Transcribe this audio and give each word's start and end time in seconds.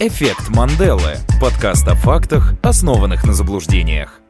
Эффект 0.00 0.50
Манделы. 0.50 1.16
Подкаст 1.40 1.88
о 1.88 1.96
фактах, 1.96 2.54
основанных 2.62 3.26
на 3.26 3.32
заблуждениях. 3.32 4.20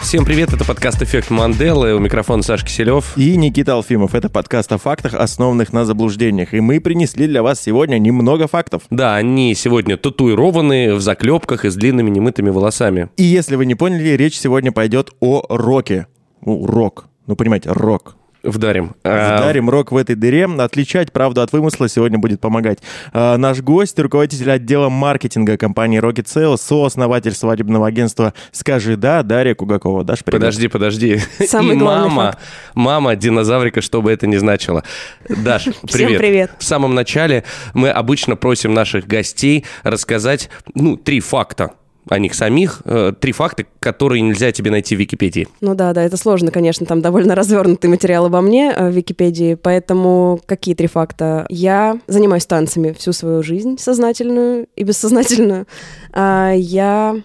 Всем 0.00 0.24
привет, 0.24 0.52
это 0.52 0.64
подкаст 0.64 1.00
«Эффект 1.00 1.30
Манделы», 1.30 1.94
у 1.94 2.00
микрофона 2.00 2.42
Саш 2.42 2.64
Киселев. 2.64 3.16
И 3.16 3.36
Никита 3.36 3.74
Алфимов. 3.74 4.16
Это 4.16 4.28
подкаст 4.28 4.72
о 4.72 4.78
фактах, 4.78 5.14
основанных 5.14 5.72
на 5.72 5.84
заблуждениях. 5.84 6.52
И 6.52 6.58
мы 6.58 6.80
принесли 6.80 7.28
для 7.28 7.44
вас 7.44 7.60
сегодня 7.60 7.98
немного 7.98 8.48
фактов. 8.48 8.82
Да, 8.90 9.14
они 9.14 9.54
сегодня 9.54 9.96
татуированы 9.96 10.94
в 10.94 11.00
заклепках 11.00 11.64
и 11.64 11.70
с 11.70 11.76
длинными 11.76 12.10
немытыми 12.10 12.50
волосами. 12.50 13.08
И 13.16 13.22
если 13.22 13.54
вы 13.54 13.66
не 13.66 13.76
поняли, 13.76 14.16
речь 14.16 14.36
сегодня 14.36 14.72
пойдет 14.72 15.10
о 15.20 15.44
роке. 15.48 16.08
Ну, 16.44 16.66
рок. 16.66 17.04
Ну, 17.28 17.36
понимаете, 17.36 17.70
рок. 17.70 18.16
Вдарим. 18.42 18.94
Вдарим 19.04 19.70
рок 19.70 19.92
в 19.92 19.96
этой 19.96 20.16
дыре. 20.16 20.46
Отличать 20.46 21.12
правду 21.12 21.42
от 21.42 21.52
вымысла 21.52 21.88
сегодня 21.88 22.18
будет 22.18 22.40
помогать 22.40 22.78
а, 23.12 23.36
наш 23.36 23.60
гость, 23.60 23.98
руководитель 23.98 24.50
отдела 24.50 24.88
маркетинга 24.88 25.56
компании 25.56 26.00
Rocket 26.00 26.24
Sales, 26.24 26.58
сооснователь 26.58 27.32
свадебного 27.32 27.86
агентства 27.86 28.34
«Скажи 28.50 28.96
да» 28.96 29.22
Дарья 29.22 29.54
Кугакова. 29.54 30.04
Даш, 30.04 30.24
привет. 30.24 30.40
Подожди, 30.40 30.68
подожди. 30.68 31.20
Самый 31.46 31.76
И 31.76 31.78
главный 31.78 32.08
мама, 32.08 32.32
факт. 32.32 32.38
мама 32.74 33.16
динозаврика, 33.16 33.80
что 33.80 34.02
бы 34.02 34.10
это 34.10 34.26
ни 34.26 34.36
значило. 34.36 34.82
Даш, 35.28 35.68
привет. 35.92 36.18
привет. 36.18 36.50
В 36.58 36.64
самом 36.64 36.94
начале 36.94 37.44
мы 37.74 37.90
обычно 37.90 38.36
просим 38.36 38.74
наших 38.74 39.06
гостей 39.06 39.64
рассказать, 39.84 40.50
ну, 40.74 40.96
три 40.96 41.20
факта 41.20 41.72
о 42.08 42.18
них 42.18 42.34
самих, 42.34 42.82
э, 42.84 43.12
три 43.18 43.32
факта, 43.32 43.64
которые 43.80 44.22
нельзя 44.22 44.50
тебе 44.52 44.70
найти 44.70 44.96
в 44.96 44.98
Википедии. 44.98 45.46
Ну 45.60 45.74
да, 45.74 45.92
да, 45.92 46.02
это 46.02 46.16
сложно, 46.16 46.50
конечно, 46.50 46.84
там 46.86 47.00
довольно 47.00 47.34
развернутый 47.36 47.88
материал 47.88 48.26
обо 48.26 48.40
мне 48.40 48.72
э, 48.72 48.90
в 48.90 48.92
Википедии, 48.92 49.54
поэтому 49.54 50.40
какие 50.46 50.74
три 50.74 50.88
факта? 50.88 51.46
Я 51.48 51.98
занимаюсь 52.06 52.46
танцами 52.46 52.92
всю 52.92 53.12
свою 53.12 53.42
жизнь, 53.42 53.78
сознательную 53.78 54.66
и 54.76 54.84
бессознательную. 54.84 55.66
А 56.14 56.52
я... 56.52 57.16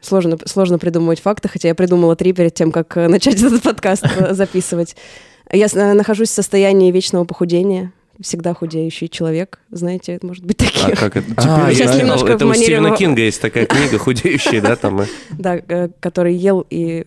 Сложно, 0.00 0.38
сложно 0.46 0.78
придумывать 0.78 1.20
факты, 1.20 1.48
хотя 1.48 1.68
я 1.68 1.74
придумала 1.74 2.16
три 2.16 2.32
перед 2.32 2.54
тем, 2.54 2.72
как 2.72 2.96
э, 2.96 3.08
начать 3.08 3.42
этот 3.42 3.62
подкаст 3.62 4.04
записывать. 4.30 4.96
Я 5.52 5.66
нахожусь 5.94 6.28
в 6.28 6.34
состоянии 6.34 6.92
вечного 6.92 7.24
похудения, 7.24 7.92
всегда 8.20 8.54
худеющий 8.54 9.08
человек, 9.08 9.60
знаете, 9.70 10.12
это 10.12 10.26
может 10.26 10.44
быть 10.44 10.56
такие. 10.56 10.86
А 10.92 10.96
как 10.96 11.16
это? 11.16 11.26
А, 11.36 11.68
я 11.68 11.74
сейчас 11.74 11.88
знаю. 11.90 12.02
немножко 12.02 12.32
это 12.32 12.44
в 12.44 12.48
у 12.48 12.50
манере 12.50 12.64
Стивена 12.66 12.88
мо- 12.90 12.96
Кинга 12.96 13.22
есть 13.22 13.40
такая 13.40 13.66
книга 13.66 13.98
«Худеющие», 13.98 14.60
да, 14.60 14.76
там. 14.76 15.02
Да, 15.30 15.56
э, 15.56 15.88
который 16.00 16.34
ел 16.34 16.66
и 16.68 17.04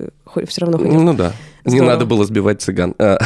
все 0.47 0.61
равно 0.61 0.77
худел. 0.77 1.01
Ну 1.01 1.13
да. 1.13 1.33
Не 1.65 1.81
надо 1.81 2.05
было 2.05 2.25
сбивать 2.25 2.61
цыган. 2.61 2.95
А. 2.97 3.17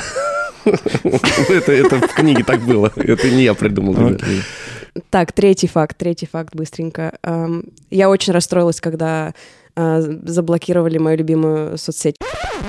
Это 0.65 1.71
это 1.71 1.99
в 1.99 2.13
книге 2.15 2.43
так 2.43 2.61
было. 2.61 2.91
Это 2.95 3.29
не 3.29 3.43
я 3.43 3.53
придумал. 3.53 4.17
Так, 5.11 5.31
третий 5.31 5.67
факт, 5.67 5.95
третий 5.97 6.25
факт 6.25 6.55
быстренько. 6.55 7.13
Эм, 7.21 7.65
Я 7.91 8.09
очень 8.09 8.33
расстроилась, 8.33 8.81
когда 8.81 9.35
заблокировали 9.75 10.97
мою 10.97 11.17
любимую 11.17 11.77
соцсеть, 11.77 12.15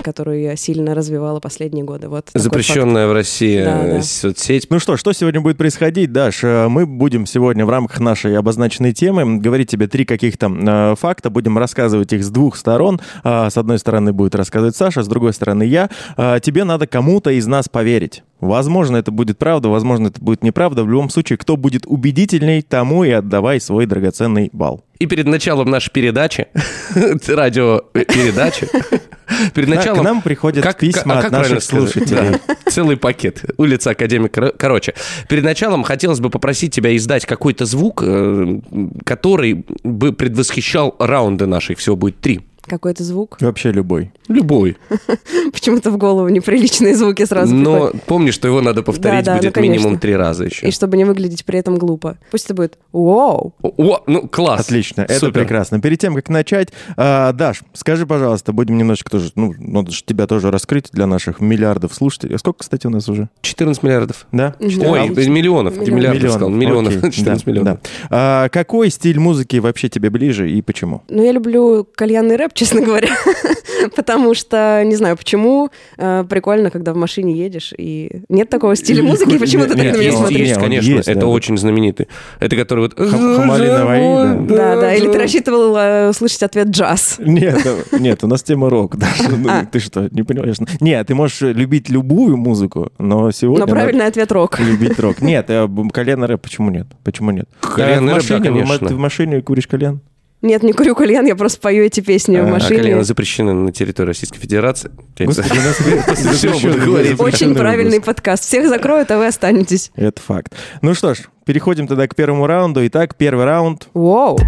которую 0.03 0.41
я 0.41 0.57
сильно 0.57 0.95
развивала 0.95 1.41
последние 1.41 1.85
годы. 1.85 2.09
Вот 2.09 2.31
Запрещенная 2.35 3.07
в 3.09 3.13
России 3.13 3.63
Да, 3.63 3.85
э, 3.85 3.93
да. 3.97 4.03
соцсеть. 4.03 4.67
Ну 4.71 4.79
что, 4.79 4.97
что 4.97 5.13
сегодня 5.13 5.41
будет 5.41 5.57
происходить, 5.57 6.13
Даш? 6.13 6.45
Э, 6.45 6.69
Мы 6.69 6.87
будем 6.87 7.27
сегодня 7.27 7.65
в 7.67 7.71
рамках 7.71 8.01
нашей 8.01 8.37
обозначенной 8.39 8.93
темы 8.93 9.39
говорить 9.39 9.71
тебе 9.71 9.87
три 9.89 10.05
каких-то 10.05 10.47
э, 10.49 10.95
факта, 10.97 11.31
будем 11.31 11.59
рассказывать 11.59 12.13
их 12.13 12.25
с 12.25 12.31
двух 12.31 12.57
сторон. 12.57 13.01
А, 13.25 13.51
С 13.51 13.57
одной 13.57 13.79
стороны 13.79 14.13
будет 14.13 14.35
рассказывать 14.35 14.77
Саша, 14.77 15.03
с 15.03 15.09
другой 15.09 15.33
стороны 15.33 15.65
я. 15.65 15.91
А, 16.17 16.41
Тебе 16.41 16.65
надо 16.65 16.87
кому-то 16.87 17.31
из 17.31 17.47
нас 17.47 17.69
поверить. 17.69 18.23
Возможно, 18.41 18.97
это 18.99 19.11
будет 19.11 19.39
правда, 19.39 19.69
возможно, 19.69 20.09
это 20.09 20.21
будет 20.21 20.43
неправда. 20.43 20.85
В 20.85 20.91
любом 20.91 21.09
случае, 21.09 21.39
кто 21.39 21.57
будет 21.57 21.87
убедительней, 21.87 22.63
тому 22.63 23.03
и 23.05 23.11
отдавай 23.11 23.61
свой 23.61 23.87
драгоценный 23.87 24.51
балл. 24.53 24.85
И 24.99 25.07
перед 25.07 25.27
началом 25.27 25.71
нашей 25.71 25.91
передачи, 25.91 26.49
радиопередачи, 27.27 28.69
перед 29.55 29.69
началом... 29.69 30.01
К 30.01 30.05
нам 30.05 30.23
приходят 30.23 30.79
письма 30.79 31.17
а 31.17 31.19
от 31.19 31.23
как 31.25 31.33
наших 31.33 31.47
правильно 31.47 31.61
сказать? 31.61 31.93
слушателей. 31.93 32.41
Да, 32.47 32.71
целый 32.71 32.97
пакет. 32.97 33.45
Улица 33.59 33.91
Академика. 33.91 34.53
Короче, 34.57 34.95
перед 35.29 35.45
началом 35.45 35.83
хотелось 35.83 36.21
бы 36.21 36.31
попросить 36.31 36.75
тебя 36.75 36.97
издать 36.97 37.27
какой-то 37.27 37.67
звук, 37.67 38.03
э, 38.05 38.61
который 39.05 39.67
бы 39.83 40.13
предвосхищал 40.13 40.97
раунды 40.99 41.47
наши. 41.47 41.73
Их 41.73 41.79
всего 41.79 41.97
будет 41.97 42.21
три. 42.21 42.41
Какой-то 42.67 43.05
звук. 43.05 43.37
Вообще 43.41 43.71
любой. 43.73 44.13
Любой. 44.29 44.77
Почему-то 45.53 45.91
в 45.91 45.97
голову 45.99 46.29
неприличные 46.29 46.97
звуки 46.97 47.25
сразу 47.25 47.55
Но 47.55 47.75
приходят. 47.87 48.03
помни, 48.05 48.31
что 48.31 48.49
его 48.49 48.61
надо 48.61 48.83
повторить 48.83 49.25
Да, 49.25 49.35
да, 49.35 49.39
будет 49.39 49.57
ну, 49.57 49.63
минимум 49.63 49.99
три 49.99 50.17
раза 50.17 50.45
еще. 50.45 50.67
И 50.67 50.71
чтобы 50.71 50.97
не 50.97 51.05
выглядеть 51.05 51.45
при 51.45 51.59
этом 51.59 51.77
глупо. 51.77 52.19
Пусть 52.31 52.47
это 52.47 52.55
будет 52.55 52.79
«Воу!» 52.93 53.55
О, 53.63 54.03
ну 54.07 54.29
класс. 54.29 54.61
Отлично, 54.63 55.03
это 55.03 55.15
Супер. 55.21 55.41
прекрасно. 55.43 55.81
Перед 55.81 55.99
тем, 56.01 56.15
как 56.15 56.29
начать, 56.29 56.69
а, 56.97 57.33
Даш, 57.33 57.63
скажи, 57.73 58.07
пожалуйста, 58.07 58.53
будем 58.53 58.77
немножечко 58.79 59.11
тоже, 59.11 59.31
ну, 59.37 59.55
надо 59.59 59.91
же 59.93 60.03
тебя 60.05 60.27
тоже 60.27 60.51
раскрыть 60.51 60.89
для 60.93 61.07
наших 61.07 61.41
миллиардов 61.41 61.95
слушателей. 61.95 62.35
А 62.35 62.39
Сколько, 62.39 62.61
кстати, 62.61 62.87
у 62.87 62.91
нас 62.91 63.09
уже? 63.09 63.29
14 63.43 63.83
миллиардов. 63.83 64.27
Да? 64.33 64.55
Мгм. 64.61 64.83
Ой, 64.87 65.05
Отлично. 65.11 65.31
миллионов. 65.31 65.77
Миллион. 65.77 65.97
миллиардов 65.97 66.31
сказал. 66.31 66.49
Миллионов. 66.51 66.97
Окей, 66.97 67.11
14 67.13 67.45
да, 67.45 67.51
миллионов. 67.51 67.79
да. 67.83 67.89
А, 68.11 68.49
какой 68.49 68.91
стиль 68.91 69.19
музыки 69.19 69.57
вообще 69.57 69.89
тебе 69.89 70.11
ближе 70.11 70.51
и 70.51 70.63
почему? 70.63 71.03
Ну, 71.09 71.23
я 71.23 71.33
люблю 71.33 71.87
кальянный 71.95 72.37
рэп, 72.37 72.55
честно 72.57 72.81
говоря, 72.81 73.11
потому 73.97 74.35
что, 74.35 74.83
не 74.85 74.97
знаю 74.97 75.17
почему, 75.17 75.71
э, 75.99 76.25
прикольно, 76.29 76.71
когда 76.71 76.93
в 76.93 76.97
машине 76.97 77.35
едешь, 77.35 77.73
и 77.77 78.23
нет 78.29 78.49
такого 78.49 78.75
стиля 78.75 79.03
музыки, 79.03 79.39
почему 79.39 79.65
ты 79.65 79.71
так 79.71 79.79
на 79.79 79.83
меня 79.83 80.03
есть, 80.03 80.17
смотришь? 80.17 80.55
Конечно, 80.55 80.91
есть, 80.91 81.09
это 81.09 81.21
да. 81.21 81.27
очень 81.27 81.57
знаменитый. 81.57 82.09
Это 82.41 82.57
который 82.57 82.81
вот... 82.81 82.95
Хамалиновый, 82.99 84.47
Да, 84.49 84.81
да, 84.81 84.95
или 84.95 85.07
ты 85.13 85.19
рассчитывал 85.19 85.77
э, 85.77 86.09
услышать 86.11 86.43
ответ 86.43 86.69
«джаз». 86.69 87.17
Нет, 87.19 87.65
э, 87.65 87.99
нет, 87.99 88.25
у 88.25 88.27
нас 88.27 88.43
тема 88.43 88.71
рок. 88.71 88.97
Ну, 89.29 89.49
А. 89.49 89.67
Ты 89.67 89.81
что, 89.81 90.09
не 90.11 90.23
понимаешь? 90.23 90.57
Нет, 90.81 91.07
ты 91.07 91.15
можешь 91.15 91.41
любить 91.41 91.89
любую 91.89 92.37
музыку, 92.37 92.91
но 92.99 93.31
сегодня... 93.33 93.67
Но 93.67 93.73
правильный 93.73 94.07
ответ 94.07 94.31
«рок». 94.33 94.59
Любить 94.61 94.99
рок. 94.99 95.21
Нет, 95.21 95.51
кальян 95.93 96.25
рэп, 96.25 96.41
почему 96.41 96.71
нет? 96.71 96.87
Почему 97.05 97.31
нет? 97.31 97.49
В 97.61 97.77
рэп, 97.77 98.05
да, 98.05 98.41
конечно. 98.41 98.79
Ты 98.79 98.95
в 98.95 98.99
машине 98.99 99.43
куришь 99.43 99.67
кальян? 99.67 100.01
Нет, 100.43 100.63
не 100.63 100.73
курю 100.73 100.95
кальян, 100.95 101.27
я 101.27 101.35
просто 101.35 101.61
пою 101.61 101.85
эти 101.85 102.01
песни 102.01 102.37
в 102.37 102.41
А, 102.41 102.45
а 102.45 102.49
А 102.49 102.53
машине. 102.53 102.81
кальяны 102.83 103.05
запрещены 103.05 103.53
на 103.55 103.73
территории 103.73 104.09
Российской 104.09 104.39
Федерации. 104.39 104.91
Господи, 105.19 105.59
нас. 105.59 105.81
Очень 107.21 107.55
правильный 107.55 108.01
подкаст. 108.01 108.45
Всех 108.45 108.69
закроют, 108.69 109.11
а 109.11 109.19
вы 109.19 109.27
останетесь. 109.27 109.91
Это 109.97 110.21
факт. 110.21 110.55
Ну 110.83 110.95
что 110.95 111.15
ж, 111.15 111.23
переходим 111.47 111.87
тогда 111.87 112.07
к 112.07 112.15
первому 112.15 112.47
раунду. 112.47 112.87
Итак, 112.87 113.17
первый 113.17 113.45
раунд. 113.47 113.89
Воу. 113.95 114.39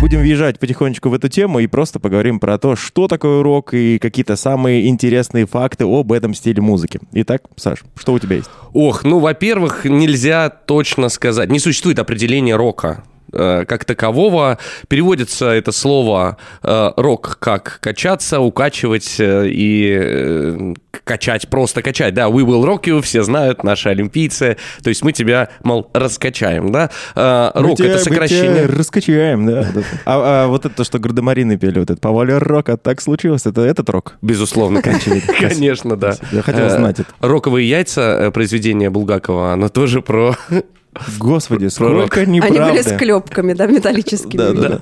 Будем 0.00 0.20
въезжать 0.20 0.58
потихонечку 0.58 1.10
в 1.10 1.14
эту 1.14 1.28
тему 1.28 1.58
и 1.60 1.66
просто 1.66 2.00
поговорим 2.00 2.40
про 2.40 2.56
то, 2.56 2.74
что 2.74 3.06
такое 3.06 3.42
рок 3.42 3.74
и 3.74 3.98
какие-то 3.98 4.34
самые 4.36 4.88
интересные 4.88 5.44
факты 5.46 5.84
об 5.84 6.10
этом 6.12 6.32
стиле 6.32 6.62
музыки. 6.62 7.00
Итак, 7.12 7.42
Саш, 7.56 7.84
что 7.96 8.14
у 8.14 8.18
тебя 8.18 8.36
есть? 8.36 8.48
Ох, 8.72 9.04
ну, 9.04 9.18
во-первых, 9.18 9.84
нельзя 9.84 10.48
точно 10.48 11.10
сказать. 11.10 11.50
Не 11.50 11.58
существует 11.58 11.98
определения 11.98 12.56
рока 12.56 13.04
как 13.32 13.84
такового. 13.84 14.58
Переводится 14.88 15.50
это 15.50 15.72
слово 15.72 16.36
э, 16.62 16.90
рок 16.96 17.36
как 17.40 17.78
качаться, 17.82 18.40
укачивать 18.40 19.16
э, 19.18 19.48
и 19.48 19.98
э, 20.00 20.74
качать, 21.04 21.48
просто 21.48 21.82
качать. 21.82 22.14
Да, 22.14 22.28
we 22.28 22.44
will 22.44 22.64
rock 22.64 22.84
you, 22.84 23.02
все 23.02 23.22
знают, 23.22 23.64
наши 23.64 23.88
олимпийцы. 23.88 24.56
То 24.82 24.88
есть 24.88 25.02
мы 25.02 25.12
тебя, 25.12 25.48
мол, 25.62 25.90
раскачаем, 25.92 26.72
да. 26.72 26.90
Э, 27.14 27.50
рок 27.54 27.80
это 27.80 27.98
сокращение. 27.98 28.66
раскачаем, 28.66 29.46
да. 29.46 29.66
А, 30.06 30.44
а 30.44 30.46
вот 30.48 30.66
это, 30.66 30.84
что 30.84 30.98
гардемарины 30.98 31.58
пели, 31.58 31.78
вот 31.78 31.90
это 31.90 32.00
«Повали 32.00 32.32
рок», 32.32 32.68
а 32.68 32.76
так 32.76 33.00
случилось, 33.00 33.46
это 33.46 33.62
этот 33.62 33.90
рок? 33.90 34.16
Безусловно, 34.22 34.82
конечно, 35.38 35.96
да. 35.96 36.16
Я 36.32 36.42
хотел 36.42 36.60
Э, 36.66 36.70
знать 36.70 37.00
это. 37.00 37.10
Роковые 37.20 37.68
яйца, 37.68 38.00
э, 38.00 38.30
произведение 38.30 38.90
Булгакова, 38.90 39.52
оно 39.52 39.68
тоже 39.68 40.02
про... 40.02 40.36
Господи, 41.18 41.64
рок. 41.64 41.72
сколько 41.72 42.20
Они 42.20 42.40
были 42.40 42.52
неправды. 42.52 42.82
с 42.82 42.96
клепками, 42.96 43.52
да, 43.52 43.66
металлическими. 43.66 44.36
Да, 44.36 44.52
да, 44.52 44.68
да. 44.68 44.80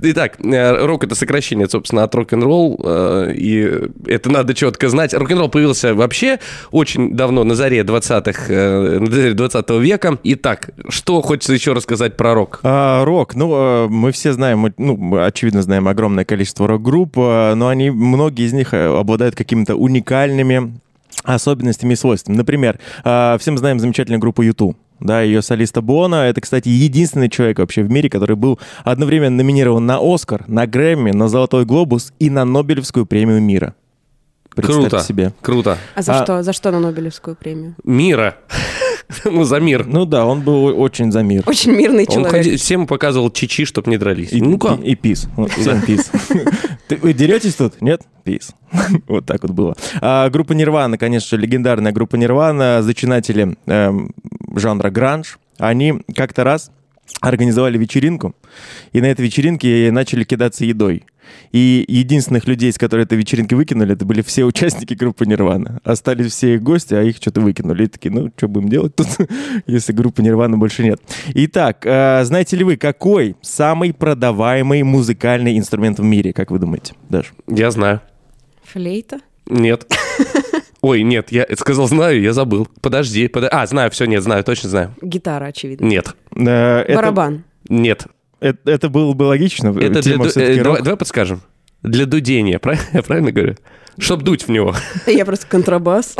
Итак, 0.00 0.38
э, 0.40 0.84
рок 0.86 1.04
это 1.04 1.14
сокращение, 1.14 1.68
собственно, 1.68 2.04
от 2.04 2.14
рок-н-ролл, 2.14 2.80
э, 2.84 3.32
и 3.34 3.88
это 4.06 4.30
надо 4.30 4.54
четко 4.54 4.88
знать. 4.88 5.14
Рок-н-ролл 5.14 5.48
появился 5.48 5.94
вообще 5.94 6.38
очень 6.70 7.14
давно, 7.14 7.44
на 7.44 7.54
заре 7.54 7.82
20-х, 7.82 8.44
э, 8.48 8.98
на 8.98 9.10
заре 9.10 9.34
20 9.34 9.70
века. 9.80 10.18
Итак, 10.22 10.70
что 10.88 11.20
хочется 11.22 11.52
еще 11.52 11.72
рассказать 11.72 12.16
про 12.16 12.34
рок? 12.34 12.60
А, 12.62 13.04
рок, 13.04 13.34
ну, 13.34 13.88
мы 13.88 14.12
все 14.12 14.32
знаем, 14.32 14.60
мы, 14.60 14.72
ну, 14.78 14.96
мы, 14.96 15.24
очевидно, 15.24 15.62
знаем 15.62 15.88
огромное 15.88 16.24
количество 16.24 16.66
рок-групп, 16.66 17.16
но 17.16 17.68
они, 17.68 17.90
многие 17.90 18.46
из 18.46 18.52
них 18.52 18.74
обладают 18.74 19.34
какими-то 19.34 19.74
уникальными 19.76 20.78
особенностями 21.24 21.92
и 21.92 21.96
свойствами. 21.96 22.36
Например, 22.36 22.78
всем 23.38 23.58
знаем 23.58 23.78
замечательную 23.78 24.20
группу 24.20 24.42
YouTube. 24.42 24.76
Да, 25.02 25.20
ее 25.20 25.42
солиста 25.42 25.82
Бона. 25.82 26.26
Это, 26.26 26.40
кстати, 26.40 26.68
единственный 26.68 27.28
человек 27.28 27.58
вообще 27.58 27.82
в 27.82 27.90
мире, 27.90 28.08
который 28.08 28.36
был 28.36 28.58
одновременно 28.84 29.36
номинирован 29.38 29.84
на 29.84 29.98
Оскар, 30.00 30.44
на 30.46 30.66
Грэмми, 30.66 31.10
на 31.10 31.26
Золотой 31.28 31.64
Глобус 31.64 32.12
и 32.20 32.30
на 32.30 32.44
Нобелевскую 32.44 33.04
премию 33.04 33.42
мира. 33.42 33.74
Представьте 34.54 34.88
Круто, 34.90 35.04
себе. 35.04 35.32
круто. 35.40 35.78
А 35.94 36.02
за 36.02 36.20
А- 36.20 36.22
что? 36.24 36.42
За 36.42 36.52
что 36.52 36.70
на 36.70 36.78
Нобелевскую 36.78 37.34
премию? 37.36 37.74
Мира. 37.84 38.36
Ну, 39.24 39.44
за 39.44 39.60
мир. 39.60 39.86
Ну 39.86 40.04
да, 40.06 40.26
он 40.26 40.40
был 40.42 40.66
очень 40.80 41.10
за 41.12 41.22
мир. 41.22 41.42
Очень 41.46 41.72
мирный 41.72 42.04
Он 42.08 42.12
человек. 42.14 42.32
ходи- 42.32 42.56
всем 42.56 42.86
показывал 42.86 43.30
чичи, 43.30 43.64
чтобы 43.64 43.90
не 43.90 43.96
дрались. 43.98 44.32
И, 44.32 44.40
Ну-ка. 44.40 44.78
и, 44.82 44.92
и 44.92 44.94
пис. 44.94 45.28
Всем 45.58 45.80
пис. 45.82 46.10
Ты- 46.88 46.96
Вы 46.96 47.12
деретесь 47.12 47.54
тут? 47.54 47.80
Нет? 47.80 48.02
Пис. 48.24 48.50
Вот 49.08 49.26
так 49.26 49.42
вот 49.42 49.52
было. 49.52 49.76
А, 50.00 50.28
группа 50.30 50.52
Нирвана, 50.52 50.98
конечно 50.98 51.36
же, 51.36 51.42
легендарная 51.42 51.92
группа 51.92 52.16
Нирвана, 52.16 52.82
зачинатели 52.82 53.56
эм, 53.66 54.10
жанра 54.56 54.90
гранж. 54.90 55.38
Они 55.58 55.94
как-то 56.14 56.44
раз 56.44 56.70
организовали 57.20 57.76
вечеринку, 57.78 58.34
и 58.92 59.00
на 59.00 59.06
этой 59.06 59.22
вечеринке 59.24 59.90
начали 59.92 60.24
кидаться 60.24 60.64
едой. 60.64 61.04
И 61.52 61.84
единственных 61.88 62.46
людей, 62.46 62.72
с 62.72 62.78
которых 62.78 63.06
этой 63.06 63.18
вечеринки 63.18 63.54
выкинули, 63.54 63.94
это 63.94 64.04
были 64.04 64.22
все 64.22 64.44
участники 64.44 64.94
группы 64.94 65.26
Нирвана. 65.26 65.80
Остались 65.84 66.32
все 66.32 66.54
их 66.54 66.62
гости, 66.62 66.94
а 66.94 67.02
их 67.02 67.16
что-то 67.16 67.40
выкинули. 67.40 67.84
И 67.84 67.86
такие, 67.88 68.10
ну, 68.12 68.30
что 68.36 68.48
будем 68.48 68.68
делать 68.68 68.94
тут, 68.96 69.06
если 69.66 69.92
группы 69.92 70.22
Нирвана 70.22 70.56
больше 70.58 70.82
нет. 70.82 71.00
Итак, 71.34 71.84
э, 71.84 72.24
знаете 72.24 72.56
ли 72.56 72.64
вы, 72.64 72.76
какой 72.76 73.36
самый 73.42 73.92
продаваемый 73.92 74.82
музыкальный 74.82 75.58
инструмент 75.58 75.98
в 75.98 76.02
мире, 76.04 76.32
как 76.32 76.50
вы 76.50 76.58
думаете, 76.58 76.94
Даш? 77.08 77.32
Я 77.46 77.70
знаю. 77.70 78.00
Флейта? 78.64 79.18
Нет. 79.46 79.86
Ой, 80.80 81.02
нет, 81.02 81.30
я 81.30 81.46
сказал 81.58 81.86
знаю, 81.86 82.20
я 82.20 82.32
забыл. 82.32 82.66
Подожди, 82.80 83.26
подо- 83.28 83.48
А, 83.52 83.66
знаю, 83.66 83.90
все, 83.90 84.04
нет, 84.06 84.22
знаю, 84.22 84.42
точно 84.42 84.68
знаю. 84.68 84.94
Гитара, 85.00 85.46
очевидно. 85.46 85.84
Нет, 85.84 86.14
Э, 86.34 86.94
Барабан. 86.94 87.44
нет. 87.68 88.06
Это, 88.42 88.70
это 88.70 88.88
было 88.88 89.12
бы 89.12 89.22
логично. 89.24 89.68
Это 89.78 90.02
для 90.02 90.16
ду- 90.18 90.24
э, 90.24 90.62
давай, 90.62 90.82
давай 90.82 90.96
подскажем. 90.96 91.42
Для 91.82 92.06
дудения, 92.06 92.58
прав- 92.58 92.80
я 92.92 93.02
правильно 93.02 93.32
говорю? 93.32 93.54
Чтоб 93.98 94.22
дуть 94.22 94.44
в 94.44 94.48
него. 94.48 94.74
Я 95.06 95.26
просто 95.26 95.46
контрабас. 95.46 96.16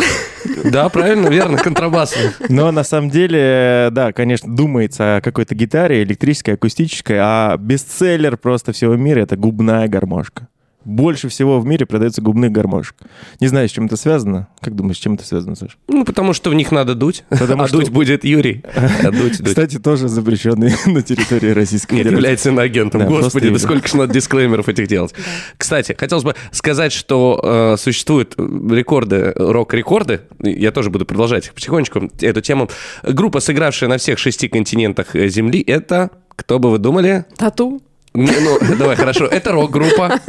Да, 0.64 0.90
правильно, 0.90 1.28
верно, 1.28 1.56
контрабас. 1.56 2.14
Но 2.50 2.70
на 2.70 2.84
самом 2.84 3.08
деле, 3.08 3.38
э, 3.40 3.88
да, 3.90 4.12
конечно, 4.12 4.54
думается 4.54 5.16
о 5.16 5.20
какой-то 5.22 5.54
гитаре, 5.54 6.02
электрической, 6.02 6.52
акустической, 6.54 7.16
а 7.18 7.56
бестселлер 7.56 8.36
просто 8.36 8.72
всего 8.72 8.94
мира— 8.96 9.20
это 9.22 9.36
губная 9.36 9.88
гармошка. 9.88 10.48
Больше 10.84 11.28
всего 11.28 11.60
в 11.60 11.66
мире 11.66 11.86
продается 11.86 12.22
губных 12.22 12.50
гармошек. 12.52 12.96
Не 13.40 13.46
знаю, 13.46 13.68
с 13.68 13.72
чем 13.72 13.86
это 13.86 13.96
связано. 13.96 14.48
Как 14.60 14.74
думаешь, 14.74 14.96
с 14.96 15.00
чем 15.00 15.14
это 15.14 15.24
связано, 15.24 15.54
Саша? 15.54 15.76
Ну, 15.88 16.04
потому 16.04 16.32
что 16.32 16.50
в 16.50 16.54
них 16.54 16.72
надо 16.72 16.94
дуть. 16.94 17.24
Потому 17.28 17.62
а 17.64 17.68
что- 17.68 17.78
дуть 17.78 17.90
будет 17.90 18.24
Юрий. 18.24 18.62
А 18.74 19.10
дуть, 19.10 19.38
дуть. 19.38 19.48
Кстати, 19.48 19.78
тоже 19.78 20.08
запрещенный 20.08 20.72
на 20.86 21.02
территории 21.02 21.50
Российской 21.50 21.94
Нет, 21.94 22.04
Федерации. 22.04 22.16
является 22.16 22.48
иноагентом. 22.50 23.00
Да, 23.02 23.06
Господи, 23.06 23.48
да 23.50 23.58
сколько 23.58 23.86
же 23.88 23.96
надо 23.96 24.12
дисклеймеров 24.12 24.68
этих 24.68 24.88
делать. 24.88 25.14
Кстати, 25.56 25.94
хотелось 25.98 26.24
бы 26.24 26.34
сказать, 26.50 26.92
что 26.92 27.40
э, 27.74 27.76
существуют 27.78 28.34
рекорды, 28.38 29.32
рок-рекорды. 29.36 30.20
Я 30.40 30.72
тоже 30.72 30.90
буду 30.90 31.06
продолжать 31.06 31.46
их 31.46 31.54
потихонечку, 31.54 32.10
эту 32.20 32.40
тему. 32.40 32.68
Группа, 33.02 33.40
сыгравшая 33.40 33.88
на 33.88 33.98
всех 33.98 34.18
шести 34.18 34.48
континентах 34.48 35.14
э, 35.14 35.28
Земли, 35.28 35.60
это, 35.60 36.10
кто 36.34 36.58
бы 36.58 36.70
вы 36.70 36.78
думали? 36.78 37.24
Тату. 37.36 37.80
Ну, 38.14 38.58
давай, 38.78 38.96
хорошо. 38.96 39.26
Это 39.26 39.52
рок-группа. 39.52 40.20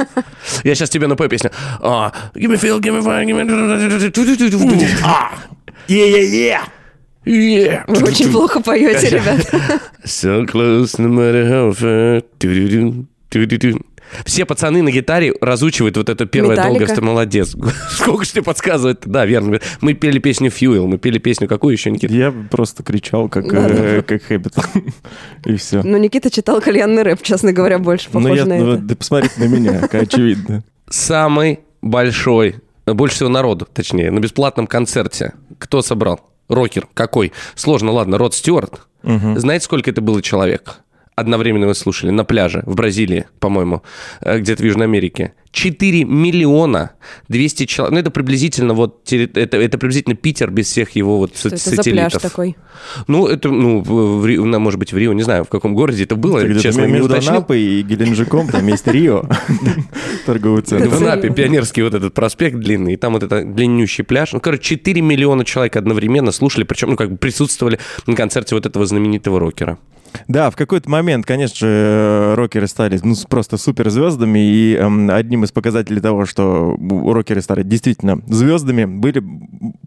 Я 0.64 0.74
сейчас 0.74 0.90
тебе 0.90 1.06
напою 1.06 1.28
песню. 1.28 1.50
А, 1.80 2.12
Give 2.34 2.48
me 2.50 2.56
feel, 2.56 2.80
give 2.80 2.92
me 2.92 3.02
fire, 3.02 3.24
give 3.24 3.34
me... 3.34 3.44
А, 5.04 5.30
Е-е-е! 5.88 6.60
yeah. 7.26 7.84
Вы 7.86 8.02
очень 8.04 8.30
плохо 8.30 8.60
поете, 8.60 9.08
ребят. 9.16 9.46
So 10.04 10.44
close, 10.46 10.98
no 10.98 11.08
matter 11.08 11.46
how 11.48 11.72
far. 11.72 12.22
Все 14.24 14.44
пацаны 14.44 14.82
на 14.82 14.90
гитаре 14.90 15.34
разучивают 15.40 15.96
вот 15.96 16.08
это 16.08 16.26
первое 16.26 16.56
долгое, 16.56 16.86
что 16.86 17.02
молодец. 17.02 17.56
Сколько 17.90 18.24
же 18.24 18.32
тебе 18.32 18.42
подсказывает? 18.42 19.02
Да, 19.04 19.26
верно. 19.26 19.60
Мы 19.80 19.94
пели 19.94 20.18
песню 20.18 20.50
Fuel, 20.50 20.86
мы 20.86 20.98
пели 20.98 21.18
песню 21.18 21.48
какую 21.48 21.72
еще, 21.72 21.90
Никита? 21.90 22.12
Я 22.12 22.32
просто 22.50 22.82
кричал, 22.82 23.28
как, 23.28 23.50
Да, 23.50 23.68
э, 23.68 24.02
как 24.02 24.22
Хэббит. 24.22 24.54
И 25.44 25.56
все. 25.56 25.82
Ну, 25.82 25.96
Никита 25.98 26.30
читал 26.30 26.60
кальянный 26.60 27.02
рэп, 27.02 27.22
честно 27.22 27.52
говоря, 27.52 27.78
больше 27.78 28.08
Ну, 28.12 28.20
похоже 28.20 28.40
я, 28.42 28.46
на 28.46 28.56
ну, 28.56 28.72
это. 28.72 28.82
да 28.82 28.96
посмотрите 28.96 29.34
на 29.38 29.44
меня, 29.44 29.80
как 29.80 29.94
очевидно. 29.94 30.62
Самый 30.88 31.60
большой, 31.82 32.56
больше 32.86 33.16
всего 33.16 33.28
народу, 33.28 33.66
точнее, 33.72 34.10
на 34.10 34.20
бесплатном 34.20 34.66
концерте. 34.66 35.32
Кто 35.58 35.82
собрал? 35.82 36.20
Рокер. 36.48 36.88
Какой? 36.94 37.32
Сложно, 37.54 37.92
ладно, 37.92 38.18
Род 38.18 38.34
Стюарт. 38.34 38.80
Знаете, 39.02 39.64
сколько 39.64 39.90
это 39.90 40.00
было 40.00 40.22
человек? 40.22 40.80
Одновременно 41.16 41.66
вы 41.66 41.74
слушали 41.74 42.10
на 42.10 42.24
пляже 42.24 42.62
в 42.66 42.74
Бразилии, 42.74 43.26
по-моему, 43.38 43.82
э, 44.20 44.38
где-то 44.38 44.62
в 44.62 44.66
Южной 44.66 44.86
Америке. 44.86 45.34
4 45.54 46.04
миллиона 46.04 46.90
200 47.28 47.66
человек. 47.66 47.92
Ну, 47.94 47.98
это 48.00 48.10
приблизительно 48.10 48.74
вот 48.74 49.12
это, 49.12 49.56
это 49.56 49.78
приблизительно 49.78 50.16
Питер 50.16 50.50
без 50.50 50.66
всех 50.66 50.90
его 50.96 51.18
вот 51.18 51.36
Что 51.36 51.48
са- 51.50 51.54
это 51.54 51.76
за 51.76 51.82
пляж 51.82 52.12
сателлитов. 52.12 52.22
такой? 52.22 52.56
Ну, 53.06 53.28
это, 53.28 53.50
ну, 53.50 53.80
в, 53.80 54.26
Ри- 54.26 54.38
на, 54.38 54.58
может 54.58 54.80
быть, 54.80 54.92
в 54.92 54.98
Рио, 54.98 55.12
не 55.12 55.22
знаю, 55.22 55.44
в 55.44 55.48
каком 55.48 55.74
городе 55.74 56.02
это 56.02 56.16
было, 56.16 56.38
Это 56.40 56.58
честно, 56.60 56.82
не 56.86 56.92
между 56.94 57.06
уточнил. 57.06 57.34
Анапой 57.34 57.60
и 57.62 57.82
Геленджиком, 57.82 58.48
там 58.48 58.66
есть 58.66 58.86
Рио, 58.88 59.28
торговый 60.26 60.62
центр. 60.62 60.88
В 60.88 61.00
Анапе 61.00 61.30
пионерский 61.30 61.82
вот 61.82 61.94
этот 61.94 62.14
проспект 62.14 62.56
длинный, 62.56 62.94
и 62.94 62.96
там 62.96 63.12
вот 63.12 63.22
это 63.22 63.44
длиннющий 63.44 64.02
пляж. 64.02 64.32
Ну, 64.32 64.40
короче, 64.40 64.62
4 64.76 65.00
миллиона 65.02 65.44
человек 65.44 65.76
одновременно 65.76 66.32
слушали, 66.32 66.64
причем, 66.64 66.90
ну, 66.90 66.96
как 66.96 67.12
бы 67.12 67.16
присутствовали 67.16 67.78
на 68.08 68.16
концерте 68.16 68.56
вот 68.56 68.66
этого 68.66 68.84
знаменитого 68.86 69.38
рокера. 69.38 69.78
Да, 70.28 70.48
в 70.50 70.54
какой-то 70.56 70.88
момент, 70.88 71.26
конечно 71.26 71.56
же, 71.58 72.34
рокеры 72.36 72.68
стали 72.68 73.00
ну, 73.02 73.16
просто 73.28 73.56
суперзвездами, 73.56 74.38
и 74.38 74.74
эм, 74.76 75.10
одним 75.10 75.43
из 75.44 75.52
показателей 75.52 76.00
того, 76.00 76.26
что 76.26 76.76
рокеры 76.78 77.42
стали 77.42 77.62
действительно 77.62 78.20
звездами, 78.26 78.84
были, 78.84 79.22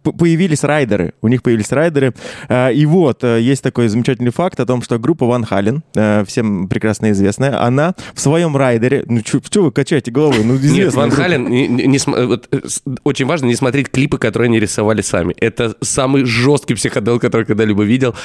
появились 0.03 0.63
райдеры. 0.63 1.13
У 1.21 1.27
них 1.27 1.43
появились 1.43 1.71
райдеры. 1.71 2.13
Э, 2.49 2.73
И 2.73 2.85
вот, 2.85 3.23
э, 3.23 3.41
есть 3.41 3.63
такой 3.63 3.87
замечательный 3.87 4.31
факт 4.31 4.59
о 4.59 4.65
том, 4.65 4.81
что 4.81 4.99
группа 4.99 5.25
Ван 5.25 5.43
Хален, 5.43 5.83
э, 5.95 6.23
всем 6.25 6.67
прекрасно 6.67 7.11
известная, 7.11 7.61
она 7.63 7.93
в 8.13 8.19
своем 8.19 8.55
райдере... 8.55 9.03
Ну, 9.07 9.21
что 9.25 9.63
вы 9.63 9.71
качаете 9.71 10.11
головой? 10.11 10.43
Ну, 10.43 10.57
Нет, 10.57 10.93
Ван 10.93 11.09
группа. 11.09 11.23
Хален, 11.23 11.47
не- 11.47 11.97
вот, 12.07 12.49
очень 13.03 13.25
важно 13.25 13.47
не 13.47 13.55
смотреть 13.55 13.89
клипы, 13.89 14.17
которые 14.17 14.47
они 14.47 14.59
рисовали 14.59 15.01
сами. 15.01 15.33
Это 15.39 15.75
самый 15.81 16.23
жесткий 16.25 16.75
психодел, 16.75 17.19
который 17.19 17.45
когда-либо 17.45 17.83
видел. 17.83 18.15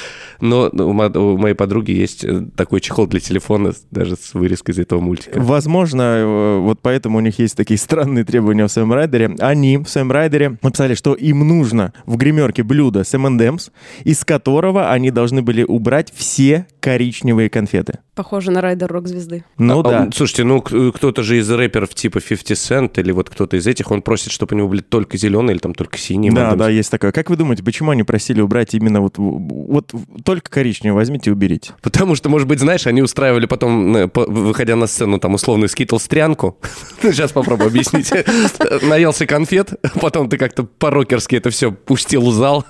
Но 0.41 0.69
у 0.71 0.93
мо- 0.93 1.07
у 1.09 1.37
моей 1.37 1.55
подруги 1.55 1.91
есть 1.91 2.25
такой 2.55 2.79
чехол 2.81 3.07
для 3.07 3.19
телефона, 3.19 3.73
даже 3.91 4.15
с 4.15 4.33
вырезкой 4.33 4.73
из 4.75 4.79
этого 4.79 4.99
мультика. 4.99 5.39
Возможно, 5.39 6.59
вот 6.61 6.79
поэтому 6.81 7.19
них 7.23 7.39
есть 7.39 7.55
такие 7.55 7.77
странные 7.77 8.23
требования 8.23 8.65
в 8.65 8.71
своем 8.71 8.93
райдере. 8.93 9.35
Они 9.39 9.77
в 9.77 9.87
своем 9.87 10.11
райдере 10.11 10.57
написали, 10.61 10.95
что 10.95 11.13
им 11.13 11.47
нужно 11.47 11.93
в 12.05 12.17
гримерке 12.17 12.63
блюдо 12.63 13.03
с 13.03 13.13
M&M's, 13.13 13.71
из 14.03 14.23
которого 14.23 14.91
они 14.91 15.11
должны 15.11 15.41
были 15.41 15.63
убрать 15.63 16.13
все 16.15 16.67
коричневые 16.79 17.49
конфеты. 17.49 17.99
Похоже 18.15 18.51
на 18.51 18.61
райдер 18.61 18.91
рок-звезды. 18.91 19.43
Ну 19.57 19.79
А, 19.79 19.83
да. 19.83 20.03
а, 20.03 20.09
Слушайте, 20.13 20.43
ну 20.43 20.61
к- 20.61 20.91
кто-то 20.91 21.23
же 21.23 21.39
из 21.39 21.49
рэперов 21.49 21.95
типа 21.95 22.19
50 22.21 22.57
Cent 22.57 22.99
или 23.01 23.11
вот 23.11 23.29
кто-то 23.31 23.57
из 23.57 23.65
этих, 23.65 23.89
он 23.89 24.03
просит, 24.03 24.31
чтобы 24.31 24.53
у 24.53 24.57
него 24.59 24.67
были 24.69 24.81
только 24.81 25.17
зеленые 25.17 25.53
или 25.55 25.59
там 25.59 25.73
только 25.73 25.97
синие. 25.97 26.31
Да, 26.31 26.53
да, 26.55 26.69
есть 26.69 26.91
такое. 26.91 27.11
Как 27.11 27.31
вы 27.31 27.37
думаете, 27.37 27.63
почему 27.63 27.89
они 27.89 28.03
просили 28.03 28.39
убрать 28.39 28.75
именно 28.75 29.01
вот, 29.01 29.15
вот 29.17 29.91
только 30.23 30.51
коричневый 30.51 30.95
возьмите 30.95 31.31
и 31.31 31.33
уберите? 31.33 31.73
Потому 31.81 32.13
что, 32.13 32.29
может 32.29 32.47
быть, 32.47 32.59
знаешь, 32.59 32.85
они 32.85 33.01
устраивали 33.01 33.47
потом, 33.47 33.95
э, 33.97 34.09
выходя 34.13 34.75
на 34.75 34.85
сцену, 34.85 35.17
там, 35.17 35.33
условный 35.33 35.67
скитл 35.67 35.97
стрянку. 35.97 36.59
Сейчас 37.01 37.31
попробую 37.31 37.69
объяснить. 37.69 38.11
Наелся 38.83 39.25
конфет, 39.25 39.73
потом 39.99 40.29
ты 40.29 40.37
как-то 40.37 40.63
по-рокерски 40.65 41.35
это 41.35 41.49
все 41.49 41.71
пустил 41.71 42.21
в 42.29 42.33
зал. 42.33 42.63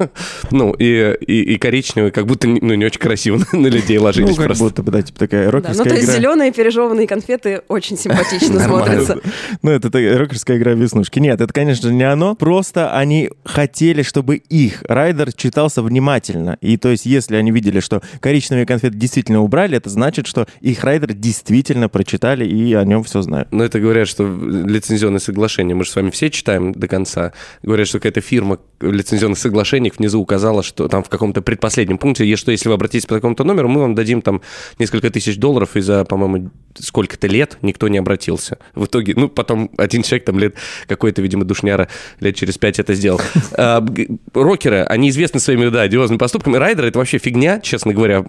Ну, 0.51 0.71
и, 0.73 1.17
и, 1.27 1.41
и 1.53 1.57
коричневый, 1.57 2.11
как 2.11 2.27
будто 2.27 2.47
не- 2.47 2.61
ну, 2.61 2.73
не 2.75 2.85
очень 2.85 3.01
красиво 3.01 3.41
на 3.51 3.67
людей 3.67 3.97
ложились 3.97 4.29
Ну, 4.29 4.35
как 4.37 4.45
просто. 4.45 4.63
будто 4.63 4.83
да, 4.83 5.01
типа 5.01 5.19
такая 5.33 5.45
Да, 5.45 5.51
рокерская 5.51 5.83
ну, 5.83 5.89
то 5.89 5.95
есть 5.95 6.07
игра. 6.07 6.17
зеленые 6.17 6.51
пережеванные 6.51 7.07
конфеты 7.07 7.61
очень 7.67 7.97
симпатично 7.97 8.59
смотрятся. 8.59 9.19
Ну, 9.61 9.71
это 9.71 9.89
рокерская 10.17 10.57
игра 10.57 10.73
в 10.73 10.77
веснушки. 10.77 11.19
Нет, 11.19 11.41
это, 11.41 11.51
конечно 11.51 11.89
не 11.89 12.03
оно. 12.03 12.35
Просто 12.35 12.95
они 12.95 13.29
хотели, 13.43 14.01
чтобы 14.01 14.37
их 14.37 14.83
райдер 14.87 15.33
читался 15.33 15.81
внимательно. 15.81 16.57
И 16.61 16.77
то 16.77 16.89
есть, 16.89 17.05
если 17.05 17.35
они 17.35 17.51
видели, 17.51 17.79
что 17.79 18.01
коричневые 18.19 18.65
конфеты 18.65 18.95
действительно 18.95 19.41
убрали, 19.41 19.77
это 19.77 19.89
значит, 19.89 20.27
что 20.27 20.47
их 20.61 20.83
райдер 20.83 21.13
действительно 21.13 21.89
прочитали 21.89 22.45
и 22.45 22.73
о 22.73 22.83
нем 22.83 23.03
все 23.03 23.21
знают. 23.21 23.49
Ну, 23.51 23.63
это 23.63 23.79
говорят, 23.79 24.07
что 24.07 24.23
лицензионное 24.25 25.19
соглашение, 25.19 25.75
мы 25.75 25.83
же 25.83 25.91
с 25.91 25.95
вами 25.95 26.09
все 26.09 26.29
читаем 26.29 26.73
до 26.73 26.87
конца, 26.87 27.33
говорят, 27.61 27.87
что 27.87 27.99
какая-то 27.99 28.21
фирма 28.21 28.59
лицензионных 28.91 29.37
соглашений 29.37 29.91
внизу 29.95 30.19
указала, 30.19 30.63
что 30.63 30.87
там 30.87 31.03
в 31.03 31.09
каком-то 31.09 31.41
предпоследнем 31.41 31.97
пункте, 31.97 32.25
есть, 32.25 32.41
что 32.41 32.51
если 32.51 32.69
вы 32.69 32.75
обратитесь 32.75 33.05
по 33.05 33.15
такому-то 33.15 33.43
номеру, 33.43 33.69
мы 33.69 33.81
вам 33.81 33.95
дадим 33.95 34.21
там 34.21 34.41
несколько 34.79 35.09
тысяч 35.09 35.37
долларов, 35.37 35.75
и 35.75 35.81
за, 35.81 36.05
по-моему, 36.05 36.51
сколько-то 36.77 37.27
лет 37.27 37.57
никто 37.61 37.87
не 37.87 37.97
обратился. 37.97 38.57
В 38.75 38.85
итоге, 38.85 39.13
ну, 39.15 39.29
потом 39.29 39.69
один 39.77 40.03
человек 40.03 40.25
там 40.25 40.39
лет, 40.39 40.55
какой-то, 40.87 41.21
видимо, 41.21 41.45
душняра, 41.45 41.87
лет 42.19 42.35
через 42.35 42.57
пять 42.57 42.79
это 42.79 42.93
сделал. 42.93 43.21
А, 43.55 43.85
Рокеры, 44.33 44.83
они 44.83 45.09
известны 45.09 45.39
своими, 45.39 45.69
да, 45.69 45.81
одиозными 45.81 46.17
поступками. 46.17 46.57
Райдеры— 46.57 46.87
это 46.89 46.99
вообще 46.99 47.17
фигня, 47.17 47.59
честно 47.59 47.93
говоря. 47.93 48.23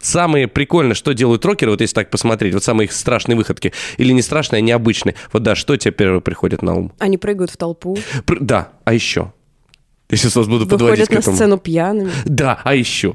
Самое 0.00 0.46
прикольное, 0.48 0.94
что 0.94 1.12
делают 1.12 1.44
рокеры, 1.44 1.72
вот 1.72 1.80
если 1.80 1.94
так 1.94 2.10
посмотреть, 2.10 2.54
вот 2.54 2.62
самые 2.64 2.86
их 2.86 2.92
страшные 2.92 3.36
выходки, 3.36 3.72
или 3.96 4.12
не 4.12 4.22
страшные, 4.22 4.58
а 4.58 4.60
необычные. 4.60 5.14
Вот 5.32 5.42
да, 5.42 5.54
что 5.56 5.76
тебе 5.76 5.92
первое 5.92 6.20
приходит 6.20 6.62
на 6.62 6.74
ум? 6.74 6.92
Они 6.98 7.18
прыгают 7.18 7.50
в 7.50 7.56
толпу. 7.56 7.98
Пр- 8.24 8.38
да, 8.40 8.68
а 8.84 8.92
еще? 8.94 9.32
Я 10.10 10.16
сейчас 10.16 10.36
вас 10.36 10.46
буду 10.46 10.66
подводить 10.66 11.00
Выходят 11.00 11.08
к 11.08 11.12
на 11.12 11.18
этому. 11.18 11.36
сцену 11.36 11.58
пьяными. 11.58 12.10
Да, 12.24 12.60
а 12.64 12.74
еще 12.74 13.14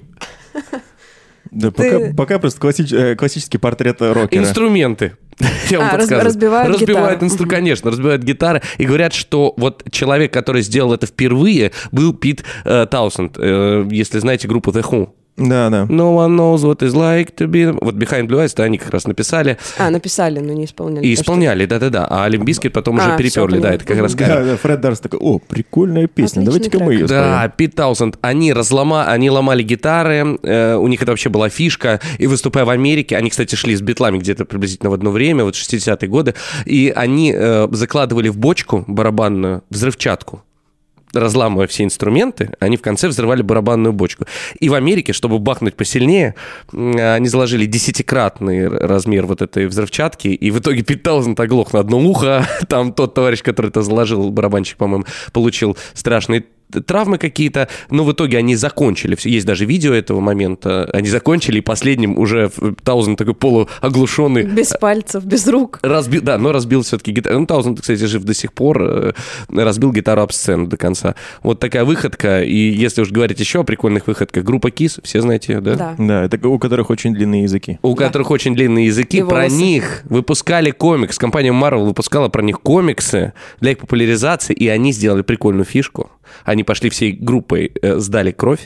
Да, 1.52 1.70
Ты- 1.72 1.92
пока, 2.00 2.14
пока 2.16 2.40
просто 2.40 2.60
классич- 2.60 2.94
э, 2.94 3.16
классический 3.16 3.60
портрет 3.60 4.02
рокера. 4.02 4.42
Инструменты. 4.42 5.18
Я 5.70 5.80
вам 5.80 5.88
А, 5.88 5.92
подсказываю. 5.92 6.26
разбивают 6.26 6.74
Разбивают 6.74 7.20
гитару. 7.22 7.32
инстру- 7.32 7.48
конечно, 7.50 7.92
разбивают 7.92 8.24
гитары. 8.24 8.62
И 8.78 8.86
говорят, 8.86 9.14
что 9.14 9.54
вот 9.58 9.84
человек, 9.92 10.34
который 10.34 10.62
сделал 10.64 10.94
это 10.94 11.06
впервые, 11.06 11.72
был 11.92 12.14
Пит 12.14 12.44
э, 12.66 12.88
Таусенд. 12.90 13.36
Э, 13.38 13.88
если 13.92 14.20
знаете 14.20 14.48
группу 14.48 14.72
The 14.72 14.82
Who. 14.84 15.10
Да, 15.36 15.70
да. 15.70 15.84
No 15.90 16.16
one 16.16 16.36
knows 16.36 16.64
what 16.64 16.78
it's 16.80 16.94
like 16.94 17.36
to 17.36 17.48
be... 17.48 17.76
Вот 17.82 17.96
Behind 17.96 18.28
Blue 18.28 18.44
Eyes, 18.44 18.54
то 18.56 18.64
они 18.64 18.78
как 18.78 18.92
раз 18.92 19.08
написали. 19.08 19.58
А, 19.80 19.90
написали, 19.90 20.40
но 20.40 20.54
не 20.54 20.66
исполняли. 20.66 21.06
И 21.06 21.14
исполняли, 21.14 21.66
да-да-да. 21.66 22.06
А 22.08 22.26
Олимпийский 22.26 22.70
потом 22.70 22.98
уже 22.98 23.06
А, 23.06 23.08
всё, 23.10 23.18
переперли. 23.18 23.60
Да, 23.60 23.74
это 23.74 23.86
как 23.86 23.98
раз 23.98 24.14
Да, 24.14 24.44
да, 24.44 24.58
Фред 24.58 24.82
Дарс 24.82 25.00
такой, 25.00 25.20
о, 25.20 25.40
прикольная 25.40 26.08
песня, 26.08 26.42
Отличный 26.42 26.46
давайте-ка 26.46 26.84
мы 26.84 26.94
ее 26.94 27.08
Да. 27.08 27.52
Пит 27.56 27.76
Таусенд, 27.76 28.18
они 28.22 28.54
разлома, 28.54 29.06
они 29.06 29.30
ломали 29.30 29.64
гитары, 29.64 30.38
э, 30.44 30.76
у 30.76 30.88
них 30.88 31.02
это 31.02 31.12
вообще 31.12 31.30
была 31.30 31.50
фишка, 31.50 32.00
и 32.20 32.28
выступая 32.28 32.66
в 32.66 32.70
Америке, 32.70 33.18
они, 33.18 33.30
кстати, 33.30 33.56
шли 33.56 33.76
с 33.76 33.82
битлами 33.82 34.20
где-то 34.20 34.46
приблизительно 34.46 34.92
в 34.92 34.94
одно 34.94 35.10
время, 35.12 35.44
вот 35.44 35.56
60-е 35.56 36.08
годы, 36.10 36.36
и 36.66 36.94
они 36.96 37.34
э, 37.36 37.68
закладывали 37.72 38.30
в 38.30 38.38
бочку 38.38 38.84
барабанную 38.88 39.64
взрывчатку, 39.70 40.44
разламывая 41.14 41.68
все 41.68 41.84
инструменты, 41.84 42.52
они 42.60 42.78
в 42.78 42.82
конце 42.82 43.08
взрывали 43.08 43.42
барабанную 43.42 43.94
бочку. 43.94 44.26
И 44.60 44.70
в 44.70 44.74
Америке, 44.74 45.14
чтобы 45.14 45.40
бахнуть 45.40 45.76
посильнее, 45.76 46.36
они 46.72 47.28
заложили 47.28 47.66
десятикратный 47.66 48.68
размер 48.68 49.26
вот 49.26 49.42
этой 49.42 49.68
взрывчатки, 49.68 50.30
и 50.30 50.52
в 50.52 50.60
итоге 50.60 50.84
Пит 50.84 51.04
Таузенд 51.04 51.40
оглох 51.40 51.74
на 51.74 51.80
одно 51.80 52.00
ухо. 52.00 52.48
Там 52.68 52.94
тот 52.94 53.14
товарищ, 53.14 53.42
который 53.44 53.68
это 53.68 53.82
заложил, 53.82 54.32
барабанщик, 54.32 54.78
по-моему, 54.78 55.06
получил 55.32 55.78
страшные 55.94 56.46
травмы 56.82 57.18
какие-то, 57.18 57.68
но 57.90 58.04
в 58.04 58.12
итоге 58.12 58.38
они 58.38 58.56
закончили. 58.56 59.18
Есть 59.24 59.46
даже 59.46 59.66
видео 59.66 59.94
этого 59.94 60.20
момента. 60.20 60.90
Они 60.94 61.08
закончили, 61.08 61.60
и 61.60 61.62
последним 61.62 62.18
уже 62.18 62.52
Таузенд 62.84 63.18
такой 63.18 63.34
полуоглушенный 63.34 64.44
Без 64.44 64.70
пальцев, 64.80 65.24
без 65.26 65.48
рук. 65.48 65.80
Разбил, 65.82 66.22
да, 66.22 66.38
но 66.38 66.52
разбил 66.52 66.82
все-таки 66.84 67.12
гитару. 67.12 67.40
Ну, 67.40 67.46
Таузенд, 67.46 67.82
кстати, 67.82 68.04
жив 68.06 68.24
до 68.24 68.34
сих 68.34 68.54
пор. 68.54 68.82
э, 68.84 69.12
Разбил 69.50 69.92
гитару 69.92 70.22
об 70.22 70.32
сцену 70.32 70.68
до 70.68 70.78
конца. 70.78 71.16
Вот 71.42 71.60
такая 71.60 71.86
выходка. 71.86 72.42
И 72.44 72.56
если 72.56 73.02
уж 73.02 73.12
говорить 73.12 73.40
еще 73.40 73.62
о 73.62 73.64
прикольных 73.64 74.08
выходках, 74.08 74.44
группа 74.44 74.72
Кис, 74.72 75.00
все 75.04 75.22
знаете, 75.22 75.60
да? 75.60 75.76
Да. 75.76 75.96
Да, 75.98 76.24
это 76.26 76.48
у 76.48 76.60
которых 76.60 76.90
очень 76.90 77.14
длинные 77.14 77.44
языки. 77.44 77.80
У 77.82 77.96
которых 77.96 78.32
очень 78.32 78.56
длинные 78.56 78.88
языки, 78.88 79.18
И 79.18 79.22
про 79.22 79.42
волосы. 79.42 79.56
них 79.56 80.02
выпускали 80.06 80.72
комикс. 80.72 81.18
Компания 81.18 81.52
Marvel 81.52 81.86
выпускала 81.86 82.30
про 82.30 82.42
них 82.42 82.60
комиксы 82.62 83.34
для 83.60 83.72
их 83.72 83.78
популяризации, 83.80 84.54
и 84.54 84.68
они 84.68 84.92
сделали 84.92 85.22
прикольную 85.22 85.66
фишку. 85.66 86.12
Они 86.46 86.64
пошли 86.64 86.90
всей 86.90 87.12
группой, 87.14 87.72
э, 87.82 87.98
сдали 88.00 88.32
кровь 88.32 88.62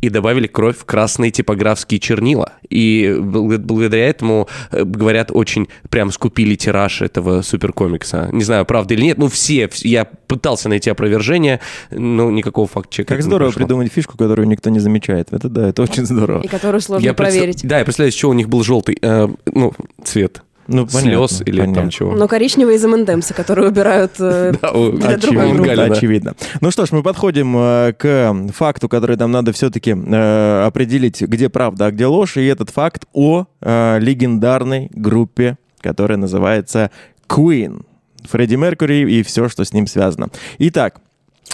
и 0.00 0.10
добавили 0.10 0.46
кровь 0.46 0.78
в 0.78 0.84
красные 0.84 1.32
типографские 1.32 1.98
чернила. 1.98 2.52
И 2.70 3.16
бл- 3.18 3.58
благодаря 3.58 4.06
этому, 4.08 4.48
э, 4.70 4.84
говорят, 4.84 5.30
очень 5.32 5.66
прям 5.90 6.12
скупили 6.12 6.54
тираж 6.54 7.02
этого 7.02 7.42
суперкомикса. 7.42 8.28
Не 8.32 8.44
знаю, 8.44 8.64
правда 8.64 8.94
или 8.94 9.02
нет, 9.02 9.18
ну 9.18 9.26
все, 9.28 9.64
вс- 9.64 9.86
я 9.86 10.04
пытался 10.04 10.68
найти 10.68 10.88
опровержение, 10.90 11.58
но 11.90 12.30
никакого 12.30 12.68
факт-чека 12.68 13.14
Как 13.14 13.22
здорово 13.24 13.48
пришло. 13.50 13.66
придумать 13.66 13.92
фишку, 13.92 14.16
которую 14.16 14.46
никто 14.46 14.70
не 14.70 14.78
замечает. 14.78 15.32
Это 15.32 15.48
да, 15.48 15.68
это 15.68 15.82
очень 15.82 16.06
здорово. 16.06 16.42
И 16.42 16.48
которую 16.48 16.80
сложно 16.80 17.04
Я 17.04 17.12
представ- 17.12 17.38
проверить. 17.40 17.66
Да, 17.66 17.78
я 17.80 17.84
представляю, 17.84 18.12
с 18.12 18.14
чего 18.14 18.30
у 18.30 18.34
них 18.34 18.48
был 18.48 18.62
желтый, 18.62 18.96
э, 19.02 19.28
ну, 19.52 19.72
цвет. 20.04 20.42
Ну, 20.68 20.86
понятно, 20.86 21.28
Слез 21.28 21.42
или 21.46 21.60
там 21.60 21.70
понятно. 21.74 21.90
чего. 21.90 22.12
Но 22.14 22.28
коричневый 22.28 22.76
из 22.76 22.84
МНДМса, 22.84 23.34
который 23.34 23.68
убирают 23.68 24.12
э, 24.18 24.52
Да, 24.62 24.72
для 24.72 25.16
другой 25.16 25.44
очевидно. 25.44 25.54
группы. 25.54 25.66
Галина. 25.68 25.94
очевидно. 25.96 26.34
Ну 26.60 26.70
что 26.70 26.86
ж, 26.86 26.92
мы 26.92 27.02
подходим 27.02 27.56
э, 27.56 27.92
к 27.96 28.34
факту, 28.54 28.88
который 28.88 29.16
нам 29.16 29.30
надо 29.32 29.52
все-таки 29.52 29.92
определить, 29.92 31.20
где 31.22 31.48
правда, 31.48 31.86
а 31.86 31.90
где 31.90 32.06
ложь. 32.06 32.36
И 32.36 32.44
этот 32.46 32.70
факт 32.70 33.04
о 33.12 33.46
э, 33.60 33.98
легендарной 34.00 34.90
группе, 34.92 35.56
которая 35.80 36.18
называется 36.18 36.90
Queen. 37.28 37.84
Фредди 38.24 38.56
Меркьюри 38.56 39.08
и 39.18 39.22
все, 39.22 39.48
что 39.48 39.64
с 39.64 39.72
ним 39.72 39.86
связано. 39.86 40.28
Итак, 40.58 41.00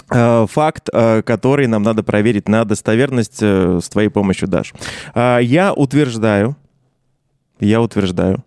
э, 0.09 0.45
факт, 0.49 0.89
э, 0.91 1.21
который 1.21 1.67
нам 1.67 1.83
надо 1.83 2.01
проверить 2.01 2.47
на 2.47 2.65
достоверность 2.65 3.37
э, 3.41 3.79
с 3.83 3.89
твоей 3.89 4.09
помощью, 4.09 4.47
Даш. 4.47 4.73
Я 5.15 5.73
утверждаю, 5.75 6.55
я 7.59 7.79
утверждаю, 7.81 8.43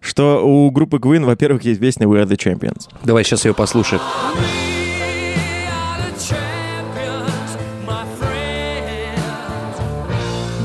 что 0.00 0.46
у 0.46 0.70
группы 0.70 0.98
Queen, 0.98 1.24
во-первых, 1.24 1.64
есть 1.64 1.80
песня 1.80 2.06
We 2.06 2.22
Are 2.22 2.28
The 2.28 2.36
Champions. 2.36 2.88
Давай 3.04 3.24
сейчас 3.24 3.44
ее 3.44 3.54
послушаем. 3.54 4.02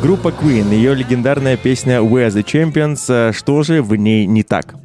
Группа 0.02 0.30
Queen, 0.30 0.74
ее 0.74 0.96
легендарная 0.96 1.58
песня 1.58 1.98
We 1.98 2.26
Are 2.26 2.30
The 2.30 2.44
Champions, 2.44 3.04
э, 3.10 3.34
что 3.34 3.64
же 3.64 3.84
в 3.84 3.94
ней 3.96 4.26
не 4.26 4.44
так? 4.44 4.76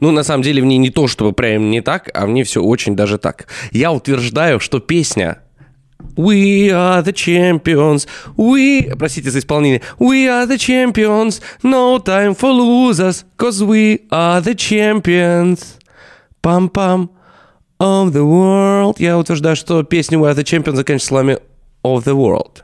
Ну, 0.00 0.10
на 0.10 0.24
самом 0.24 0.42
деле, 0.42 0.62
в 0.62 0.64
ней 0.64 0.78
не 0.78 0.88
то, 0.88 1.06
чтобы 1.06 1.32
прям 1.32 1.70
не 1.70 1.82
так, 1.82 2.10
а 2.14 2.26
в 2.26 2.30
ней 2.30 2.42
все 2.42 2.62
очень 2.62 2.96
даже 2.96 3.18
так. 3.18 3.48
Я 3.70 3.92
утверждаю, 3.92 4.60
что 4.60 4.80
песня 4.80 5.41
We 6.15 6.71
are 6.71 7.03
the 7.03 7.13
champions. 7.13 8.07
We... 8.35 8.95
Простите 8.97 9.29
за 9.29 9.39
исполнение. 9.39 9.81
We 9.99 10.27
are 10.27 10.47
the 10.47 10.57
champions. 10.57 11.41
No 11.63 11.99
time 11.99 12.33
for 12.33 12.51
losers. 12.51 13.23
Cause 13.37 13.63
we 13.63 13.99
are 14.09 14.41
the 14.41 14.55
champions. 14.55 15.79
Пам-пам. 16.41 17.09
Of 17.79 18.13
the 18.13 18.25
world. 18.25 18.95
Я 18.99 19.19
утверждаю, 19.19 19.55
что 19.55 19.83
песня 19.83 20.17
We 20.17 20.31
are 20.31 20.35
the 20.35 20.43
champions 20.43 20.75
заканчивается 20.75 21.07
словами 21.07 21.37
of 21.83 22.03
the 22.05 22.15
world. 22.15 22.60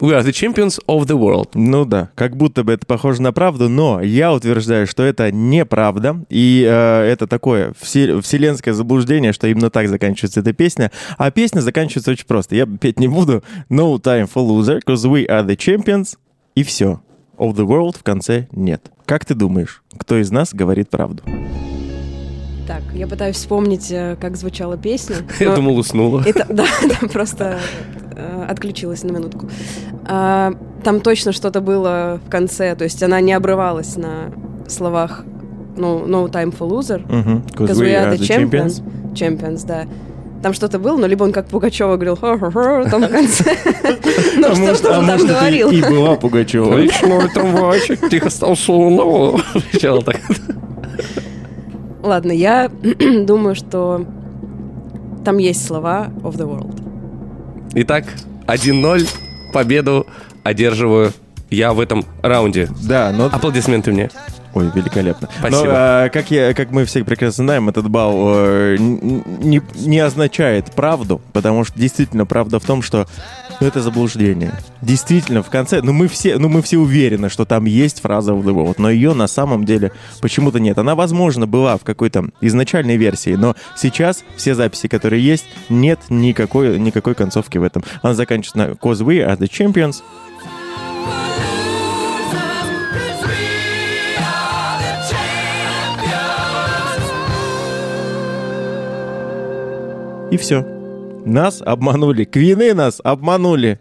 We 0.00 0.10
are 0.12 0.24
the 0.24 0.32
champions 0.32 0.80
of 0.88 1.06
the 1.06 1.16
world. 1.16 1.50
Ну 1.54 1.84
да, 1.84 2.10
как 2.16 2.36
будто 2.36 2.64
бы 2.64 2.72
это 2.72 2.84
похоже 2.84 3.22
на 3.22 3.32
правду, 3.32 3.68
но 3.68 4.00
я 4.02 4.32
утверждаю, 4.32 4.88
что 4.88 5.04
это 5.04 5.30
неправда, 5.30 6.24
и 6.28 6.66
э, 6.68 7.02
это 7.12 7.28
такое 7.28 7.72
все- 7.80 8.20
вселенское 8.20 8.74
заблуждение, 8.74 9.32
что 9.32 9.46
именно 9.46 9.70
так 9.70 9.88
заканчивается 9.88 10.40
эта 10.40 10.52
песня. 10.52 10.90
А 11.16 11.30
песня 11.30 11.60
заканчивается 11.60 12.10
очень 12.10 12.26
просто. 12.26 12.56
Я 12.56 12.66
петь 12.66 12.98
не 12.98 13.06
буду. 13.06 13.44
No 13.70 13.96
time 14.02 14.28
for 14.28 14.44
loser, 14.44 14.80
cause 14.84 15.04
we 15.08 15.26
are 15.28 15.46
the 15.46 15.56
champions, 15.56 16.16
и 16.56 16.64
все. 16.64 17.00
Of 17.38 17.54
the 17.54 17.64
world 17.64 17.96
в 17.96 18.02
конце 18.02 18.48
нет. 18.50 18.90
Как 19.06 19.24
ты 19.24 19.34
думаешь, 19.34 19.82
кто 19.96 20.18
из 20.18 20.30
нас 20.32 20.52
говорит 20.52 20.90
правду? 20.90 21.22
Так, 22.66 22.82
я 22.94 23.06
пытаюсь 23.06 23.36
вспомнить, 23.36 23.90
э, 23.90 24.16
как 24.20 24.36
звучала 24.36 24.76
песня. 24.78 25.16
Я 25.40 25.54
думал, 25.54 25.76
уснула. 25.76 26.22
это- 26.24 26.46
да, 26.48 26.64
да, 26.82 27.08
просто 27.08 27.58
э, 28.16 28.46
отключилась 28.48 29.02
на 29.02 29.12
минутку. 29.12 29.48
А, 30.06 30.52
Там 30.82 31.00
точно 31.00 31.32
что-то 31.32 31.60
было 31.60 32.20
в 32.26 32.30
конце, 32.30 32.74
то 32.74 32.84
есть 32.84 33.02
она 33.02 33.20
не 33.20 33.32
обрывалась 33.32 33.96
на 33.96 34.32
словах 34.68 35.24
ну, 35.76 36.06
no 36.06 36.30
time 36.30 36.56
for 36.56 36.68
loser, 36.68 37.04
because 37.06 37.80
we 37.80 37.94
are 37.94 38.12
the 38.12 38.18
champions. 38.18 38.82
Champions, 39.12 39.66
да. 39.66 39.86
Там 40.42 40.52
что-то 40.52 40.78
было, 40.78 40.98
но 40.98 41.06
либо 41.06 41.24
он 41.24 41.32
как 41.32 41.46
Пугачева 41.46 41.96
говорил, 41.96 42.16
там 42.16 43.02
в 43.02 43.08
конце. 43.08 43.56
Ну, 44.36 44.48
А 44.50 44.54
что 44.54 44.74
что 44.74 44.94
а 44.96 44.98
он 45.00 45.06
там 45.06 45.26
говорил? 45.26 45.70
И 45.70 45.80
была 45.80 46.16
Пугачева. 46.16 46.76
Речной 46.76 47.28
трамвайчик 47.30 48.08
тихо 48.10 48.30
стал 48.30 48.56
сонного. 48.56 49.40
Кричала 49.70 50.02
так. 50.02 50.20
Ладно, 52.04 52.32
я 52.32 52.68
думаю, 53.24 53.54
что 53.54 54.04
там 55.24 55.38
есть 55.38 55.66
слова 55.66 56.10
of 56.22 56.36
the 56.36 56.46
world. 56.46 56.78
Итак, 57.74 58.04
1-0. 58.46 59.08
Победу 59.54 60.06
одерживаю 60.42 61.12
я 61.48 61.72
в 61.72 61.80
этом 61.80 62.04
раунде. 62.20 62.68
Да, 62.86 63.10
но 63.10 63.26
Аплодисменты 63.26 63.90
мне. 63.90 64.10
Ой, 64.54 64.70
великолепно. 64.72 65.28
Спасибо. 65.38 65.64
Но, 65.64 65.70
а, 65.74 66.08
как, 66.10 66.30
я, 66.30 66.54
как 66.54 66.70
мы 66.70 66.84
все 66.84 67.02
прекрасно 67.02 67.44
знаем, 67.44 67.68
этот 67.68 67.88
балл 67.88 68.34
э, 68.36 68.76
не, 68.78 69.60
не 69.74 69.98
означает 69.98 70.70
правду, 70.72 71.20
потому 71.32 71.64
что 71.64 71.78
действительно 71.78 72.24
правда 72.24 72.60
в 72.60 72.64
том, 72.64 72.80
что 72.80 73.08
ну, 73.60 73.66
это 73.66 73.80
заблуждение. 73.80 74.52
Действительно, 74.80 75.42
в 75.42 75.50
конце, 75.50 75.80
ну 75.82 75.92
мы 75.92 76.06
все, 76.06 76.38
ну 76.38 76.48
мы 76.48 76.62
все 76.62 76.78
уверены, 76.78 77.28
что 77.30 77.44
там 77.44 77.64
есть 77.64 78.00
фраза 78.00 78.32
world, 78.32 78.76
но 78.78 78.90
ее 78.90 79.12
на 79.12 79.26
самом 79.26 79.64
деле 79.64 79.90
почему-то 80.20 80.60
нет. 80.60 80.78
Она, 80.78 80.94
возможно, 80.94 81.46
была 81.46 81.76
в 81.76 81.82
какой-то 81.82 82.26
изначальной 82.40 82.96
версии, 82.96 83.34
но 83.34 83.56
сейчас 83.76 84.24
все 84.36 84.54
записи, 84.54 84.86
которые 84.86 85.24
есть, 85.24 85.46
нет 85.68 85.98
никакой, 86.10 86.78
никакой 86.78 87.14
концовки 87.14 87.58
в 87.58 87.64
этом. 87.64 87.82
Она 88.02 88.14
заканчивается 88.14 88.58
на 88.58 88.72
«Cause 88.74 89.04
we 89.04 89.18
are 89.18 89.36
the 89.36 89.48
champions», 89.48 90.02
и 100.30 100.36
все. 100.36 100.64
Нас 101.24 101.62
обманули. 101.64 102.24
Квины 102.24 102.74
нас 102.74 103.00
обманули. 103.02 103.80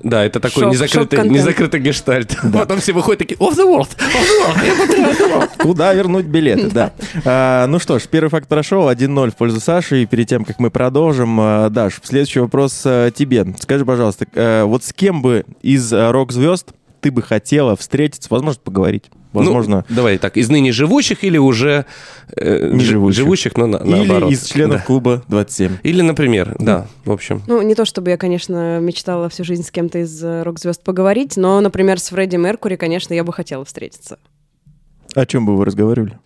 Да, 0.00 0.24
это 0.24 0.38
такой 0.38 0.62
Шок- 0.64 0.70
незакрытый, 0.70 1.18
шок-контент. 1.18 1.30
незакрытый 1.32 1.80
гештальт. 1.80 2.36
Потом 2.52 2.78
все 2.78 2.92
выходят 2.92 3.18
такие, 3.18 3.36
off 3.38 3.56
the 3.56 3.66
world, 3.66 3.88
off 3.88 3.98
the 3.98 4.46
world, 4.46 4.64
я 4.66 4.86
потерял 4.86 5.10
off 5.10 5.18
the 5.18 5.40
world». 5.40 5.50
Куда 5.58 5.92
вернуть 5.92 6.26
билеты, 6.26 6.70
да. 6.70 6.92
А, 7.24 7.66
ну 7.66 7.80
что 7.80 7.98
ж, 7.98 8.04
первый 8.08 8.28
факт 8.28 8.48
прошел, 8.48 8.88
1-0 8.88 9.32
в 9.32 9.36
пользу 9.36 9.58
Саши. 9.58 10.02
И 10.04 10.06
перед 10.06 10.28
тем, 10.28 10.44
как 10.44 10.60
мы 10.60 10.70
продолжим, 10.70 11.36
а, 11.40 11.68
Даш, 11.68 12.00
следующий 12.04 12.38
вопрос 12.38 12.80
а, 12.84 13.10
тебе. 13.10 13.44
Скажи, 13.58 13.84
пожалуйста, 13.84 14.26
а, 14.36 14.66
вот 14.66 14.84
с 14.84 14.92
кем 14.92 15.20
бы 15.20 15.44
из 15.62 15.92
рок-звезд 15.92 16.68
ты 17.00 17.10
бы 17.10 17.20
хотела 17.22 17.74
встретиться, 17.76 18.28
возможно, 18.30 18.60
поговорить? 18.64 19.06
Возможно, 19.32 19.84
Ну, 19.88 19.94
давай 19.96 20.16
так, 20.18 20.36
из 20.36 20.48
ныне 20.48 20.72
живущих 20.72 21.22
или 21.22 21.36
уже... 21.38 21.84
э, 22.36 22.70
Не 22.72 22.84
живущих. 22.84 23.18
Живущих, 23.24 23.56
но 23.56 23.66
на- 23.66 23.84
наоборот. 23.84 24.30
или 24.30 24.36
из 24.36 24.44
членов 24.46 24.78
Да. 24.80 24.86
клуба 24.86 25.22
27. 25.28 25.76
Или, 25.82 26.00
например, 26.02 26.56
да, 26.58 26.86
в 27.04 27.12
общем. 27.12 27.42
Ну, 27.46 27.60
не 27.62 27.74
то 27.74 27.84
чтобы 27.84 28.10
я, 28.10 28.16
конечно, 28.16 28.80
мечтала 28.80 29.28
всю 29.28 29.44
жизнь 29.44 29.62
с 29.64 29.70
кем-то 29.70 29.98
из 29.98 30.22
э, 30.24 30.42
рок-звезд 30.44 30.82
поговорить, 30.82 31.36
но, 31.36 31.60
например, 31.60 32.00
с 32.00 32.08
Фредди 32.08 32.36
Меркури, 32.36 32.76
конечно, 32.76 33.12
я 33.14 33.22
бы 33.22 33.32
хотела 33.32 33.64
встретиться. 33.64 34.18
О 35.14 35.26
чем 35.26 35.44
бы 35.46 35.56
вы 35.56 35.64
разговаривали? 35.64 36.18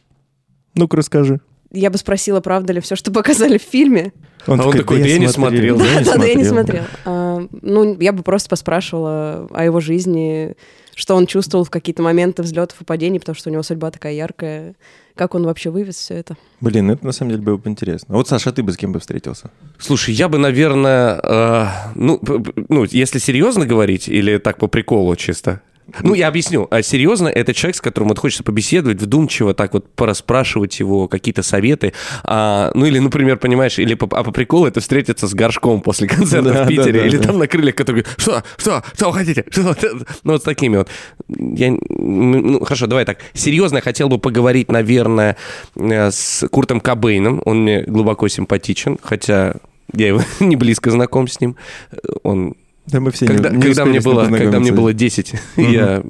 Ну-ка, 0.74 0.96
расскажи. 0.96 1.40
Я 1.74 1.88
бы 1.90 1.98
спросила, 1.98 2.40
правда 2.40 2.72
ли 2.74 2.80
все, 2.80 2.96
что 2.96 3.10
показали 3.10 3.58
в 3.58 3.62
фильме. 3.62 4.12
А 4.46 4.52
он 4.52 4.72
такой, 4.72 5.00
«Да 5.00 5.08
я 5.08 5.18
не 5.18 5.28
смотрел». 5.28 5.78
да, 6.04 6.16
Да, 6.18 6.24
я 6.24 6.34
не 6.34 6.44
смотрела. 6.44 6.86
А, 7.04 7.46
Ну, 7.62 7.96
я 8.00 8.12
бы 8.12 8.22
просто 8.22 8.48
поспрашивала 8.50 9.48
о 9.52 9.64
его 9.64 9.80
жизни, 9.80 10.54
что 10.94 11.14
он 11.14 11.26
чувствовал 11.26 11.64
в 11.64 11.70
какие-то 11.70 12.02
моменты 12.02 12.42
взлетов 12.42 12.80
и 12.80 12.84
падений, 12.84 13.18
потому 13.18 13.36
что 13.36 13.50
у 13.50 13.52
него 13.52 13.62
судьба 13.62 13.90
такая 13.90 14.12
яркая. 14.14 14.74
Как 15.14 15.34
он 15.34 15.44
вообще 15.44 15.70
вывез 15.70 15.96
все 15.96 16.14
это? 16.14 16.36
Блин, 16.60 16.90
это 16.90 17.04
на 17.04 17.12
самом 17.12 17.32
деле 17.32 17.42
было 17.42 17.56
бы 17.58 17.68
интересно. 17.68 18.14
Вот, 18.14 18.28
Саша, 18.28 18.50
а 18.50 18.52
ты 18.52 18.62
бы 18.62 18.72
с 18.72 18.76
кем 18.76 18.92
бы 18.92 19.00
встретился? 19.00 19.50
Слушай, 19.78 20.14
я 20.14 20.28
бы, 20.28 20.38
наверное, 20.38 21.20
э, 21.22 21.66
ну, 21.94 22.20
ну, 22.68 22.84
если 22.84 23.18
серьезно 23.18 23.66
говорить 23.66 24.08
или 24.08 24.38
так 24.38 24.56
по 24.56 24.68
приколу 24.68 25.14
чисто. 25.16 25.60
Ну, 26.00 26.14
я 26.14 26.28
объясню. 26.28 26.66
А 26.70 26.82
серьезно, 26.82 27.28
это 27.28 27.54
человек, 27.54 27.76
с 27.76 27.80
которым 27.80 28.08
вот 28.08 28.18
хочется 28.18 28.42
побеседовать, 28.42 29.00
вдумчиво 29.00 29.54
так 29.54 29.74
вот 29.74 29.88
пораспрашивать 29.94 30.78
его 30.80 31.08
какие-то 31.08 31.42
советы. 31.42 31.92
А, 32.24 32.70
ну, 32.74 32.86
или, 32.86 32.98
например, 32.98 33.36
понимаешь, 33.36 33.78
или 33.78 33.94
по, 33.94 34.06
а 34.16 34.24
по 34.24 34.32
приколу 34.32 34.66
это 34.66 34.80
встретиться 34.80 35.28
с 35.28 35.34
горшком 35.34 35.80
после 35.80 36.08
концерта 36.08 36.42
Да, 36.52 36.64
в 36.64 36.68
Питере, 36.68 36.92
да, 36.92 36.98
да, 37.00 37.06
или 37.06 37.16
да. 37.16 37.24
там 37.24 37.38
на 37.38 37.46
крыльях, 37.46 37.74
который 37.74 38.02
говорит, 38.02 38.20
что, 38.20 38.42
что, 38.56 38.82
что 38.94 39.10
вы 39.10 39.18
хотите? 39.18 39.44
Что? 39.50 39.76
Ну, 40.24 40.32
вот 40.32 40.42
с 40.42 40.44
такими 40.44 40.78
вот. 40.78 40.88
Я, 41.28 41.76
ну, 41.88 42.64
хорошо, 42.64 42.86
давай 42.86 43.04
так. 43.04 43.18
Серьезно, 43.34 43.76
я 43.76 43.82
хотел 43.82 44.08
бы 44.08 44.18
поговорить, 44.18 44.70
наверное, 44.70 45.36
э, 45.76 46.10
с 46.10 46.46
Куртом 46.48 46.80
Кобейном. 46.80 47.42
Он 47.44 47.62
мне 47.62 47.82
глубоко 47.82 48.28
симпатичен, 48.28 48.98
хотя 49.02 49.54
я 49.92 50.08
его 50.08 50.22
не 50.40 50.56
близко 50.56 50.90
знаком 50.90 51.28
с 51.28 51.40
ним. 51.40 51.56
Э, 51.90 51.96
Он 52.22 52.54
Да 52.86 53.00
мы 53.00 53.10
все 53.10 53.26
когда, 53.26 53.50
не, 53.50 53.56
не 53.56 53.62
когда, 53.62 53.84
мне 53.84 54.00
было, 54.00 54.26
когда 54.26 54.58
мне 54.58 54.72
было 54.72 54.92
10, 54.92 55.34
я 55.56 56.02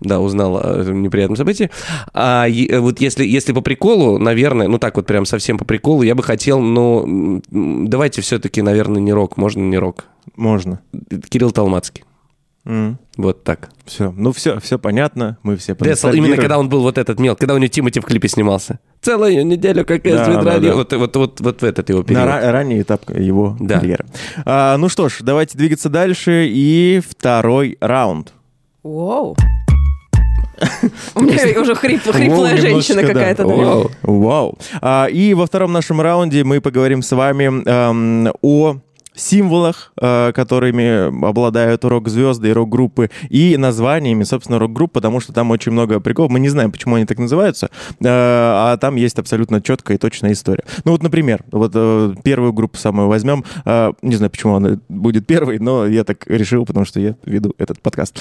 да, 0.00 0.20
узнал 0.20 0.58
о 0.58 0.84
неприятном 0.84 1.36
событии. 1.36 1.70
А 2.14 2.46
вот 2.78 3.00
если, 3.00 3.26
если 3.26 3.52
по 3.52 3.60
приколу, 3.60 4.18
наверное, 4.18 4.68
ну 4.68 4.78
так 4.78 4.96
вот 4.96 5.06
прям 5.06 5.26
совсем 5.26 5.58
по 5.58 5.64
приколу, 5.64 6.02
я 6.02 6.14
бы 6.14 6.22
хотел, 6.22 6.60
ну, 6.60 7.40
м, 7.50 7.88
давайте 7.88 8.22
все-таки, 8.22 8.62
наверное, 8.62 9.00
не 9.00 9.12
рок, 9.12 9.36
можно 9.36 9.62
не 9.62 9.78
рок. 9.78 10.04
Можно. 10.36 10.80
Кирилл 11.28 11.50
Толмацкий. 11.50 12.04
Вот 13.16 13.42
так. 13.44 13.70
Все. 13.86 14.12
Ну, 14.16 14.32
все, 14.32 14.60
все 14.60 14.78
понятно. 14.78 15.38
Мы 15.42 15.56
все 15.56 15.74
Децл, 15.74 16.08
именно 16.10 16.36
когда 16.36 16.58
он 16.58 16.68
был 16.68 16.82
вот 16.82 16.98
этот 16.98 17.18
мел, 17.18 17.34
когда 17.34 17.54
у 17.54 17.58
него 17.58 17.68
Тимати 17.68 17.98
в 18.00 18.04
клипе 18.04 18.28
снимался. 18.28 18.78
Целую 19.00 19.44
неделю, 19.46 19.84
как 19.84 20.04
я 20.04 20.16
Да, 20.16 20.24
с 20.24 20.44
да, 20.44 20.58
да. 20.58 20.74
Вот, 20.74 20.92
вот, 20.92 21.16
вот, 21.16 21.40
вот 21.40 21.62
в 21.62 21.64
этот 21.64 21.88
его 21.88 22.00
На 22.00 22.04
период. 22.04 22.24
ра- 22.24 22.50
ранний 22.50 22.82
этап 22.82 23.08
его 23.10 23.56
Да. 23.58 23.78
карьеры. 23.80 24.04
А, 24.44 24.76
ну 24.76 24.88
что 24.88 25.08
ж, 25.08 25.18
давайте 25.22 25.56
двигаться 25.56 25.88
дальше. 25.88 26.46
И 26.48 27.00
второй 27.08 27.78
раунд. 27.80 28.32
Вау! 28.82 29.36
У 31.14 31.20
меня 31.20 31.60
уже 31.60 31.72
хрип- 31.74 32.10
хриплая 32.12 32.56
женщина 32.56 33.02
какая-то. 33.02 33.46
Вау. 34.02 34.58
А, 34.82 35.06
и 35.06 35.32
во 35.34 35.46
втором 35.46 35.72
нашем 35.72 36.00
раунде 36.00 36.42
мы 36.44 36.60
поговорим 36.60 37.02
с 37.02 37.12
вами 37.14 37.44
эм, 37.64 38.32
о 38.42 38.76
символах, 39.20 39.92
э, 40.00 40.32
которыми 40.32 41.26
обладают 41.26 41.84
рок-звезды 41.84 42.48
и 42.48 42.52
рок-группы, 42.52 43.10
и 43.28 43.56
названиями, 43.56 44.24
собственно, 44.24 44.58
рок-групп, 44.58 44.92
потому 44.92 45.20
что 45.20 45.32
там 45.32 45.50
очень 45.50 45.72
много 45.72 46.00
приколов. 46.00 46.30
Мы 46.30 46.40
не 46.40 46.48
знаем, 46.48 46.72
почему 46.72 46.96
они 46.96 47.04
так 47.04 47.18
называются, 47.18 47.70
э, 48.00 48.04
а 48.04 48.76
там 48.78 48.96
есть 48.96 49.18
абсолютно 49.18 49.60
четкая 49.60 49.96
и 49.96 50.00
точная 50.00 50.32
история. 50.32 50.64
Ну 50.84 50.92
вот, 50.92 51.02
например, 51.02 51.44
вот 51.50 51.72
э, 51.74 52.14
первую 52.22 52.52
группу 52.52 52.76
самую 52.76 53.08
возьмем. 53.08 53.44
Не 54.02 54.16
знаю, 54.16 54.30
почему 54.30 54.54
она 54.56 54.78
будет 54.88 55.26
первой, 55.26 55.58
но 55.58 55.86
я 55.86 56.04
так 56.04 56.26
решил, 56.26 56.64
потому 56.64 56.86
что 56.86 57.00
я 57.00 57.16
веду 57.24 57.54
этот 57.58 57.80
подкаст. 57.80 58.20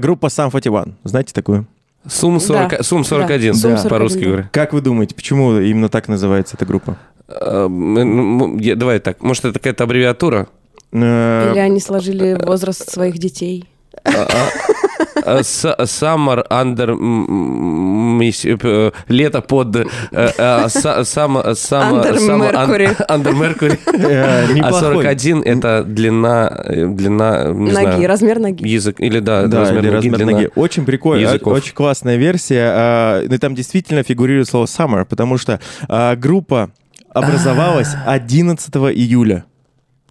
Группа 0.00 0.26
Sum 0.26 0.50
41. 0.50 0.94
Знаете 1.04 1.32
такую? 1.32 1.66
Сум, 2.06 2.38
40, 2.38 2.70
Да. 2.70 2.82
Сум 2.82 3.04
41, 3.04 3.52
Да. 3.52 3.58
Сум 3.58 3.70
да, 3.72 3.76
41, 3.78 3.90
по-русски 3.90 4.18
да. 4.18 4.26
говоря. 4.26 4.50
Как 4.52 4.72
вы 4.72 4.80
думаете, 4.80 5.14
почему 5.14 5.58
именно 5.58 5.88
так 5.88 6.08
называется 6.08 6.56
эта 6.56 6.66
группа? 6.66 6.98
Э, 7.40 7.64
м, 7.66 8.58
я- 8.58 8.76
Давай 8.76 8.98
так, 9.00 9.22
может, 9.22 9.44
это 9.44 9.58
какая-то 9.58 9.84
аббревиатура? 9.84 10.46
Э, 10.92 11.50
Или 11.52 11.58
они 11.60 11.80
сложили 11.80 12.38
возраст 12.44 12.90
своих 12.90 13.18
детей. 13.18 13.64
Э, 15.26 15.42
с- 15.42 15.64
Summer 15.84 16.44
under... 16.50 16.90
э, 18.62 18.90
Лето 19.08 19.40
под... 19.40 19.76
Under 19.76 19.86
Mercury. 22.38 22.94
ан- 23.08 23.20
Under 23.22 23.32
Mercury. 23.32 23.78
э, 23.86 24.44
А 24.48 24.52
неплохой. 24.52 24.80
41— 25.04 25.42
это 25.44 25.82
длина... 25.84 26.64
Длина, 26.68 27.44
не 27.52 27.72
ноги, 27.72 28.04
размер 28.04 28.38
ноги. 28.38 28.66
язык. 28.68 28.96
Или, 29.00 29.20
да, 29.20 29.42
размер 29.42 30.24
ноги. 30.26 30.50
Очень 30.54 30.84
прикольно, 30.84 31.38
очень 31.44 31.74
классная 31.74 32.16
версия. 32.16 32.70
а, 32.74 33.22
И 33.22 33.38
там 33.38 33.54
действительно 33.54 34.02
фигурирует 34.02 34.48
слово 34.48 34.66
summer, 34.66 35.04
потому 35.04 35.38
что 35.38 35.60
а, 35.88 36.16
группа 36.16 36.70
образовалась 37.14 37.94
11 38.06 38.74
июля. 38.94 39.44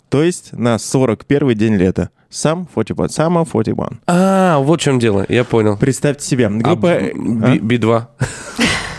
То 0.10 0.24
есть 0.24 0.54
на 0.54 0.78
41 0.80 1.54
день 1.56 1.76
лета. 1.76 2.10
Сам 2.30 2.68
41, 2.74 3.06
Summer 3.06 3.48
41. 3.52 4.00
А, 4.08 4.58
вот 4.60 4.80
в 4.80 4.84
чем 4.84 4.98
дело, 4.98 5.24
я 5.30 5.44
понял. 5.44 5.78
Представьте 5.78 6.26
себе. 6.26 6.48
А, 6.48 6.50
Группа... 6.50 6.80
б- 6.82 7.14
а? 7.44 7.52
би- 7.54 7.60
Би-2. 7.60 8.04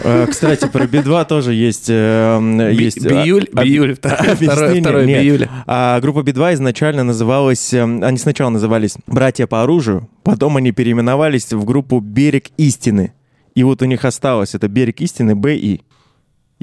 А, 0.04 0.26
Кстати, 0.26 0.66
про 0.68 0.86
Би-2 0.86 1.24
тоже 1.26 1.52
есть... 1.54 1.86
э, 1.88 2.70
есть 2.72 3.04
Биюль, 3.04 3.48
а, 3.54 3.64
биюль, 3.64 3.94
второе, 3.96 5.06
биюля. 5.06 5.50
А 5.66 6.00
группа 6.00 6.22
Би-2 6.22 6.54
изначально 6.54 7.02
называлась... 7.04 7.72
Они 7.74 8.18
сначала 8.18 8.50
назывались 8.50 8.96
«Братья 9.06 9.46
по 9.46 9.62
оружию», 9.62 10.08
потом 10.22 10.56
они 10.56 10.72
переименовались 10.72 11.52
в 11.52 11.64
группу 11.64 12.00
«Берег 12.00 12.50
истины». 12.56 13.14
И 13.54 13.62
вот 13.62 13.82
у 13.82 13.84
них 13.84 14.04
осталось 14.04 14.54
это 14.54 14.68
«Берег 14.68 15.00
истины» 15.00 15.34
БИ. 15.34 15.82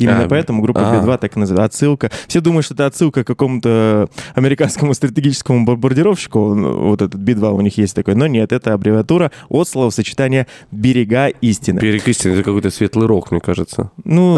Именно 0.04 0.26
А, 0.26 0.28
поэтому 0.28 0.62
группа 0.62 0.82
а. 0.82 1.02
Би-2 1.02 1.18
так 1.18 1.36
и 1.36 1.40
называется. 1.40 1.64
Отсылка. 1.72 2.10
Все 2.28 2.42
думают, 2.42 2.66
что 2.66 2.74
это 2.74 2.86
отсылка 2.86 3.24
к 3.24 3.28
какому-то 3.28 4.10
американскому 4.36 4.94
стратегическому 4.94 5.66
бомбардировщику. 5.66 6.54
Ну, 6.56 6.90
Вот 6.90 7.02
этот 7.02 7.22
Би-2 7.22 7.52
у 7.54 7.62
них 7.62 7.78
есть 7.78 7.96
такой. 7.96 8.16
Но 8.16 8.28
нет, 8.28 8.52
это 8.52 8.74
аббревиатура 8.74 9.32
от 9.50 9.68
словосочетания 9.68 10.48
«Берега 10.72 11.28
истины». 11.28 11.80
Берег 11.80 12.08
истины, 12.08 12.34
это 12.34 12.44
какой-то 12.44 12.70
светлый 12.72 13.08
рок, 13.08 13.32
мне 13.32 13.40
кажется. 13.40 13.92
Ну, 14.04 14.38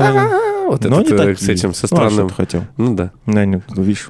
Вот 0.68 0.84
но 0.86 1.02
этот, 1.02 1.12
не 1.12 1.16
э, 1.16 1.34
такие. 1.34 1.38
с 1.38 1.50
этим, 1.50 1.74
со 1.74 1.88
Ну, 1.92 1.98
а 1.98 2.10
странным. 2.10 2.30
ты 2.30 2.34
хотел? 2.36 2.64
Ну 2.78 2.96
да, 2.96 3.12
Да, 3.26 3.46
не, 3.46 3.62
ну, 3.76 3.84
видишь, 3.84 4.10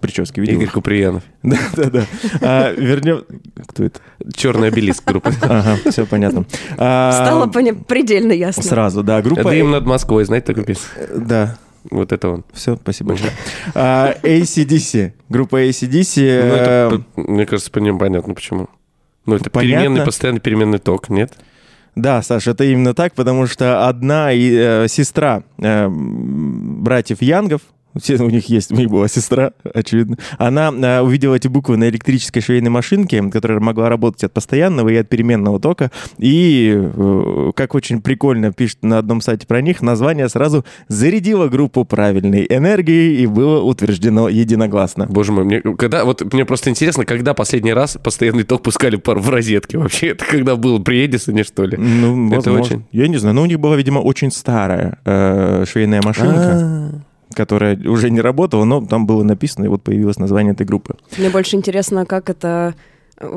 прически 0.00 0.40
видел. 0.40 0.54
Игорь 0.54 0.70
Куприянов. 0.70 1.22
Да, 1.42 1.56
да, 1.76 1.90
да. 1.90 2.04
А, 2.40 2.72
вернем... 2.72 3.24
Кто 3.66 3.84
это? 3.84 4.00
Черный 4.34 4.68
обелиск 4.68 5.04
группы. 5.06 5.32
Ага, 5.42 5.76
все 5.90 6.06
понятно. 6.06 6.44
А, 6.76 7.12
Стало 7.12 7.46
поня- 7.46 7.74
предельно 7.84 8.32
ясно. 8.32 8.62
Сразу, 8.62 9.02
да. 9.02 9.20
Группа... 9.22 9.50
Дым 9.50 9.70
над 9.70 9.86
Москвой, 9.86 10.24
знаете 10.24 10.46
такой 10.46 10.64
песню? 10.64 10.84
Да, 11.16 11.56
Вот 11.90 12.12
это 12.12 12.28
он. 12.28 12.44
все, 12.52 12.76
спасибо 12.76 13.10
большое. 13.10 13.32
А, 13.74 14.14
ACDC. 14.22 15.12
Группа 15.28 15.64
ACDC. 15.66 16.16
Ну, 16.16 16.54
это, 16.54 17.02
э, 17.16 17.20
мне 17.20 17.46
кажется, 17.46 17.70
по 17.70 17.78
ним 17.78 17.98
понятно, 17.98 18.34
почему. 18.34 18.68
Ну, 19.26 19.34
это 19.36 19.50
Понятно. 19.50 19.82
переменный, 19.82 20.04
постоянно 20.06 20.40
переменный 20.40 20.78
ток, 20.78 21.10
нет? 21.10 21.34
Да, 21.94 22.22
Саша, 22.22 22.52
это 22.52 22.64
именно 22.64 22.94
так, 22.94 23.12
потому 23.14 23.46
что 23.46 23.86
одна 23.88 24.32
и, 24.32 24.54
э, 24.56 24.86
сестра 24.88 25.42
э, 25.58 25.86
братьев 25.90 27.20
Янгов, 27.20 27.60
все, 28.00 28.16
у 28.22 28.30
них 28.30 28.48
есть, 28.48 28.72
у 28.72 28.74
них 28.76 28.88
была 28.88 29.08
сестра, 29.08 29.52
очевидно. 29.74 30.16
Она 30.38 30.70
э, 30.70 31.00
увидела 31.00 31.34
эти 31.34 31.48
буквы 31.48 31.76
на 31.76 31.88
электрической 31.88 32.42
швейной 32.42 32.70
машинке, 32.70 33.22
которая 33.30 33.60
могла 33.60 33.88
работать 33.88 34.24
от 34.24 34.32
постоянного 34.32 34.88
и 34.88 34.96
от 34.96 35.08
переменного 35.08 35.60
тока. 35.60 35.90
И, 36.18 36.72
э, 36.76 37.50
как 37.54 37.74
очень 37.74 38.00
прикольно 38.02 38.52
пишет 38.52 38.78
на 38.82 38.98
одном 38.98 39.20
сайте 39.20 39.46
про 39.46 39.60
них, 39.60 39.82
название 39.82 40.28
сразу 40.28 40.64
зарядило 40.88 41.48
группу 41.48 41.84
правильной 41.84 42.46
энергией 42.48 43.22
и 43.22 43.26
было 43.26 43.62
утверждено 43.62 44.28
единогласно. 44.28 45.06
Боже 45.06 45.32
мой, 45.32 45.44
мне, 45.44 45.60
когда, 45.60 46.04
вот, 46.04 46.32
мне 46.32 46.44
просто 46.44 46.70
интересно, 46.70 47.04
когда 47.04 47.34
последний 47.34 47.72
раз 47.72 47.98
постоянный 48.02 48.44
ток 48.44 48.62
пускали 48.62 48.96
пар 48.96 49.18
в 49.18 49.28
розетке 49.30 49.78
вообще? 49.78 50.08
Это 50.08 50.24
когда 50.24 50.56
был 50.56 50.82
при 50.82 51.06
Эдисоне, 51.06 51.44
что 51.44 51.64
ли? 51.64 51.76
Ну, 51.76 52.26
Это 52.28 52.36
возможно. 52.50 52.60
очень- 52.62 52.84
Я 52.92 53.08
не 53.08 53.16
знаю. 53.16 53.34
Но 53.34 53.42
у 53.42 53.46
них 53.46 53.58
была, 53.60 53.76
видимо, 53.76 53.98
очень 53.98 54.30
старая 54.30 54.98
э, 55.04 55.64
швейная 55.70 56.00
машинка. 56.02 57.02
Которая 57.34 57.76
уже 57.88 58.10
не 58.10 58.20
работала, 58.20 58.64
но 58.64 58.84
там 58.84 59.06
было 59.06 59.22
написано, 59.22 59.66
и 59.66 59.68
вот 59.68 59.82
появилось 59.82 60.18
название 60.18 60.52
этой 60.52 60.66
группы. 60.66 60.96
Мне 61.16 61.30
больше 61.30 61.56
интересно, 61.56 62.06
как 62.06 62.30
это 62.30 62.74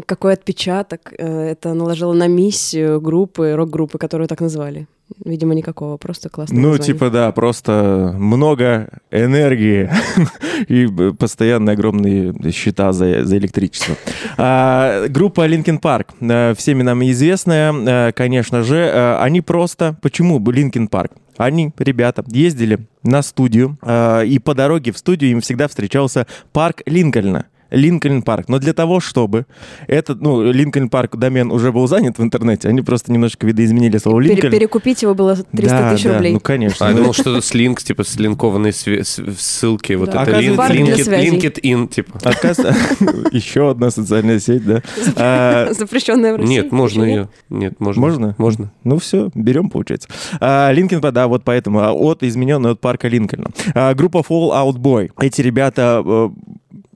Какой 0.06 0.34
отпечаток 0.34 1.12
э, 1.18 1.52
это 1.52 1.74
наложило 1.74 2.14
на 2.14 2.28
миссию 2.28 3.02
группы, 3.02 3.54
рок-группы, 3.56 3.98
которую 3.98 4.28
так 4.28 4.42
назвали? 4.42 4.88
Видимо, 5.26 5.56
никакого, 5.56 5.98
просто 5.98 6.30
классно. 6.30 6.60
Ну, 6.60 6.78
типа, 6.78 7.10
да, 7.10 7.32
просто 7.32 8.14
много 8.18 8.90
энергии 9.12 9.90
и 10.68 10.88
постоянно 11.14 11.72
огромные 11.72 12.34
счета 12.52 12.94
за, 12.94 13.26
за 13.26 13.38
электричество. 13.38 13.96
А, 14.38 15.08
группа 15.08 15.48
Linkin 15.48 15.82
Park, 15.82 16.54
всеми 16.56 16.84
нам 16.84 17.04
известная, 17.04 18.12
конечно 18.12 18.62
же, 18.64 19.18
они 19.20 19.42
просто... 19.42 19.98
Почему 20.02 20.40
Linkin 20.40 20.90
Park? 20.90 21.12
Они, 21.42 21.74
ребята, 21.80 22.24
ездили 22.28 22.86
на 23.02 23.24
студию, 23.24 23.76
а, 23.82 24.22
и 24.22 24.38
по 24.38 24.54
дороге 24.54 24.92
в 24.92 24.98
студию 25.00 25.32
им 25.32 25.42
всегда 25.42 25.68
встречался 25.68 26.28
парк 26.54 26.84
Линкольна. 26.86 27.48
Lincoln 27.72 28.22
Park. 28.22 28.48
Но 28.50 28.60
для 28.60 28.74
того, 28.74 29.00
чтобы 29.00 29.46
этот, 29.88 30.22
ну, 30.22 30.52
Lincoln 30.52 30.90
Park 30.90 31.16
домен 31.16 31.52
уже 31.52 31.72
был 31.72 31.88
занят 31.88 32.18
в 32.20 32.24
интернете, 32.24 32.68
они 32.70 32.82
просто 32.82 33.12
немножко 33.12 33.48
видоизменили 33.48 33.98
слово 33.98 34.20
Линкольн. 34.20 34.42
Пере- 34.42 34.60
перекупить 34.60 35.02
его 35.02 35.14
было 35.16 35.36
300 35.36 35.68
да, 35.68 35.94
тысяч 35.94 36.04
да, 36.04 36.14
рублей. 36.16 36.34
ну, 36.34 36.40
конечно. 36.40 36.86
А 36.86 36.90
я 36.92 36.96
думал, 36.98 37.14
что 37.14 37.32
это 37.38 37.46
с 37.46 37.52
link, 37.52 37.82
типа 37.82 38.04
слинкованные 38.04 38.74
ссылки. 38.74 39.94
Вот 39.94 40.10
это 40.10 40.18
лин- 40.18 40.22
Оказывается, 40.54 40.56
Парк 40.58 40.72
для 40.74 40.84
linked, 40.86 41.06
связей. 41.06 41.38
LinkedIn, 41.38 41.88
типа. 41.88 42.20
Оказывается, 42.24 42.76
еще 43.32 43.72
одна 43.72 43.90
социальная 43.92 44.40
сеть, 44.40 44.66
да. 44.66 44.82
А, 45.16 45.74
Запрещенная 45.78 46.34
в 46.34 46.38
России. 46.38 46.54
Нет, 46.54 46.72
можно 46.72 47.04
ее. 47.04 47.30
Нет, 47.50 47.80
можно. 47.80 48.02
Можно? 48.02 48.36
Можно. 48.38 48.72
Ну 48.84 48.98
все, 49.00 49.30
берем, 49.36 49.70
получается. 49.70 50.10
А, 50.40 50.72
Линкольн, 50.72 51.02
да, 51.02 51.28
вот 51.28 51.44
поэтому. 51.44 51.80
а, 51.80 51.92
От 51.94 52.24
измененный 52.24 52.72
от 52.72 52.82
парка 52.82 53.08
Линкольна. 53.08 53.48
Группа 53.96 54.18
Fall 54.20 54.52
Out 54.52 54.78
Boy. 54.78 55.12
Эти 55.20 55.42
ребята... 55.42 56.02
э, 56.06 56.30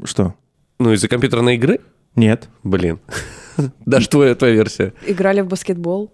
Что? 0.04 0.34
Ну, 0.80 0.92
из-за 0.94 1.08
компьютерной 1.08 1.56
игры? 1.56 1.80
Нет. 2.16 2.50
Блин. 2.64 3.00
Даже 3.86 4.10
твоя, 4.10 4.36
твоя 4.36 4.54
версия. 4.54 4.94
Играли 5.06 5.42
в 5.42 5.48
баскетбол. 5.48 6.12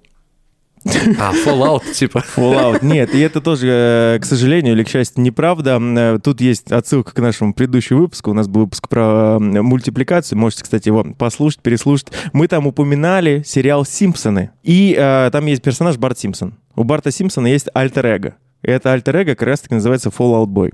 А, 1.20 1.32
Fallout, 1.46 1.92
типа. 1.94 2.24
Fallout. 2.36 2.80
Нет, 2.84 3.14
и 3.14 3.20
это 3.20 3.40
тоже, 3.40 3.68
э, 4.16 4.20
к 4.20 4.26
сожалению 4.26 4.74
или 4.74 4.84
к 4.84 4.90
счастью, 4.90 5.22
неправда. 5.24 5.80
Э, 5.80 6.20
Тут 6.24 6.42
есть 6.42 6.72
отсылка 6.72 7.14
к 7.14 7.20
нашему 7.20 7.54
предыдущему 7.54 8.00
выпуску. 8.02 8.32
У 8.32 8.34
нас 8.34 8.48
был 8.48 8.62
выпуск 8.62 8.90
про 8.90 9.38
мультипликацию. 9.40 10.40
Можете, 10.40 10.64
кстати, 10.64 10.88
его 10.88 11.04
послушать, 11.18 11.62
переслушать. 11.62 12.08
Мы 12.34 12.48
там 12.48 12.66
упоминали 12.66 13.44
сериал 13.46 13.86
«Симпсоны». 13.86 14.52
И 14.64 14.96
э, 14.98 15.30
там 15.32 15.46
есть 15.46 15.62
персонаж 15.62 15.98
Барт 15.98 16.18
Симпсон. 16.18 16.56
У 16.76 16.84
Барта 16.84 17.12
Симпсона 17.12 17.46
есть 17.48 17.68
альтер-эго. 17.76 18.38
И 18.64 18.72
это 18.72 18.92
альтер-эго 18.92 19.36
как 19.36 19.48
раз-таки 19.48 19.76
называется 19.76 20.10
Fallout 20.10 20.48
Boy. 20.48 20.72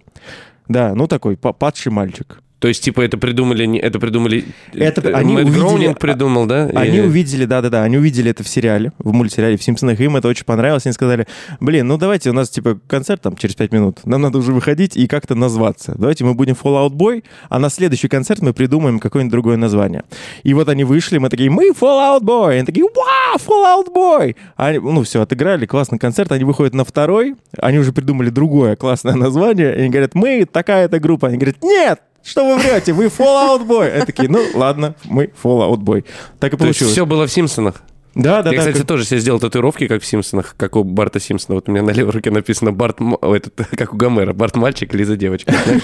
Да, 0.69 0.95
ну 0.95 1.08
такой 1.08 1.36
па- 1.36 1.52
падший 1.54 1.91
мальчик. 1.91 2.41
То 2.60 2.67
есть, 2.67 2.84
типа, 2.84 3.02
это 3.02 3.17
придумали... 3.20 3.78
Это 3.78 4.00
придумали... 4.00 4.46
Это 4.74 5.02
э, 5.08 5.13
они 5.13 5.34
Мэтт 5.34 5.46
увидели- 5.50 5.60
Гроунинг 5.60 6.00
придумал, 6.00 6.46
да? 6.48 6.70
Они 6.74 6.98
И- 6.98 7.02
увидели, 7.02 7.46
да-да-да, 7.46 7.84
они 7.84 7.98
увидели 7.98 8.32
это 8.32 8.43
в 8.43 8.48
сериале, 8.48 8.93
в 8.98 9.13
мультсериале, 9.13 9.58
в 9.58 9.63
«Симпсонах», 9.63 10.00
им 10.00 10.15
это 10.15 10.28
очень 10.28 10.43
понравилось, 10.46 10.86
они 10.88 10.93
сказали, 10.93 11.28
блин, 11.60 11.88
ну 11.88 11.98
давайте, 11.98 12.32
у 12.32 12.34
нас, 12.34 12.50
типа, 12.50 12.80
концерт 12.88 13.22
там 13.22 13.36
через 13.36 13.54
пять 13.54 13.72
минут, 13.72 14.00
нам 14.06 14.22
надо 14.22 14.39
уже 14.39 14.54
выходить 14.54 14.98
и 14.98 15.06
как-то 15.08 15.36
назваться. 15.36 15.93
Давайте 15.98 16.24
мы 16.24 16.34
будем 16.34 16.56
Fallout 16.56 16.93
Boy, 16.93 17.24
а 17.50 17.60
на 17.60 17.70
следующий 17.70 18.08
концерт 18.08 18.41
мы 18.41 18.54
придумаем 18.54 19.00
какое-нибудь 19.00 19.32
другое 19.32 19.58
название. 19.58 20.04
И 20.41 20.56
вот 20.56 20.67
они 20.67 20.84
вышли, 20.84 21.20
мы 21.20 21.30
такие, 21.30 21.52
мы 21.52 21.70
Fallout 21.80 22.22
Boy, 22.22 22.54
они 22.58 22.65
такие, 22.65 22.86
вау, 22.86 23.38
Fallout 23.38 23.93
Boy! 23.93 24.36
Они, 24.56 24.80
ну 24.80 25.04
все, 25.04 25.22
отыграли, 25.22 25.67
классный 25.67 26.00
концерт, 26.00 26.32
они 26.32 26.43
выходят 26.43 26.74
на 26.74 26.84
второй, 26.86 27.36
они 27.60 27.78
уже 27.78 27.91
придумали 27.93 28.30
другое 28.30 28.76
классное 28.76 29.13
название, 29.13 29.76
и 29.76 29.80
они 29.82 29.89
говорят, 29.89 30.15
мы 30.15 30.46
такая-то 30.52 31.00
группа, 31.00 31.28
они 31.28 31.38
говорят, 31.38 31.62
нет, 31.62 32.00
что 32.23 32.45
вы 32.45 32.58
врете? 32.62 32.93
Вы 32.93 33.06
Fallout 33.06 33.65
Boy. 33.67 33.89
Они 33.91 34.06
такие, 34.06 34.30
ну 34.30 34.39
ладно, 34.53 34.95
мы 35.06 35.32
Fallout 35.43 35.80
Boy. 35.80 36.03
Так 36.39 36.53
и 36.53 36.58
То 36.58 36.65
есть 36.65 36.80
получилось. 36.80 36.91
все 36.93 37.06
было 37.06 37.25
в 37.27 37.32
«Симпсонах»? 37.32 37.82
Да, 38.15 38.41
да, 38.41 38.49
Я, 38.49 38.56
да. 38.56 38.60
кстати, 38.62 38.77
как- 38.80 38.88
тоже 38.88 39.06
себе 39.06 39.19
сделал 39.19 39.39
татуировки, 39.39 39.88
как 39.88 40.01
в 40.01 40.06
«Симпсонах», 40.06 40.56
как 40.58 40.75
у 40.75 40.84
Барта 40.84 41.19
Симпсона. 41.19 41.56
Вот 41.56 41.69
у 41.69 41.71
меня 41.71 41.84
на 41.84 41.91
левой 41.91 42.12
руке 42.13 42.32
написано 42.32 42.71
«Барт...» 42.73 42.97
о, 42.99 43.36
этот, 43.36 43.53
как 43.77 43.93
у 43.93 43.97
Гомера. 43.97 44.34
«Барт 44.34 44.56
мальчик, 44.56 44.93
Лиза 44.93 45.15
девочка». 45.15 45.53
знаешь, 45.65 45.84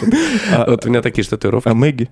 вот. 0.67 0.85
У 0.85 0.89
меня 0.89 1.01
такие 1.01 1.23
же 1.23 1.29
татуировки. 1.29 1.69
А 1.69 1.73
Мэгги? 1.75 2.09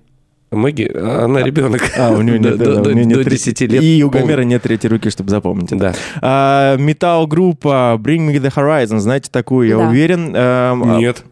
Мэгги, 0.51 0.91
а 0.93 1.23
она 1.25 1.41
ребенок. 1.43 1.81
А, 1.97 2.11
у 2.11 2.21
нее 2.21 2.37
нет, 2.39 2.57
До- 2.57 2.75
да, 2.75 2.81
до- 2.81 2.89
у 2.89 2.93
нее 2.93 3.05
до 3.05 3.15
нет 3.23 3.29
10 3.29 3.57
третьей- 3.57 3.67
лет. 3.67 3.83
И 3.83 4.03
у. 4.03 4.09
Гомера 4.09 4.41
нет 4.43 4.61
третьей 4.61 4.89
руки, 4.89 5.09
чтобы 5.09 5.29
запомнить. 5.29 5.71
это. 5.71 5.77
Да. 5.79 5.95
А, 6.21 6.77
Металл-группа 6.77 7.97
Bring 7.99 8.29
Me 8.29 8.35
The 8.35 8.53
Horizon, 8.53 8.99
знаете 8.99 9.29
такую, 9.31 9.67
я 9.69 9.77
Да. 9.77 9.87
уверен. 9.87 10.35
Эм, 10.35 10.83
а, 10.83 10.97
Нет. 10.99 11.23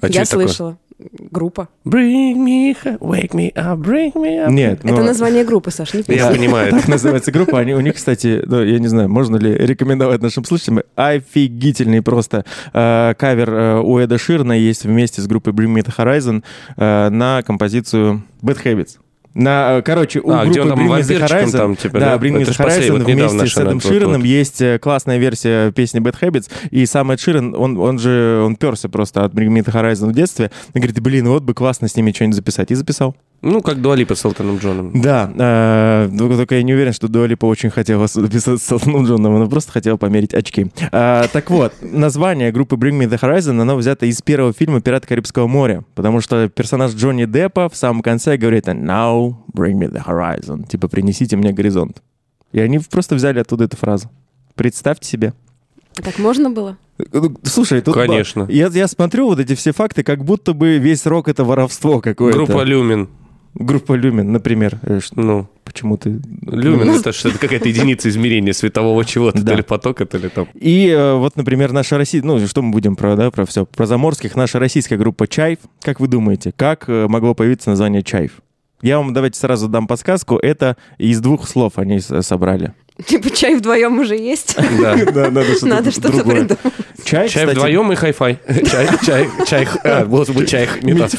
А 0.00 0.06
Я 0.08 0.22
это 0.22 0.30
такое? 0.30 0.76
Группа. 1.30 1.68
Bring 1.84 2.44
me, 2.44 2.76
wake 2.98 3.30
me 3.30 3.52
up, 3.54 3.78
bring 3.78 4.12
me 4.14 4.44
up. 4.44 4.50
Нет, 4.50 4.80
Это 4.82 4.94
ну, 4.94 5.04
название 5.04 5.44
группы, 5.44 5.70
Саш, 5.70 5.94
не 5.94 6.02
Я 6.08 6.30
понимаю. 6.30 6.72
Так 6.72 6.88
называется 6.88 7.30
группа. 7.30 7.60
Они, 7.60 7.72
у 7.72 7.80
них, 7.80 7.94
кстати, 7.94 8.42
ну, 8.44 8.64
я 8.64 8.80
не 8.80 8.88
знаю, 8.88 9.08
можно 9.08 9.36
ли 9.36 9.54
рекомендовать 9.54 10.22
нашим 10.22 10.44
слушателям, 10.44 10.80
офигительный 10.96 12.02
просто 12.02 12.44
э, 12.72 13.14
кавер 13.16 13.50
э, 13.54 13.80
у 13.80 13.98
Эда 13.98 14.18
Ширна 14.18 14.52
есть 14.52 14.84
вместе 14.84 15.22
с 15.22 15.28
группой 15.28 15.52
Bring 15.52 15.72
Me 15.72 15.84
The 15.84 15.94
Horizon 15.96 16.42
э, 16.76 17.08
на 17.10 17.42
композицию 17.42 18.24
Bad 18.42 18.62
Habits. 18.64 18.98
На, 19.38 19.78
э, 19.78 19.82
короче, 19.82 20.18
у 20.18 20.30
А, 20.32 20.44
группы 20.44 20.60
Bring 20.60 20.88
Me 20.88 21.02
The 21.02 21.24
Horizon, 21.24 21.52
там, 21.52 21.76
типа, 21.76 22.00
да, 22.00 22.18
да? 22.18 22.26
Bring 22.26 22.38
Me 22.38 22.44
The 22.44 22.58
Horizon 22.58 22.90
вот 22.90 23.02
вместе 23.02 23.46
с 23.46 23.56
Эдом 23.56 23.74
вот, 23.74 23.84
Широном 23.84 24.20
вот. 24.20 24.26
есть 24.26 24.60
э, 24.60 24.80
классная 24.80 25.18
версия 25.18 25.70
песни 25.70 26.00
Bad 26.00 26.16
Habits, 26.20 26.50
и 26.72 26.84
сам 26.86 27.12
Эд 27.12 27.20
Ширен, 27.20 27.54
он, 27.54 27.78
он 27.78 28.00
же, 28.00 28.42
он 28.44 28.56
перся 28.56 28.88
просто 28.88 29.24
от 29.24 29.32
Bring 29.32 29.50
Me 29.50 29.64
The 29.64 29.72
Horizon 29.72 30.08
в 30.08 30.12
детстве, 30.12 30.50
и 30.74 30.78
говорит, 30.78 31.00
блин, 31.00 31.28
вот 31.28 31.44
бы 31.44 31.54
классно 31.54 31.86
с 31.86 31.94
ними 31.94 32.10
что-нибудь 32.10 32.34
записать, 32.34 32.72
и 32.72 32.74
записал. 32.74 33.14
Ну, 33.40 33.62
как 33.62 33.80
Дуалипа 33.80 34.16
с 34.16 34.24
Элтоном 34.24 34.58
Джоном. 34.58 35.00
Да, 35.00 35.30
э, 35.38 36.10
только 36.16 36.56
я 36.56 36.62
не 36.64 36.74
уверен, 36.74 36.92
что 36.92 37.06
Дуалипа 37.06 37.46
очень 37.46 37.70
хотела 37.70 38.08
записаться 38.08 38.58
с 38.66 38.72
Элтоном 38.72 39.06
Джоном, 39.06 39.36
она 39.36 39.46
просто 39.46 39.70
хотела 39.70 39.96
померить 39.96 40.34
очки. 40.34 40.72
А, 40.90 41.26
так 41.32 41.50
вот, 41.50 41.72
название 41.80 42.50
группы 42.50 42.74
Bring 42.74 42.98
Me 42.98 43.08
The 43.08 43.20
Horizon, 43.20 43.60
оно 43.60 43.76
взято 43.76 44.06
из 44.06 44.20
первого 44.22 44.52
фильма 44.52 44.80
«Пираты 44.80 45.06
Карибского 45.06 45.46
моря», 45.46 45.84
потому 45.94 46.20
что 46.20 46.48
персонаж 46.48 46.94
Джонни 46.94 47.26
Деппа 47.26 47.68
в 47.68 47.76
самом 47.76 48.02
конце 48.02 48.36
говорит 48.36 48.66
«Now 48.66 49.36
bring 49.54 49.74
me 49.74 49.90
the 49.90 50.04
horizon», 50.04 50.66
типа 50.66 50.88
«принесите 50.88 51.36
мне 51.36 51.52
горизонт». 51.52 52.02
И 52.52 52.60
они 52.60 52.78
просто 52.78 53.14
взяли 53.14 53.38
оттуда 53.38 53.64
эту 53.64 53.76
фразу. 53.76 54.10
Представьте 54.54 55.08
себе. 55.08 55.32
Так 55.94 56.18
можно 56.18 56.50
было? 56.50 56.76
Ну, 57.12 57.36
Слушай, 57.44 57.80
тут... 57.80 57.94
Конечно. 57.94 58.46
Я, 58.48 58.68
я 58.68 58.88
смотрю 58.88 59.28
вот 59.28 59.38
эти 59.38 59.54
все 59.54 59.72
факты, 59.72 60.02
как 60.02 60.24
будто 60.24 60.52
бы 60.52 60.78
весь 60.78 61.06
рок— 61.06 61.28
это 61.28 61.44
воровство 61.44 62.00
какое-то. 62.00 62.38
Группа 62.38 62.62
Люмин. 62.62 63.08
Группа 63.58 63.94
Люмен, 63.94 64.30
например. 64.30 64.78
Э, 64.82 65.00
Ну, 65.16 65.48
Почему 65.64 65.98
ты... 65.98 66.20
Люмин 66.46 66.88
это 66.90 67.12
что 67.12 67.28
это 67.28 67.38
какая-то 67.38 67.68
единица 67.68 68.08
измерения 68.08 68.52
светового 68.54 69.04
чего-то, 69.04 69.42
Да. 69.42 69.50
то 69.52 69.56
ли 69.58 69.62
потока, 69.62 70.06
то 70.06 70.16
ли 70.16 70.28
там. 70.28 70.46
И 70.54 70.88
э, 70.88 71.14
вот, 71.14 71.36
например, 71.36 71.72
наша 71.72 71.98
Россия, 71.98 72.22
ну, 72.22 72.38
что 72.46 72.62
мы 72.62 72.70
будем 72.70 72.96
про, 72.96 73.16
да, 73.16 73.30
про 73.30 73.44
все, 73.44 73.66
про 73.66 73.84
заморских, 73.84 74.34
наша 74.36 74.58
российская 74.58 74.96
группа 74.96 75.26
«Чайф». 75.26 75.58
Как 75.82 76.00
вы 76.00 76.08
думаете, 76.08 76.52
как 76.56 76.88
э, 76.88 77.06
могло 77.08 77.34
появиться 77.34 77.68
название 77.70 78.02
«Чайф»? 78.02 78.40
Я 78.80 78.98
вам 78.98 79.12
давайте 79.12 79.38
сразу 79.40 79.68
дам 79.68 79.86
подсказку. 79.88 80.36
Это 80.36 80.76
из 80.98 81.20
двух 81.20 81.48
слов 81.48 81.74
они 81.78 81.98
собрали. 81.98 82.74
Типа 83.06 83.30
чай 83.30 83.54
вдвоем 83.54 83.98
уже 84.00 84.16
есть. 84.16 84.56
Да. 84.56 84.96
Да, 85.12 85.30
надо 85.30 85.44
что-то, 85.52 85.66
Надо 85.66 85.90
что-то 85.90 86.24
придумать. 86.24 86.58
Чай, 87.04 87.28
Чай 87.28 87.44
кстати, 87.44 87.50
вдвоем 87.56 87.92
и 87.92 87.94
хай-фай. 87.94 88.38
Чай, 88.48 88.88
чай, 89.04 89.28
чай. 89.46 89.68
А, 89.84 90.04
может 90.04 90.34
быть, 90.34 90.48
чай. 90.48 90.68
Нет, 90.82 91.14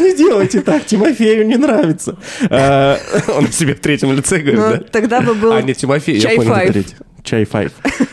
не 0.00 0.14
делайте 0.16 0.60
так, 0.60 0.84
Тимофею 0.86 1.46
не 1.46 1.56
нравится. 1.56 2.18
А, 2.50 2.98
Он 3.34 3.50
себе 3.50 3.74
в 3.74 3.80
третьем 3.80 4.12
лице 4.12 4.38
говорит, 4.38 4.58
Ну, 4.60 4.70
да? 4.70 4.78
тогда 4.92 5.20
бы 5.20 5.34
был... 5.34 5.52
А, 5.52 5.62
не 5.62 5.74
Тимофей, 5.74 6.18
я 6.18 6.30
понял. 6.36 6.84
Чай 7.26 7.44
Файв. 7.44 7.72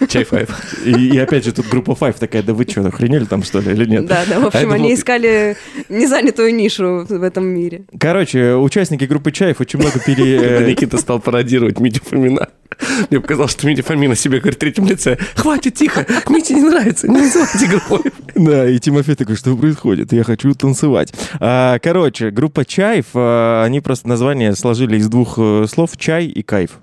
Чай 0.10 0.24
файв. 0.24 0.50
И, 0.84 1.10
и 1.10 1.18
опять 1.20 1.46
же 1.46 1.52
тут 1.52 1.68
группа 1.68 1.94
Файв 1.94 2.16
такая, 2.18 2.42
да 2.42 2.56
вы 2.56 2.66
что, 2.68 2.82
охренели 2.82 3.26
там 3.26 3.44
что 3.44 3.60
ли 3.60 3.72
или 3.72 3.86
нет? 3.86 4.08
Да, 4.08 4.24
да, 4.28 4.40
в 4.40 4.46
А 4.46 4.48
общем, 4.48 4.62
это 4.62 4.74
они 4.74 4.88
был- 4.90 4.96
искали 4.96 5.56
незанятую 5.88 6.56
нишу 6.56 7.06
в 7.08 7.22
этом 7.22 7.46
мире. 7.46 7.86
Короче, 8.00 8.56
участники 8.56 9.04
группы 9.06 9.32
Чаев 9.32 9.62
очень 9.62 9.78
много 9.80 10.00
пере... 10.00 10.66
Никита 10.68 10.98
стал 10.98 11.20
пародировать 11.20 11.80
Митю 11.80 12.02
Фомина. 12.04 12.50
Мне 13.10 13.20
показалось, 13.20 13.52
что 13.52 13.68
Митя 13.68 13.84
Фомина 13.84 14.16
себе 14.16 14.40
говорит 14.40 14.58
в 14.58 14.60
третьем 14.60 14.86
лице. 14.86 15.18
Хватит, 15.36 15.76
тихо, 15.76 16.06
Мите 16.30 16.54
не 16.54 16.62
нравится, 16.62 17.08
не 17.08 17.22
называйте 17.22 17.68
группой. 17.68 18.12
Да, 18.36 18.70
и 18.70 18.80
Тимофей 18.80 19.16
такой, 19.16 19.36
что 19.36 19.56
происходит? 19.56 20.14
Я 20.14 20.24
хочу 20.24 20.54
танцевать. 20.54 21.14
А, 21.40 21.80
короче, 21.80 22.32
группа 22.32 22.66
Чаев, 22.66 23.08
а, 23.14 23.64
они 23.64 23.80
просто 23.80 24.08
название 24.08 24.56
сложили 24.56 24.98
из 24.98 25.08
двух 25.08 25.36
э, 25.38 25.66
слов 25.68 25.92
«чай» 25.98 26.26
и 26.26 26.42
«кайф». 26.44 26.83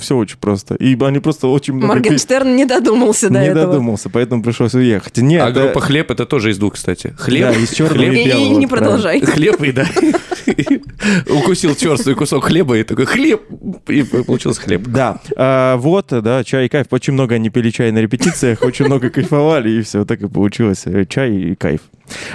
Все 0.00 0.16
очень 0.16 0.36
просто. 0.38 0.74
И 0.76 0.96
они 1.02 1.18
просто 1.18 1.48
очень 1.48 1.74
много... 1.74 1.94
Моргенштерн 1.94 2.54
не 2.54 2.64
додумался 2.66 3.28
до 3.30 3.40
Не 3.40 3.46
этого. 3.48 3.66
додумался, 3.66 4.08
поэтому 4.08 4.42
пришлось 4.42 4.74
уехать. 4.74 5.16
Нет, 5.18 5.42
А 5.42 5.50
да, 5.50 5.64
группа 5.64 5.80
«Хлеб» 5.80 6.10
это 6.10 6.24
тоже 6.26 6.50
из 6.50 6.58
двух, 6.58 6.74
кстати. 6.74 7.14
Хлеб, 7.18 7.52
Да, 7.52 7.52
из 7.52 7.70
черного 7.70 7.94
хлеб, 7.98 8.12
и 8.14 8.22
И, 8.22 8.26
белого. 8.26 8.44
и 8.44 8.48
не 8.56 8.66
правильно. 8.66 8.68
продолжай. 8.68 9.20
хлеб 9.20 9.62
и 9.62 9.72
да. 9.72 9.86
Укусил 11.28 11.74
черствый 11.74 12.14
кусок 12.14 12.44
хлеба 12.44 12.76
и 12.78 12.82
такой 12.84 13.06
хлеб. 13.06 13.42
И 13.88 14.02
получился 14.02 14.60
хлеб. 14.60 14.82
Да, 14.86 15.20
а, 15.36 15.76
вот, 15.76 16.06
да, 16.10 16.44
чай 16.44 16.66
и 16.66 16.68
кайф. 16.68 16.86
Очень 16.90 17.14
много 17.14 17.34
они 17.36 17.50
пили 17.50 17.70
чай 17.70 17.90
на 17.92 17.98
репетициях, 17.98 18.62
очень 18.62 18.86
много 18.86 19.10
кайфовали, 19.10 19.70
и 19.70 19.82
все, 19.82 20.04
так 20.04 20.20
и 20.22 20.28
получилось. 20.28 20.82
э, 20.86 21.04
Чай 21.06 21.32
и 21.34 21.54
кайф. 21.54 21.80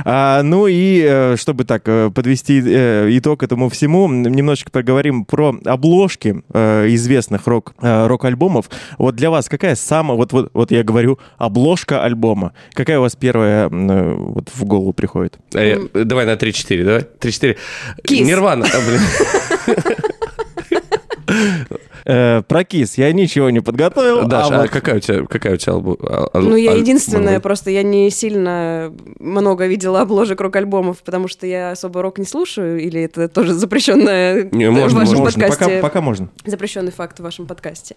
А, 0.03 0.41
ну 0.43 0.67
и 0.67 1.01
э, 1.05 1.35
чтобы 1.37 1.65
так 1.65 1.83
э, 1.87 2.09
подвести 2.13 2.61
э, 2.65 3.07
итог 3.11 3.43
этому 3.43 3.69
всему, 3.69 4.07
немножечко 4.07 4.71
поговорим 4.71 5.25
про 5.25 5.55
обложки 5.65 6.43
э, 6.53 6.87
известных 6.89 7.47
рок, 7.47 7.73
э, 7.81 8.07
рок-альбомов. 8.07 8.69
Вот 8.97 9.15
для 9.15 9.29
вас 9.29 9.49
какая 9.49 9.75
самая, 9.75 10.17
вот, 10.17 10.31
вот, 10.33 10.49
вот 10.53 10.71
я 10.71 10.83
говорю, 10.83 11.19
обложка 11.37 12.03
альбома, 12.03 12.53
какая 12.73 12.99
у 12.99 13.01
вас 13.01 13.15
первая 13.15 13.69
э, 13.69 14.13
вот 14.13 14.49
в 14.53 14.63
голову 14.65 14.93
приходит? 14.93 15.37
А 15.53 15.61
я- 15.61 15.79
давай 16.05 16.25
на 16.25 16.33
3-4, 16.35 16.83
давай. 16.83 17.01
3-4. 17.19 17.57
Кис. 18.03 18.27
Нирвана. 18.27 18.65
а. 22.05 22.39
Э, 22.39 22.43
про 22.43 22.63
Кис 22.63 22.97
я 22.97 23.11
ничего 23.11 23.49
не 23.49 23.59
подготовил. 23.61 24.19
А 24.31 24.45
а 24.45 24.61
вот- 24.61 24.69
какая 24.69 24.97
у 24.97 24.99
тебя, 24.99 25.25
какая 25.25 25.55
у 25.55 25.57
тебя 25.57 25.73
албу- 25.73 25.97
а- 26.01 26.39
Ну, 26.39 26.55
я 26.55 26.71
аль- 26.71 26.79
единственная, 26.79 27.39
просто 27.39 27.71
я 27.71 27.83
не 27.83 28.09
сильно 28.09 28.93
много 29.19 29.65
видела 29.67 30.01
обложек 30.01 30.39
рок-альбомов, 30.41 31.01
потому 31.03 31.27
что 31.27 31.47
я 31.47 31.71
особо 31.71 32.01
рок 32.01 32.17
не 32.19 32.25
слушаю, 32.25 32.79
или 32.79 33.01
это 33.01 33.27
тоже 33.27 33.53
запрещенное 33.53 34.49
Не, 34.51 34.69
в 34.69 34.73
можно, 34.73 34.99
вашем 34.99 35.17
можно, 35.17 35.41
подкасте. 35.41 35.65
пока, 35.65 35.81
пока 35.81 36.01
можно. 36.01 36.29
Запрещенный 36.45 36.91
факт 36.91 37.19
в 37.19 37.23
вашем 37.23 37.47
подкасте. 37.47 37.95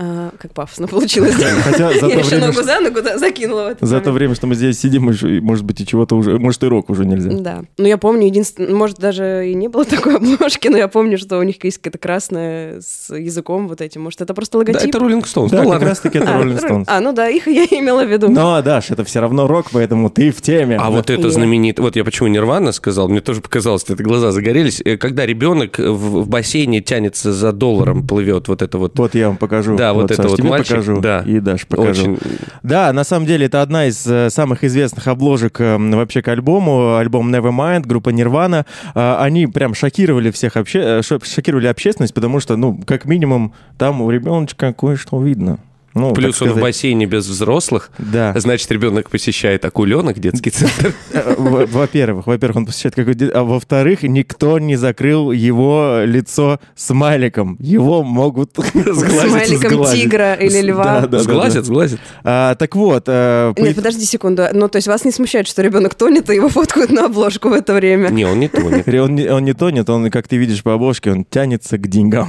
А, 0.00 0.30
как 0.38 0.52
пафосно 0.54 0.86
получилось. 0.86 1.34
Хотя 1.34 1.88
за 1.88 1.94
Я 1.94 2.00
то 2.00 2.06
еще 2.06 2.22
время, 2.28 2.40
ногу 2.46 2.52
что- 2.52 2.62
за 2.62 2.80
ногу 2.80 3.02
да, 3.02 3.18
закинула 3.18 3.64
в 3.64 3.66
этот 3.72 3.80
За 3.88 3.96
то 3.96 4.00
момент. 4.06 4.14
время, 4.18 4.34
что 4.36 4.46
мы 4.46 4.54
здесь 4.54 4.78
сидим, 4.78 5.02
может 5.42 5.64
быть, 5.64 5.80
и 5.80 5.86
чего-то 5.86 6.14
уже, 6.16 6.38
может, 6.38 6.62
и 6.62 6.66
рок 6.66 6.88
уже 6.88 7.04
нельзя. 7.04 7.30
Да. 7.32 7.62
Ну, 7.78 7.86
я 7.86 7.98
помню, 7.98 8.26
единственное, 8.26 8.72
может, 8.74 8.98
даже 8.98 9.48
и 9.50 9.54
не 9.54 9.66
было 9.68 9.84
такой 9.84 10.16
обложки, 10.16 10.68
но 10.68 10.76
я 10.78 10.86
помню, 10.86 11.18
что 11.18 11.38
у 11.38 11.42
них 11.42 11.56
есть 11.64 11.78
какая-то 11.78 11.98
красная 11.98 12.80
с 12.80 13.12
языком 13.14 13.66
вот 13.66 13.80
этим. 13.80 14.02
Может, 14.02 14.20
это 14.20 14.34
просто 14.34 14.52
Да, 14.52 14.58
логотип? 14.58 14.88
это 14.94 14.98
Rolling 14.98 15.24
Stones. 15.24 15.50
Да, 15.50 15.62
ну 15.64 15.70
как 15.70 15.82
раз-таки 15.82 16.18
это 16.18 16.32
А, 16.32 16.42
Rolling 16.42 16.62
Stones. 16.62 16.84
А, 16.86 17.00
ну 17.00 17.12
да, 17.12 17.28
их 17.28 17.48
я 17.48 17.64
имела 17.64 18.04
в 18.04 18.08
виду. 18.10 18.28
Но, 18.28 18.62
Даш, 18.62 18.90
это 18.92 19.02
все 19.04 19.18
равно 19.20 19.46
рок, 19.48 19.66
поэтому 19.72 20.10
ты 20.10 20.30
в 20.30 20.40
теме. 20.42 20.76
А 20.80 20.90
вот 20.90 21.10
это 21.10 21.22
Я. 21.22 21.30
знаменитое, 21.30 21.84
вот 21.84 21.96
я 21.96 22.04
почему 22.04 22.28
Нирвана 22.28 22.70
сказал, 22.70 23.08
мне 23.08 23.20
тоже 23.20 23.40
показалось, 23.40 23.82
это 23.88 24.00
глаза 24.02 24.30
загорелись, 24.32 24.80
Э, 24.84 24.96
когда 24.96 25.26
ребенок 25.26 25.78
в, 25.78 26.22
в 26.22 26.28
бассейне 26.28 26.80
тянется 26.80 27.32
за 27.32 27.50
долларом, 27.52 28.06
плывет 28.06 28.46
вот 28.48 28.62
это 28.62 28.78
вот. 28.78 28.96
Вот 28.96 29.14
я 29.16 29.26
вам 29.28 29.36
покажу. 29.36 29.76
Да, 29.76 29.87
вот 29.92 30.10
это 30.10 30.22
Саш, 30.22 30.30
вот 30.30 30.36
тебе 30.38 30.50
мальчик, 30.50 30.68
покажу. 30.76 31.00
да. 31.00 31.22
И 31.26 31.40
Даш 31.40 31.66
покажу. 31.66 32.12
Очень... 32.12 32.18
Да, 32.62 32.92
на 32.92 33.04
самом 33.04 33.26
деле 33.26 33.46
это 33.46 33.62
одна 33.62 33.86
из 33.86 34.06
э, 34.06 34.30
самых 34.30 34.64
известных 34.64 35.06
обложек 35.08 35.60
э, 35.60 35.76
вообще 35.76 36.22
к 36.22 36.28
альбому, 36.28 36.96
альбом 36.96 37.34
Nevermind, 37.34 37.86
группа 37.86 38.10
Nirvana. 38.10 38.64
Э, 38.94 39.16
они 39.20 39.46
прям 39.46 39.74
шокировали 39.74 40.30
всех, 40.30 40.56
обще... 40.56 40.80
э, 40.98 41.02
шо- 41.02 41.20
шокировали 41.24 41.66
общественность, 41.66 42.14
потому 42.14 42.40
что, 42.40 42.56
ну, 42.56 42.80
как 42.86 43.04
минимум, 43.04 43.52
там 43.76 44.00
у 44.02 44.10
ребеночка 44.10 44.72
кое-что 44.72 45.22
видно. 45.22 45.58
Ну, 45.94 46.12
Плюс 46.12 46.40
он 46.42 46.52
в 46.52 46.60
бассейне 46.60 47.06
без 47.06 47.26
взрослых. 47.26 47.90
Да. 47.98 48.32
Значит, 48.36 48.70
ребенок 48.70 49.10
посещает 49.10 49.64
акуленок, 49.64 50.18
детский 50.18 50.50
центр. 50.50 50.94
Во- 51.38 51.66
Во-первых, 51.66 52.26
во-первых, 52.26 52.56
он 52.58 52.66
посещает 52.66 52.94
какой-то... 52.94 53.30
А 53.34 53.42
во-вторых, 53.42 54.02
никто 54.02 54.58
не 54.58 54.76
закрыл 54.76 55.32
его 55.32 56.00
лицо 56.04 56.60
смайликом. 56.76 57.56
Его 57.58 58.02
могут 58.02 58.50
сглазить, 58.74 59.58
смайликом 59.58 59.84
тигра 59.86 60.34
или 60.34 60.60
льва. 60.60 61.08
Сглазят, 61.10 61.64
сглазят. 61.64 62.00
А, 62.22 62.54
так 62.54 62.76
вот, 62.76 63.04
э, 63.06 63.52
Нет, 63.56 63.76
подожди 63.76 64.04
секунду. 64.04 64.44
Ну, 64.52 64.68
то 64.68 64.76
есть 64.76 64.88
вас 64.88 65.04
не 65.04 65.10
смущает, 65.10 65.46
что 65.48 65.62
ребенок 65.62 65.94
тонет, 65.94 66.28
и 66.30 66.34
его 66.34 66.48
фоткают 66.48 66.90
на 66.90 67.06
обложку 67.06 67.48
в 67.48 67.52
это 67.52 67.74
время? 67.74 68.08
Не, 68.10 68.24
он 68.24 68.38
не 68.38 68.48
тонет. 68.48 68.86
Он 68.88 69.14
не, 69.14 69.28
он 69.28 69.44
не 69.44 69.54
тонет, 69.54 69.88
он, 69.90 70.10
как 70.10 70.28
ты 70.28 70.36
видишь 70.36 70.62
по 70.62 70.74
обложке, 70.74 71.10
он 71.12 71.24
тянется 71.24 71.78
к 71.78 71.88
деньгам. 71.88 72.28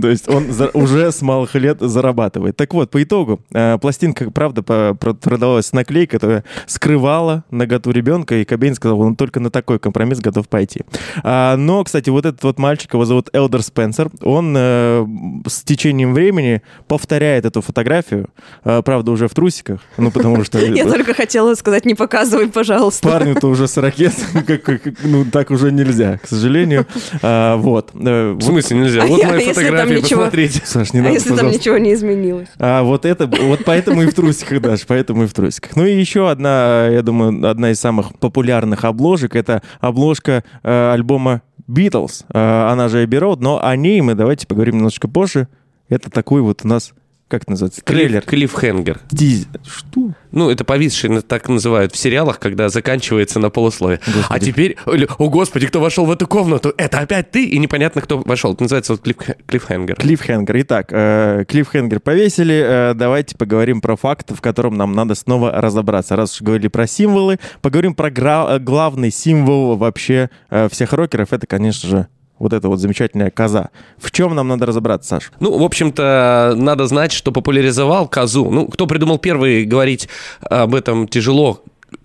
То 0.00 0.08
есть 0.08 0.28
он 0.28 0.52
за- 0.52 0.70
уже 0.72 1.12
с 1.12 1.20
малых 1.22 1.54
лет 1.54 1.78
зарабатывает. 1.80 2.56
Так 2.56 2.72
вот, 2.74 2.90
по 2.90 3.02
итогу, 3.02 3.40
э, 3.52 3.76
пластинка, 3.78 4.30
правда, 4.30 4.62
по- 4.62 4.94
продавалась 4.94 5.66
с 5.66 5.72
наклейкой, 5.72 6.18
которая 6.18 6.44
скрывала 6.66 7.44
наготу 7.50 7.90
ребенка, 7.90 8.36
и 8.36 8.44
Кобейн 8.44 8.74
сказал, 8.74 9.00
он 9.00 9.16
только 9.16 9.38
на 9.40 9.50
такой 9.50 9.78
компромисс 9.78 10.20
готов 10.20 10.48
пойти. 10.48 10.80
А, 11.22 11.56
но, 11.56 11.84
кстати, 11.84 12.10
вот 12.10 12.24
этот 12.26 12.42
вот 12.42 12.58
мальчик, 12.58 12.94
его 12.94 13.04
зовут 13.04 13.28
Элдер 13.32 13.62
Спенсер, 13.62 14.08
он 14.22 14.54
э, 14.56 15.04
с 15.46 15.62
течением 15.62 16.14
времени 16.14 16.62
повторяет 16.88 17.44
эту 17.44 17.60
фотографию, 17.60 18.30
э, 18.64 18.82
правда, 18.82 19.10
уже 19.12 19.28
в 19.28 19.34
трусиках, 19.34 19.80
ну, 19.98 20.10
потому 20.10 20.42
что... 20.44 20.58
Я 20.64 20.86
только 20.86 21.12
хотела 21.14 21.54
сказать, 21.54 21.84
не 21.84 21.94
показывай, 21.94 22.48
пожалуйста. 22.48 23.06
Парню-то 23.08 23.46
уже 23.48 23.68
40 23.68 23.98
лет, 23.98 24.14
как- 24.46 24.62
как- 24.62 24.82
ну, 25.04 25.24
так 25.24 25.50
уже 25.50 25.70
нельзя, 25.70 26.18
к 26.18 26.26
сожалению. 26.26 26.86
А, 27.22 27.56
вот. 27.56 27.90
В 27.92 28.40
смысле 28.40 28.78
нельзя? 28.78 29.02
А 29.02 29.06
Вот 29.06 29.20
я- 29.20 29.28
мои 29.28 29.44
если 29.46 29.68
там 29.68 29.81
фотографии, 29.82 30.04
ничего- 30.04 30.20
посмотрите. 30.20 30.62
Саш, 30.64 30.92
не 30.92 31.00
А 31.00 31.02
надо, 31.02 31.14
если 31.14 31.28
там 31.28 31.36
пожалуйста. 31.38 31.60
ничего 31.60 31.78
не 31.78 31.92
изменилось? 31.94 32.48
А 32.58 32.82
вот 32.82 33.04
это, 33.04 33.26
вот 33.26 33.60
поэтому 33.64 34.02
и 34.02 34.06
в 34.06 34.14
трусиках, 34.14 34.60
Даш, 34.60 34.86
поэтому 34.86 35.24
и 35.24 35.26
в 35.26 35.32
трусиках. 35.34 35.76
Ну 35.76 35.84
и 35.86 35.94
еще 35.98 36.30
одна, 36.30 36.88
я 36.88 37.02
думаю, 37.02 37.48
одна 37.48 37.70
из 37.70 37.80
самых 37.80 38.18
популярных 38.18 38.84
обложек, 38.84 39.36
это 39.36 39.62
обложка 39.80 40.44
э, 40.62 40.92
альбома 40.92 41.42
Beatles, 41.68 42.24
э, 42.32 42.38
она 42.70 42.88
же 42.88 43.04
Abbey 43.04 43.20
Road, 43.20 43.36
но 43.40 43.64
о 43.64 43.76
ней 43.76 44.00
мы 44.00 44.14
давайте 44.14 44.46
поговорим 44.46 44.76
немножко 44.76 45.08
позже. 45.08 45.48
Это 45.88 46.10
такой 46.10 46.40
вот 46.40 46.60
у 46.64 46.68
нас, 46.68 46.92
как 47.28 47.42
это 47.42 47.52
называется, 47.52 47.80
трейлер. 47.82 48.20
Клиффхенгер. 48.22 49.00
Диз- 49.10 49.46
Что? 49.66 50.10
Ну, 50.32 50.50
это 50.50 50.64
повисший, 50.64 51.22
так 51.22 51.48
называют 51.48 51.92
в 51.92 51.96
сериалах, 51.96 52.38
когда 52.38 52.68
заканчивается 52.68 53.38
на 53.38 53.48
полусловие. 53.48 54.00
Господи. 54.06 54.26
А 54.28 54.38
теперь, 54.38 54.76
о 54.86 55.28
господи, 55.30 55.66
кто 55.66 55.80
вошел 55.80 56.04
в 56.04 56.10
эту 56.10 56.26
комнату? 56.26 56.74
Это 56.76 56.98
опять 57.00 57.30
ты? 57.30 57.46
И 57.46 57.58
непонятно, 57.58 58.00
кто 58.02 58.18
вошел. 58.18 58.52
Это 58.52 58.62
называется 58.64 58.92
вот 58.92 59.06
клифф- 59.06 59.36
клиффхенгер. 59.46 59.96
Клиффхенгер. 59.96 60.60
Итак, 60.60 60.88
э, 60.90 61.44
Клиффхенгер 61.48 62.00
повесили. 62.00 62.62
Э, 62.64 62.94
давайте 62.94 63.36
поговорим 63.36 63.80
про 63.80 63.96
факт, 63.96 64.30
в 64.30 64.40
котором 64.42 64.76
нам 64.76 64.92
надо 64.94 65.14
снова 65.14 65.52
разобраться. 65.52 66.16
Раз 66.16 66.34
уж 66.34 66.42
говорили 66.42 66.68
про 66.68 66.86
символы, 66.86 67.38
поговорим 67.62 67.94
про 67.94 68.10
гра- 68.10 68.58
главный 68.58 69.10
символ 69.10 69.76
вообще 69.76 70.28
э, 70.50 70.68
всех 70.70 70.92
рокеров. 70.92 71.32
Это, 71.32 71.46
конечно 71.46 71.88
же, 71.88 72.06
вот 72.42 72.52
эта 72.52 72.68
вот 72.68 72.80
замечательная 72.80 73.30
коза. 73.30 73.70
В 73.98 74.10
чем 74.10 74.34
нам 74.34 74.48
надо 74.48 74.66
разобраться, 74.66 75.08
Саш? 75.08 75.32
Ну, 75.38 75.56
в 75.58 75.62
общем-то, 75.62 76.54
надо 76.56 76.86
знать, 76.86 77.12
что 77.12 77.30
популяризовал 77.30 78.08
козу. 78.08 78.50
Ну, 78.50 78.66
кто 78.66 78.86
придумал 78.86 79.18
первый 79.18 79.64
говорить 79.64 80.08
об 80.40 80.74
этом 80.74 81.06
тяжело, 81.06 81.62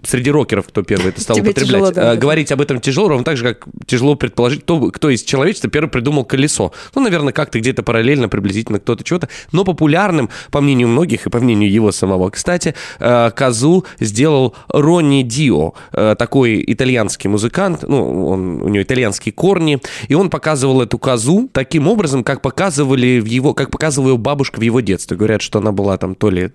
среди 0.08 0.32
рокеров, 0.32 0.68
кто 0.68 0.84
первый 0.84 1.10
это 1.10 1.22
стал 1.22 1.38
употреблять. 1.38 1.66
тяжело, 1.66 1.92
да, 1.92 2.14
это. 2.14 2.22
говорить 2.22 2.52
об 2.52 2.62
этом 2.62 2.80
тяжело, 2.80 3.10
ровно 3.10 3.24
так 3.24 3.38
же, 3.38 3.44
как 3.44 3.66
тяжело 3.86 4.16
предположить, 4.16 4.64
кто, 4.64 4.92
кто 4.92 5.10
из 5.10 5.24
человечества 5.24 5.70
первый 5.70 5.90
придумал 5.90 6.26
колесо. 6.26 6.72
Ну, 6.96 7.02
наверное, 7.02 7.34
как-то 7.34 7.60
где-то 7.60 7.84
параллельно, 7.84 8.30
приблизительно 8.30 8.80
кто-то 8.80 9.06
что-то. 9.06 9.30
Но 9.52 9.64
популярным, 9.64 10.30
по 10.52 10.62
мнению 10.62 10.88
многих 10.88 11.28
и 11.28 11.30
по 11.30 11.40
мнению 11.40 11.72
его 11.72 11.92
самого, 11.92 12.30
кстати, 12.30 12.74
э, 13.00 13.32
козу 13.36 13.86
сделал 14.00 14.56
Ронни 14.70 15.24
Дио, 15.24 15.74
э, 15.92 16.16
такой 16.18 16.64
итальянский 16.66 17.30
музыкант, 17.30 17.84
ну, 17.88 18.28
он, 18.28 18.62
у 18.62 18.70
него 18.70 18.84
итальянские 18.84 19.34
корни, 19.34 19.80
и 20.08 20.14
он 20.14 20.30
показывал 20.30 20.82
эту 20.82 20.98
козу 20.98 21.50
таким 21.52 21.88
образом, 21.88 22.24
как 22.24 22.42
показывали 22.42 23.20
в 23.20 23.26
его, 23.26 23.54
как 23.54 23.72
показывала 23.72 24.12
ее 24.12 24.18
бабушка 24.18 24.60
в 24.60 24.64
его 24.64 24.80
детстве. 24.80 25.18
Говорят, 25.18 25.42
что 25.42 25.60
она 25.60 25.72
была 25.72 25.98
там 25.98 26.16
то 26.16 26.30
ли 26.30 26.52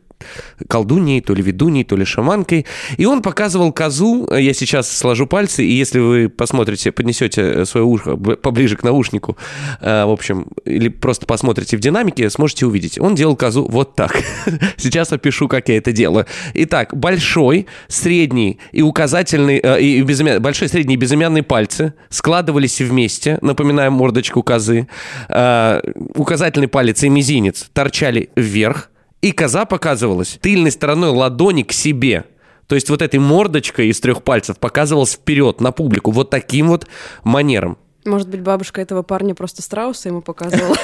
колдуньей, 0.68 1.20
то 1.20 1.34
ли 1.34 1.42
ведуньей, 1.42 1.84
то 1.84 1.96
ли 1.96 2.04
шаманкой. 2.04 2.66
И 2.96 3.06
он 3.06 3.22
показывал 3.22 3.41
козу, 3.72 4.28
я 4.32 4.52
сейчас 4.54 4.90
сложу 4.90 5.26
пальцы, 5.26 5.64
и 5.64 5.72
если 5.72 5.98
вы 5.98 6.28
посмотрите, 6.28 6.92
поднесете 6.92 7.64
свое 7.64 7.84
ухо 7.84 8.16
поближе 8.16 8.76
к 8.76 8.82
наушнику, 8.82 9.36
э, 9.80 10.04
в 10.04 10.10
общем, 10.10 10.46
или 10.64 10.88
просто 10.88 11.26
посмотрите 11.26 11.76
в 11.76 11.80
динамике, 11.80 12.28
сможете 12.30 12.66
увидеть. 12.66 12.98
Он 12.98 13.14
делал 13.14 13.36
козу 13.36 13.66
вот 13.68 13.94
так. 13.94 14.16
Сейчас 14.76 15.12
опишу, 15.12 15.48
как 15.48 15.68
я 15.68 15.76
это 15.76 15.92
делаю. 15.92 16.26
Итак, 16.54 16.96
большой, 16.96 17.66
средний 17.88 18.58
и 18.72 18.82
указательный, 18.82 19.60
э, 19.62 19.80
и 19.80 20.02
безымя- 20.02 20.40
большой, 20.40 20.68
средний 20.68 20.94
и 20.94 20.98
безымянный 20.98 21.42
пальцы 21.42 21.94
складывались 22.10 22.80
вместе, 22.80 23.38
напоминаем 23.42 23.92
мордочку 23.94 24.42
козы. 24.42 24.88
Э, 25.28 25.80
Указательный 26.14 26.68
палец 26.68 27.02
и 27.02 27.08
мизинец 27.08 27.68
торчали 27.72 28.30
вверх, 28.36 28.90
и 29.20 29.32
коза 29.32 29.64
показывалась 29.64 30.38
тыльной 30.40 30.70
стороной 30.70 31.10
ладони 31.10 31.62
к 31.62 31.72
себе. 31.72 32.24
То 32.72 32.76
есть 32.76 32.88
вот 32.88 33.02
этой 33.02 33.20
мордочкой 33.20 33.88
из 33.88 34.00
трех 34.00 34.22
пальцев 34.22 34.56
показывалась 34.56 35.12
вперед 35.12 35.60
на 35.60 35.72
публику 35.72 36.10
вот 36.10 36.30
таким 36.30 36.68
вот 36.68 36.86
манером. 37.22 37.76
Может 38.06 38.30
быть, 38.30 38.40
бабушка 38.40 38.80
этого 38.80 39.02
парня 39.02 39.34
просто 39.34 39.60
страуса 39.60 40.08
ему 40.08 40.22
показывала? 40.22 40.74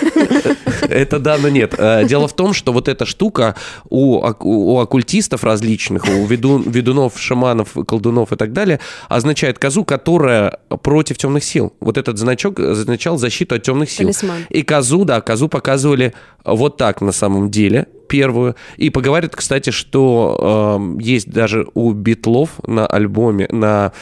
Это 0.82 1.18
да, 1.18 1.38
но 1.38 1.48
нет. 1.48 1.74
Э, 1.78 2.04
Дело 2.06 2.28
в 2.28 2.34
том, 2.34 2.52
что 2.52 2.74
вот 2.74 2.88
эта 2.88 3.06
штука 3.06 3.56
у, 3.88 4.18
у 4.18 4.78
оккультистов 4.80 5.44
различных, 5.44 6.04
у 6.04 6.26
ведун- 6.26 6.70
ведунов, 6.70 7.18
шаманов, 7.18 7.70
колдунов 7.86 8.32
и 8.32 8.36
так 8.36 8.52
далее, 8.52 8.80
означает 9.08 9.58
козу, 9.58 9.82
которая 9.86 10.58
против 10.82 11.16
темных 11.16 11.42
сил. 11.42 11.72
Вот 11.80 11.96
этот 11.96 12.18
значок 12.18 12.60
означал 12.60 13.16
защиту 13.16 13.54
от 13.54 13.62
темных 13.62 13.90
сил. 13.90 14.04
Талисман. 14.04 14.44
И 14.50 14.62
козу, 14.62 15.06
да, 15.06 15.22
козу 15.22 15.48
показывали 15.48 16.12
вот 16.44 16.76
так 16.76 17.00
на 17.00 17.12
самом 17.12 17.50
деле, 17.50 17.86
первую. 18.08 18.56
И 18.76 18.90
поговорят, 18.90 19.36
кстати, 19.36 19.70
что 19.70 20.76
эм, 20.80 20.98
есть 20.98 21.30
даже 21.30 21.66
у 21.74 21.92
Битлов 21.92 22.50
на 22.66 22.86
альбоме, 22.86 23.46
на, 23.50 23.92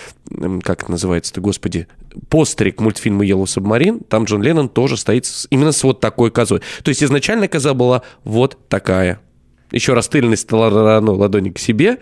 как 0.63 0.83
это 0.85 0.91
называется-то, 0.93 1.41
господи, 1.41 1.89
постере 2.29 2.73
к 2.73 2.81
мультфильму 2.81 3.23
Yellow 3.25 3.45
Submarine, 3.45 4.05
там 4.09 4.25
Джон 4.25 4.43
Леннон 4.43 4.69
тоже 4.69 4.97
стоит 4.97 5.27
с- 5.27 5.47
именно 5.51 5.73
с 5.73 5.83
вот 5.85 6.01
такой 6.01 6.31
козой. 6.31 6.61
То 6.83 6.89
есть 6.89 7.03
изначально 7.03 7.49
коза 7.49 7.75
была 7.75 8.03
вот 8.25 8.57
такая. 8.69 9.21
Еще 9.73 9.93
раз 9.95 10.09
тыльной 10.09 10.37
стороной 10.37 11.17
ладони 11.17 11.51
к 11.51 11.59
себе, 11.59 11.99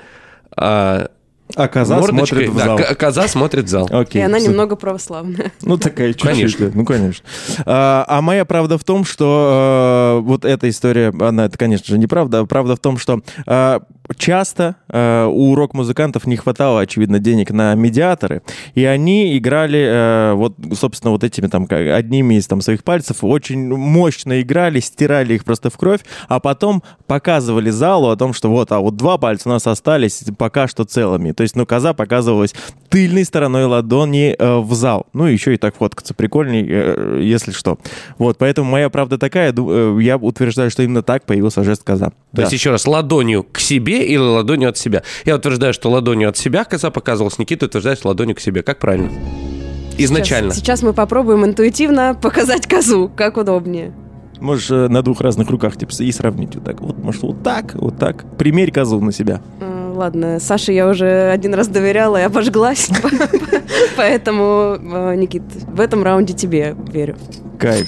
а 0.56 1.08
А 1.57 1.68
коза 1.68 1.96
мордочкой. 1.98 2.46
смотрит 2.46 2.48
в 2.50 2.57
Да, 2.57 2.64
зал. 2.64 2.78
к- 2.78 2.94
коза 2.96 3.28
смотрит 3.28 3.64
в 3.66 3.68
зал. 3.68 3.88
Окей. 3.90 4.22
И 4.22 4.24
она 4.24 4.38
немного 4.40 4.76
православная. 4.76 5.52
Ну, 5.62 5.76
такая 5.76 6.14
чуть-чуть. 6.14 6.30
Конечно. 6.30 6.66
да, 6.68 6.72
Ну, 6.74 6.85
конечно. 6.87 7.24
А, 7.66 8.04
а 8.09 8.20
моя 8.22 8.44
правда 8.44 8.78
в 8.78 8.85
том, 8.85 9.04
что 9.04 10.18
э, 10.20 10.26
вот 10.26 10.44
эта 10.44 10.68
история, 10.70 11.12
она, 11.20 11.44
это, 11.46 11.59
конечно 11.59 11.87
же, 11.87 11.98
неправда. 11.98 12.40
а 12.40 12.46
Правда 12.46 12.76
в 12.76 12.80
том, 12.80 12.96
что 12.98 13.20
э, 13.46 13.80
часто 14.16 14.76
э, 14.88 15.24
у 15.26 15.54
рок-музыкантов 15.54 16.26
не 16.26 16.36
хватало, 16.36 16.80
очевидно, 16.80 17.18
денег 17.18 17.50
на 17.50 17.74
медиаторы, 17.74 18.42
и 18.74 18.84
они 18.84 19.36
играли 19.38 19.80
э, 19.80 20.32
вот, 20.34 20.54
собственно, 20.74 21.10
вот 21.10 21.24
этими 21.24 21.46
там 21.46 21.66
как- 21.66 21.88
одними 21.88 22.34
из 22.34 22.46
там 22.46 22.60
своих 22.60 22.84
пальцев 22.84 23.18
очень 23.22 23.68
мощно 23.74 24.40
играли, 24.40 24.80
стирали 24.80 25.34
их 25.34 25.44
просто 25.44 25.70
в 25.70 25.76
кровь, 25.78 26.00
а 26.28 26.38
потом 26.40 26.82
показывали 27.06 27.70
залу 27.70 28.10
о 28.10 28.16
том, 28.16 28.32
что 28.34 28.50
вот, 28.50 28.72
а 28.72 28.80
вот 28.80 28.96
два 28.96 29.16
пальца 29.18 29.48
у 29.48 29.52
нас 29.52 29.66
остались 29.66 30.24
пока 30.36 30.68
что 30.68 30.84
целыми. 30.84 31.32
То 31.32 31.42
есть, 31.42 31.56
ну, 31.56 31.64
коза 31.66 31.94
показывалась 31.94 32.54
тыльной 32.90 33.24
стороной 33.24 33.64
ладони 33.64 34.36
э, 34.38 34.58
в 34.58 34.72
зал. 34.74 35.06
Ну, 35.12 35.24
еще 35.26 35.54
и 35.54 35.56
так 35.56 35.76
фоткаться 35.76 36.14
прикольней, 36.14 36.66
э, 36.68 37.20
если 37.22 37.52
что. 37.52 37.78
Вот, 38.18 38.38
поэтому 38.38 38.70
моя 38.70 38.90
правда 38.90 39.18
такая, 39.18 39.52
э, 39.56 39.98
я 40.02 40.16
утверждаю, 40.16 40.70
что 40.70 40.82
именно 40.82 41.02
так 41.02 41.24
появился 41.24 41.64
жест 41.64 41.82
коза. 41.84 42.06
То 42.10 42.14
Да. 42.32 42.42
есть 42.42 42.52
еще 42.52 42.70
раз, 42.70 42.86
ладонью 42.86 43.44
к 43.50 43.58
себе 43.58 43.93
или 44.02 44.16
ладонью 44.16 44.68
от 44.70 44.78
себя? 44.78 45.02
Я 45.24 45.37
утверждаю, 45.37 45.72
что 45.72 45.90
ладонью 45.90 46.28
от 46.28 46.37
себя 46.37 46.64
коза 46.64 46.90
показывалась, 46.90 47.38
Никита 47.38 47.66
утверждает, 47.66 47.98
что 47.98 48.09
ладонью 48.09 48.37
к 48.37 48.40
себе. 48.40 48.62
Как 48.62 48.78
правильно? 48.78 49.11
Изначально. 49.96 50.50
Сейчас, 50.50 50.61
сейчас 50.61 50.83
мы 50.83 50.92
попробуем 50.92 51.44
интуитивно 51.44 52.18
показать 52.20 52.66
козу, 52.66 53.11
как 53.14 53.37
удобнее. 53.37 53.92
Можешь 54.40 54.70
э, 54.70 54.88
на 54.88 55.02
двух 55.02 55.20
разных 55.20 55.48
руках 55.48 55.76
типа, 55.76 55.92
и 56.00 56.11
сравнить 56.12 56.54
вот 56.57 56.64
так. 56.64 56.80
Вот, 56.80 56.98
может, 56.98 57.22
вот 57.22 57.42
так, 57.42 57.74
вот 57.74 57.98
так. 57.98 58.24
Примерь 58.37 58.72
козу 58.72 59.00
на 59.00 59.12
себя. 59.12 59.40
Э, 59.61 59.73
Ладно, 59.94 60.40
Саше 60.40 60.72
я 60.72 60.88
уже 60.88 61.30
один 61.30 61.54
раз 61.54 61.68
доверяла 61.68 62.16
и 62.16 62.22
обожглась, 62.22 62.90
поэтому, 63.96 64.76
э, 64.76 65.14
Никит, 65.14 65.44
в 65.68 65.80
этом 65.80 66.02
раунде 66.02 66.33
тебе 66.35 66.74
верю. 66.92 67.16
Кайф. 67.61 67.87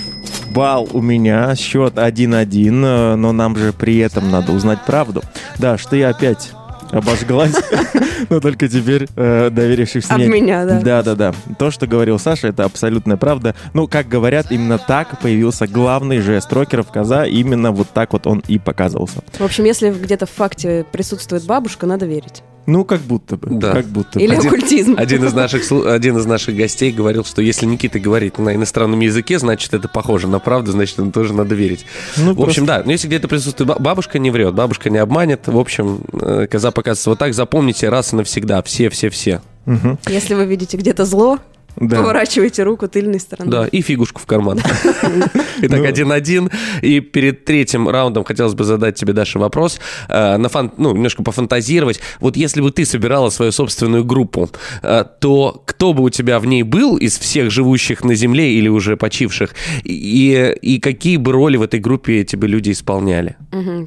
Бал 0.54 0.88
у 0.92 1.02
меня, 1.02 1.54
счет 1.56 1.94
1-1, 1.94 2.84
э, 2.84 3.14
но 3.16 3.32
нам 3.32 3.56
же 3.56 3.72
при 3.72 3.98
этом 3.98 4.30
надо 4.30 4.52
узнать 4.52 4.84
правду. 4.86 5.22
Да, 5.58 5.76
что 5.78 5.96
я 5.96 6.10
опять 6.10 6.52
обожглась, 6.90 7.54
но 8.30 8.40
только 8.40 8.68
теперь 8.68 9.08
э, 9.16 9.50
доверившись 9.50 10.10
Об 10.10 10.18
мне. 10.18 10.28
меня, 10.28 10.64
да. 10.64 10.80
Да-да-да. 10.80 11.34
То, 11.58 11.70
что 11.70 11.86
говорил 11.86 12.18
Саша, 12.18 12.48
это 12.48 12.64
абсолютная 12.64 13.16
правда. 13.16 13.54
Ну, 13.74 13.88
как 13.88 14.08
говорят, 14.08 14.50
именно 14.50 14.78
так 14.78 15.20
появился 15.20 15.66
главный 15.66 16.20
жест 16.20 16.52
рокеров 16.52 16.90
коза. 16.90 17.26
Именно 17.26 17.72
вот 17.72 17.88
так 17.90 18.12
вот 18.12 18.26
он 18.26 18.42
и 18.48 18.58
показывался. 18.58 19.22
В 19.38 19.44
общем, 19.44 19.64
если 19.64 19.90
где-то 19.90 20.26
в 20.26 20.30
факте 20.30 20.84
присутствует 20.90 21.44
бабушка, 21.44 21.86
надо 21.86 22.06
верить. 22.06 22.42
Ну, 22.66 22.84
как 22.84 23.00
будто 23.00 23.36
бы. 23.36 23.48
Да. 23.58 23.72
Как 23.72 23.86
будто 23.86 24.18
Или 24.18 24.28
бы. 24.28 24.34
Один- 24.36 24.46
оккультизм. 24.48 24.94
Один 24.96 25.24
из, 25.24 25.32
наших, 25.32 25.70
один 25.86 26.16
из 26.18 26.26
наших 26.26 26.56
гостей 26.56 26.90
говорил, 26.92 27.24
что 27.24 27.40
если 27.42 27.66
Никита 27.66 27.98
говорит 28.00 28.38
на 28.38 28.54
иностранном 28.54 29.00
языке, 29.00 29.38
значит, 29.38 29.72
это 29.74 29.88
похоже 29.88 30.26
на 30.28 30.38
правду, 30.38 30.72
значит, 30.72 30.98
ему 30.98 31.12
тоже 31.12 31.32
надо 31.32 31.54
верить. 31.54 31.86
Ну, 32.16 32.34
в 32.34 32.42
общем, 32.42 32.66
да, 32.66 32.82
но 32.84 32.92
если 32.92 33.06
где-то 33.06 33.28
присутствует 33.28 33.68
ба- 33.68 33.76
бабушка, 33.78 34.18
не 34.18 34.30
врет, 34.30 34.54
бабушка 34.54 34.90
не 34.90 34.98
обманет. 34.98 35.42
В 35.46 35.58
общем, 35.58 36.00
э, 36.12 36.46
коза 36.50 36.70
показывается 36.70 37.10
вот 37.10 37.18
так. 37.18 37.34
Запомните 37.34 37.88
раз 37.88 38.12
и 38.12 38.16
навсегда. 38.16 38.62
Все-все-все. 38.62 39.42
Мгм. 39.64 39.98
Если 40.08 40.34
вы 40.34 40.44
видите 40.46 40.76
где-то 40.76 41.04
зло, 41.04 41.38
Да. 41.76 41.96
поворачивайте 41.98 42.62
руку 42.62 42.88
тыльной 42.88 43.20
стороной. 43.20 43.50
Да, 43.52 43.66
и 43.66 43.80
фигушку 43.82 44.20
в 44.20 44.26
карман. 44.26 44.58
Итак, 45.62 45.78
Ну. 45.80 45.84
один-один. 45.86 46.50
И 46.82 47.00
перед 47.00 47.44
третьим 47.44 47.88
раундом 47.88 48.24
хотелось 48.24 48.54
бы 48.54 48.64
задать 48.64 48.94
тебе, 48.96 49.12
Даша, 49.12 49.38
вопрос. 49.38 49.78
э, 50.08 50.36
на 50.36 50.48
фан- 50.48 50.72
ну, 50.76 50.92
немножко 50.94 51.22
пофантазировать. 51.22 52.00
Вот 52.20 52.36
если 52.36 52.60
бы 52.60 52.70
ты 52.70 52.84
собирала 52.84 53.30
свою 53.30 53.52
собственную 53.52 54.04
группу, 54.04 54.48
э, 54.82 55.04
то 55.20 55.62
кто 55.66 55.92
бы 55.92 56.02
у 56.02 56.10
тебя 56.10 56.38
в 56.40 56.46
ней 56.46 56.62
был 56.62 56.96
из 56.96 57.18
всех 57.18 57.50
живущих 57.50 58.04
на 58.04 58.14
Земле 58.14 58.52
или 58.54 58.68
уже 58.68 58.96
почивших? 58.96 59.54
И, 59.84 60.54
и 60.62 60.78
какие 60.80 61.16
бы 61.16 61.32
роли 61.32 61.56
в 61.56 61.62
этой 61.62 61.80
группе 61.80 62.20
эти 62.20 62.36
бы 62.36 62.48
люди 62.48 62.70
исполняли? 62.72 63.36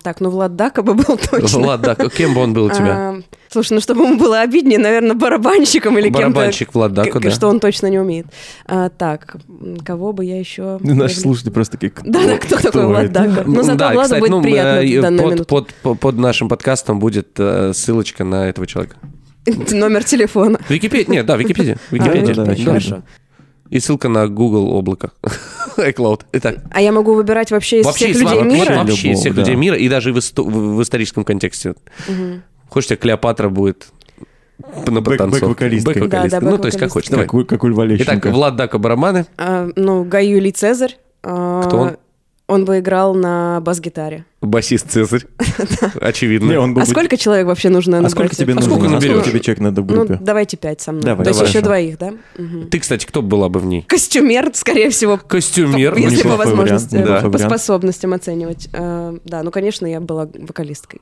Так, 0.03 0.19
ну 0.21 0.29
Влад 0.29 0.55
Дака 0.55 0.81
бы 0.81 0.93
был 0.93 1.17
точно. 1.31 1.59
Влад, 1.59 1.81
да, 1.81 1.95
кем 1.95 2.33
бы 2.33 2.41
он 2.41 2.53
был 2.53 2.65
у 2.65 2.69
тебя? 2.69 2.85
А, 2.95 3.21
Слушай, 3.51 3.73
ну 3.73 3.81
чтобы 3.81 4.03
ему 4.05 4.17
было 4.17 4.41
обиднее, 4.41 4.77
наверное, 4.79 5.15
барабанщиком 5.15 5.97
или 5.97 6.05
кем-то. 6.05 6.19
Барабанщик 6.29 6.73
Влад 6.73 6.93
Дака, 6.93 7.19
да. 7.19 7.31
Что 7.31 7.47
он 7.47 7.59
точно 7.59 7.78
не 7.87 7.99
умеет. 7.99 8.27
А, 8.65 8.89
так, 8.89 9.37
кого 9.85 10.13
бы 10.13 10.25
я 10.25 10.39
еще... 10.39 10.77
Наши 10.81 11.19
слушатели 11.19 11.51
просто 11.51 11.77
такие... 11.77 11.93
Да, 12.03 12.25
да, 12.25 12.37
кто 12.37 12.57
такой 12.57 12.85
Влад 12.85 13.05
это? 13.05 13.13
Дака? 13.27 13.43
Ну, 13.45 13.63
зато 13.63 13.77
да, 13.77 13.93
Владу 13.93 14.15
будет 14.19 14.29
ну, 14.31 14.41
приятно 14.41 14.79
э, 14.85 14.99
в 14.99 15.01
данную 15.01 15.23
под, 15.23 15.31
минуту. 15.33 15.45
под, 15.47 15.73
под, 15.75 15.99
под 15.99 16.17
нашим 16.17 16.49
подкастом 16.49 16.99
будет 16.99 17.29
э, 17.37 17.71
ссылочка 17.73 18.23
на 18.23 18.49
этого 18.49 18.67
человека. 18.67 18.95
Номер 19.71 20.03
телефона. 20.03 20.59
Википедия, 20.69 21.11
нет, 21.11 21.25
да, 21.25 21.37
Википедия. 21.37 21.77
Википедия. 21.91 22.35
да, 22.35 22.45
да, 22.45 22.55
Да. 22.55 22.63
Хорошо. 22.63 23.03
И 23.69 23.79
ссылка 23.79 24.09
на 24.09 24.27
Google 24.27 24.69
облако. 24.71 25.11
iCloud. 25.77 26.21
Итак, 26.33 26.55
А 26.71 26.81
я 26.81 26.91
могу 26.91 27.13
выбирать 27.13 27.51
вообще 27.51 27.81
из 27.81 27.85
вообще, 27.85 28.05
всех 28.05 28.15
из- 28.15 28.21
людей 28.21 28.39
вообще, 28.39 28.55
мира? 28.59 28.75
вообще 28.83 29.11
из 29.11 29.19
всех 29.19 29.25
Любого, 29.33 29.39
людей 29.41 29.55
да. 29.55 29.61
мира, 29.61 29.77
и 29.77 29.89
даже 29.89 30.11
в, 30.11 30.17
исто- 30.17 30.43
в- 30.43 30.81
историческом 30.81 31.23
контексте. 31.23 31.75
Мгм. 32.07 32.41
Хочешь, 32.67 32.87
у 32.87 32.89
тебя 32.89 32.97
Клеопатра 32.97 33.49
будет 33.49 33.89
на 34.87 34.99
Бэк- 34.99 35.03
потанцовке? 35.03 35.45
бэк-вокалисткой. 35.45 35.93
Бэк-вокалисткой. 35.93 36.29
Да, 36.29 36.39
да, 36.39 36.49
Ну, 36.51 36.57
то 36.57 36.65
есть 36.67 36.77
как 36.79 36.91
хочешь. 36.91 37.09
Давай. 37.09 37.27
Как, 37.27 37.47
как 37.47 37.63
у 37.63 37.67
Льва 37.67 37.87
Итак. 37.95 38.25
Влад 38.25 38.55
Дака 38.55 38.77
барабаны. 38.77 39.25
А, 39.37 39.69
ну, 39.75 40.03
Гай 40.03 40.27
Юлий 40.27 40.51
Цезарь. 40.51 40.97
а, 41.23 41.63
Кто 41.63 41.77
он? 41.77 41.97
Он 42.49 42.65
бы 42.65 42.79
играл 42.79 43.13
на 43.13 43.61
бас-гитаре. 43.61 44.25
Басист 44.41 44.89
Цезарь. 44.89 45.25
Очевидно. 46.01 46.49
Не, 46.49 46.57
он 46.57 46.73
был 46.73 46.81
А 46.81 46.85
сколько 46.87 47.15
человек 47.15 47.45
вообще 47.45 47.69
нужно 47.69 47.97
А 47.97 48.01
набрать? 48.01 48.11
сколько 48.11 48.35
тебе 48.35 48.53
А 48.53 48.55
нужно? 48.55 48.71
сколько 48.71 48.89
наберешь? 48.91 49.23
тебе 49.25 49.39
человек 49.39 49.59
надо 49.61 49.81
в 49.83 49.85
Ну, 49.85 49.93
группе? 50.05 50.17
давайте 50.19 50.57
пять 50.57 50.81
со 50.81 50.91
мной. 50.91 51.03
Давай, 51.03 51.25
То 51.25 51.29
есть 51.29 51.39
давай. 51.39 51.51
еще 51.51 51.61
двоих, 51.61 51.97
да? 51.99 52.13
Мгм. 52.39 52.69
Ты, 52.71 52.79
кстати, 52.79 53.05
кто 53.05 53.21
была 53.21 53.49
бы 53.49 53.59
в 53.59 53.65
ней? 53.67 53.83
Костюмер, 53.83 54.49
скорее 54.55 54.89
всего, 54.89 55.17
Костюмер. 55.19 55.95
если 55.95 56.23
по 56.23 56.27
неплохой 56.29 56.37
возможности, 56.47 56.95
вариант, 56.95 57.07
неплохой 57.07 57.31
по 57.31 57.37
вариант. 57.37 57.51
способностям 57.53 58.13
оценивать. 58.13 58.69
А, 58.73 59.15
Да, 59.25 59.43
ну, 59.43 59.51
конечно, 59.51 59.85
я 59.85 59.99
была 59.99 60.25
вокалисткой. 60.33 61.01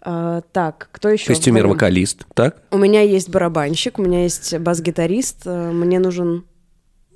А, 0.00 0.42
Так, 0.52 0.90
кто 0.92 1.08
еще? 1.08 1.26
Костюмер-вокалист. 1.26 2.24
Так? 2.34 2.58
У 2.70 2.78
меня 2.78 3.00
есть 3.00 3.30
барабанщик, 3.30 3.98
у 3.98 4.02
меня 4.02 4.22
есть 4.22 4.56
бас-гитарист, 4.58 5.42
а, 5.46 5.72
мне 5.72 5.98
нужен... 5.98 6.44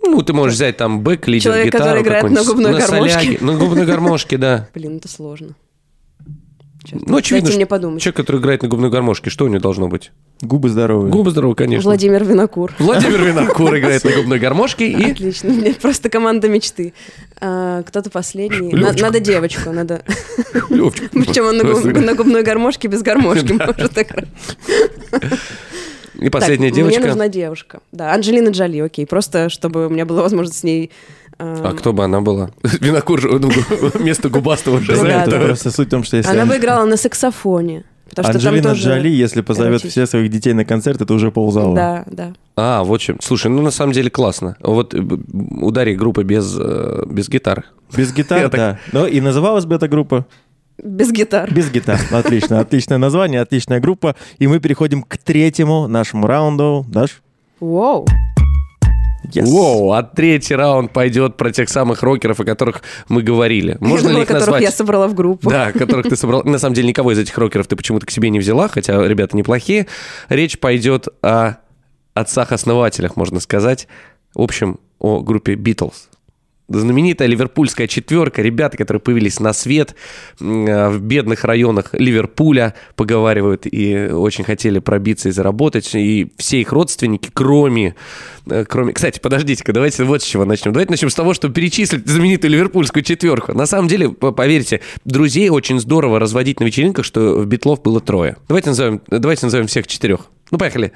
Ну, 0.03 0.23
ты 0.23 0.33
можешь 0.33 0.55
взять 0.55 0.77
там 0.77 1.01
бэк, 1.03 1.27
лидер, 1.29 1.43
Человек, 1.45 1.67
гитару 1.67 1.85
который 1.85 2.03
играет 2.03 2.31
на 2.31 2.45
губной 2.45 2.73
гармошке. 2.73 3.15
соляге. 3.19 3.39
На 3.41 3.57
губной 3.57 3.87
гармошке, 3.87 4.39
да. 4.39 4.69
Блин, 4.75 4.97
это 4.99 5.09
сложно. 5.09 5.49
Честно. 6.85 7.07
Ну, 7.09 7.17
очевидно, 7.17 7.47
Дайте 7.49 7.57
мне 7.59 7.67
подумать. 7.67 8.01
человек, 8.01 8.17
который 8.17 8.41
играет 8.41 8.63
на 8.63 8.69
губной 8.69 8.89
гармошке, 8.89 9.29
что 9.31 9.45
у 9.45 9.49
него 9.49 9.61
должно 9.61 9.89
быть? 9.89 10.13
Губы 10.41 10.69
здоровые. 10.71 11.11
Губы 11.11 11.33
здоровы, 11.33 11.57
конечно. 11.57 11.91
Владимир 11.91 12.23
Винокур. 12.25 12.73
Владимир 12.79 13.21
Винокур 13.25 13.77
играет 13.79 14.05
на 14.05 14.13
губной 14.13 14.39
гармошке 14.39 14.89
и... 14.89 15.11
Отлично, 15.11 15.51
мне 15.53 15.75
просто 15.75 16.09
команда 16.09 16.49
мечты. 16.49 16.95
А, 17.41 17.83
кто-то 17.83 18.09
последний. 18.11 18.73
На- 18.73 18.93
надо 18.93 19.19
девочку, 19.19 19.73
надо. 19.73 20.03
Причем 20.71 21.47
он 21.47 21.57
на, 21.59 21.63
губ- 21.65 21.99
на 22.01 22.15
губной 22.15 22.45
гармошке 22.45 22.87
без 22.87 23.03
гармошки 23.03 23.53
может 23.67 23.99
играть. 23.99 24.29
И 26.19 26.29
последняя 26.31 26.69
Так, 26.69 26.77
девочка. 26.77 27.01
Мне 27.01 27.09
нужна 27.09 27.29
девушка. 27.29 27.81
Да, 27.93 28.13
Анджелина 28.13 28.49
Джоли, 28.51 28.81
окей. 28.81 29.07
Просто, 29.07 29.49
чтобы 29.49 29.87
у 29.87 29.89
меня 29.89 30.05
была 30.05 30.23
возможность 30.23 30.59
с 30.61 30.63
ней... 30.65 30.91
а, 31.39 31.71
А 31.71 31.75
кто 31.75 31.93
бы 31.93 32.05
она 32.05 32.21
была? 32.21 32.51
Винокур 32.81 33.21
же 33.21 33.29
ну, 33.39 33.51
вместо 33.95 34.29
губастого 34.29 34.81
же 34.81 34.97
да, 34.97 35.25
просто 35.27 35.71
суть 35.71 35.89
в 35.89 35.91
том, 35.91 36.05
что 36.05 36.17
если... 36.17 36.31
Она 36.31 36.45
бы 36.47 36.57
играла 36.57 36.85
на 36.85 36.97
саксофоне. 36.97 37.85
Потому 38.09 38.25
что 38.33 38.39
там 38.41 38.49
Анджелина 38.49 38.71
тоже... 38.71 38.89
Джоли, 38.89 39.09
если 39.09 39.43
позовет 39.43 39.83
все 39.83 40.07
своих 40.07 40.31
детей 40.31 40.55
на 40.55 40.65
концерт, 40.65 41.01
это 41.01 41.13
уже 41.13 41.31
ползала. 41.31 41.75
Да, 41.75 42.05
да. 42.07 42.33
А, 42.57 42.83
вот 42.83 43.01
чем. 43.01 43.19
Слушай, 43.21 43.49
ну 43.49 43.63
на 43.63 43.71
самом 43.71 43.93
деле 43.93 44.11
классно. 44.11 44.57
Вот 44.61 44.95
э, 44.95 44.99
удари 45.61 45.95
группы 45.95 46.23
без, 46.25 46.57
э, 46.59 47.05
без 47.07 47.29
гитары. 47.29 47.65
Без 47.97 48.13
гитар, 48.13 48.39
Я 48.43 48.49
так- 48.49 48.59
да. 48.59 48.79
Ну 48.93 49.07
и 49.07 49.21
называлась 49.21 49.67
бы 49.67 49.75
эта 49.75 49.89
группа 49.89 50.27
Без 50.83 51.11
гитар. 51.13 51.53
без 51.53 51.71
гитар. 51.71 52.01
Отлично, 52.11 52.61
отличное 52.61 52.99
название, 52.99 53.41
отличная 53.41 53.81
группа. 53.81 54.15
И 54.39 54.47
мы 54.47 54.61
переходим 54.61 55.03
к 55.03 55.19
третьему 55.19 55.89
нашему 55.89 56.27
раунду. 56.27 56.85
Даш? 56.89 57.21
Воу. 57.61 58.07
Yes. 59.33 59.45
Воу, 59.45 59.91
а 59.93 60.03
третий 60.05 60.55
раунд 60.55 60.93
пойдет 60.93 61.37
про 61.37 61.51
тех 61.51 61.69
самых 61.69 62.03
рокеров, 62.03 62.41
о 62.41 62.45
которых 62.45 62.83
мы 63.09 63.23
говорили. 63.23 63.77
Можно 63.81 64.09
Я 64.09 64.15
ли 64.15 64.21
их 64.23 64.29
которых 64.29 64.47
назвать? 64.47 64.63
я 64.63 64.71
собрала 64.71 65.07
в 65.09 65.15
группу. 65.15 65.51
Да, 65.51 65.73
которых 65.73 66.09
ты 66.09 66.17
собрал. 66.17 66.45
На 66.45 66.59
самом 66.59 66.75
деле 66.75 66.89
никого 66.89 67.13
из 67.13 67.19
этих 67.19 67.37
рокеров 67.37 67.67
ты 67.67 67.77
почему-то 67.77 68.07
к 68.07 68.11
себе 68.11 68.31
не 68.31 68.39
взяла, 68.39 68.69
хотя 68.69 69.07
ребята 69.07 69.37
неплохие. 69.37 69.87
Речь 70.31 70.59
пойдет 70.59 71.09
о 71.21 71.57
отцах-основателях, 72.15 73.17
можно 73.17 73.41
сказать. 73.41 73.87
В 74.35 74.41
общем, 74.41 74.79
о 74.99 75.21
группе 75.21 75.55
Beatles. 75.55 75.95
Знаменитая 76.69 77.29
ливерпульская 77.29 77.87
четверка, 77.87 78.43
ребята, 78.43 78.77
которые 78.77 79.01
появились 79.01 79.41
на 79.41 79.53
свет 79.53 79.95
э, 80.41 80.89
в 80.89 81.01
бедных 81.01 81.45
районах 81.45 81.95
Ливерпуля, 81.95 82.75
поговаривают, 82.97 83.67
и 83.67 84.09
очень 84.09 84.45
хотели 84.45 84.79
пробиться 84.79 85.29
и 85.31 85.33
заработать, 85.33 85.95
и 85.95 86.31
все 86.37 86.61
их 86.61 86.73
родственники, 86.73 87.31
кроме... 87.33 87.95
э, 88.47 88.65
кроме... 88.65 88.93
Кстати, 88.93 89.19
подождите-ка, 89.19 89.73
давайте 89.73 90.05
вот 90.05 90.23
с 90.23 90.27
чего 90.27 90.45
начнем. 90.45 90.73
Давайте 90.73 90.91
начнем 90.91 91.11
с 91.11 91.15
того, 91.15 91.35
что 91.35 91.49
перечислить 91.49 92.07
знаменитую 92.07 92.51
ливерпульскую 92.51 93.03
четверку. 93.03 93.53
На 93.55 93.67
самом 93.67 93.89
деле, 93.89 94.11
по- 94.11 94.33
поверьте, 94.33 94.81
друзей 95.05 95.49
очень 95.49 95.81
здорово 95.81 96.19
разводить 96.19 96.61
на 96.61 96.65
вечеринках, 96.65 97.05
что 97.05 97.39
в 97.39 97.47
Битлов 97.47 97.83
было 97.83 98.01
трое. 98.01 98.37
Давайте 98.49 98.71
назовем, 98.71 99.01
давайте 99.09 99.47
назовем 99.47 99.67
всех 99.67 99.87
четырех. 99.87 100.27
Ну, 100.51 100.59
поехали. 100.59 100.93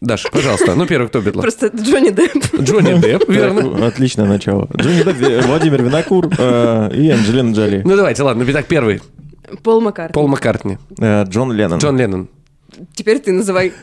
Даша, 0.00 0.30
пожалуйста. 0.30 0.74
Ну, 0.74 0.86
первый 0.86 1.08
кто 1.08 1.20
Битлов? 1.20 1.42
Просто 1.42 1.66
Джонни 1.68 2.08
Депп. 2.08 2.54
Джонни 2.58 2.98
Депп, 2.98 3.28
верно. 3.28 3.86
Отличное 3.86 4.26
начало. 4.26 4.66
Джонни 4.74 5.02
Депп, 5.02 5.20
э, 5.20 5.42
Владимир 5.42 5.82
Винокур 5.82 6.30
э, 6.38 6.90
и 6.94 7.10
Анджелина 7.10 7.52
Джоли. 7.52 7.82
Ну, 7.84 7.96
давайте, 7.96 8.22
ладно. 8.22 8.44
Итак, 8.48 8.64
первый. 8.66 9.02
Пол 9.62 9.82
Маккартни. 9.82 10.14
Пол 10.14 10.26
Маккартни. 10.26 10.78
Э, 10.98 11.24
Джон 11.24 11.52
Леннон. 11.52 11.80
Джон 11.80 11.98
Леннон. 11.98 12.28
Теперь 12.94 13.18
ты 13.18 13.32
называй. 13.32 13.74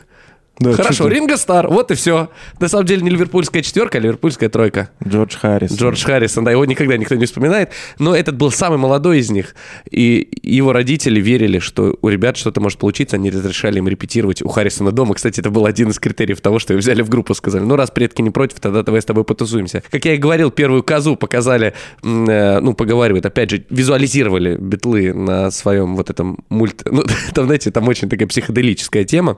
Да, 0.59 0.73
Хорошо? 0.73 1.07
Ринго 1.07 1.37
Стар, 1.37 1.67
вот 1.67 1.91
и 1.91 1.95
все. 1.95 2.29
На 2.59 2.67
самом 2.67 2.85
деле 2.85 3.03
не 3.03 3.09
ливерпульская 3.11 3.61
четверка, 3.61 3.99
а 3.99 4.01
ливерпульская 4.01 4.49
тройка. 4.49 4.89
Джордж 5.05 5.37
Харрис. 5.37 5.71
Джордж 5.71 6.03
Харрисон, 6.03 6.45
да, 6.45 6.51
его 6.51 6.65
никогда 6.65 6.97
никто 6.97 7.15
не 7.15 7.25
вспоминает, 7.25 7.71
но 7.99 8.15
этот 8.15 8.37
был 8.37 8.51
самый 8.51 8.79
молодой 8.79 9.19
из 9.19 9.29
них, 9.29 9.55
и 9.89 10.27
его 10.41 10.73
родители 10.73 11.19
верили, 11.19 11.59
что 11.59 11.97
у 12.01 12.09
ребят 12.09 12.37
что-то 12.37 12.59
может 12.59 12.79
получиться, 12.79 13.17
они 13.17 13.29
разрешали 13.29 13.77
им 13.77 13.87
репетировать 13.87 14.41
у 14.41 14.47
Харрисона 14.47 14.91
дома. 14.91 15.13
Кстати, 15.13 15.39
это 15.39 15.51
был 15.51 15.65
один 15.65 15.89
из 15.89 15.99
критериев 15.99 16.41
того, 16.41 16.57
что 16.57 16.73
его 16.73 16.79
взяли 16.79 17.03
в 17.03 17.09
группу, 17.09 17.35
сказали, 17.35 17.63
ну, 17.63 17.75
раз 17.75 17.91
предки 17.91 18.21
не 18.21 18.31
против, 18.31 18.59
тогда 18.59 18.81
давай 18.81 19.01
с 19.01 19.05
тобой 19.05 19.23
потусуемся. 19.23 19.83
Как 19.91 20.05
я 20.05 20.15
и 20.15 20.17
говорил, 20.17 20.49
первую 20.49 20.81
козу 20.81 21.15
показали, 21.15 21.73
э, 22.03 22.59
ну, 22.59 22.73
поговаривают, 22.73 23.25
опять 23.25 23.51
же, 23.51 23.63
визуализировали 23.69 24.57
битлы 24.57 25.13
на 25.13 25.51
своем 25.51 25.95
вот 25.95 26.09
этом 26.09 26.39
мульт... 26.49 26.81
Ну, 26.85 27.03
там, 27.33 27.45
знаете, 27.45 27.69
там 27.69 27.87
очень 27.87 28.09
такая 28.09 28.27
психоделическая 28.27 29.03
тема. 29.03 29.37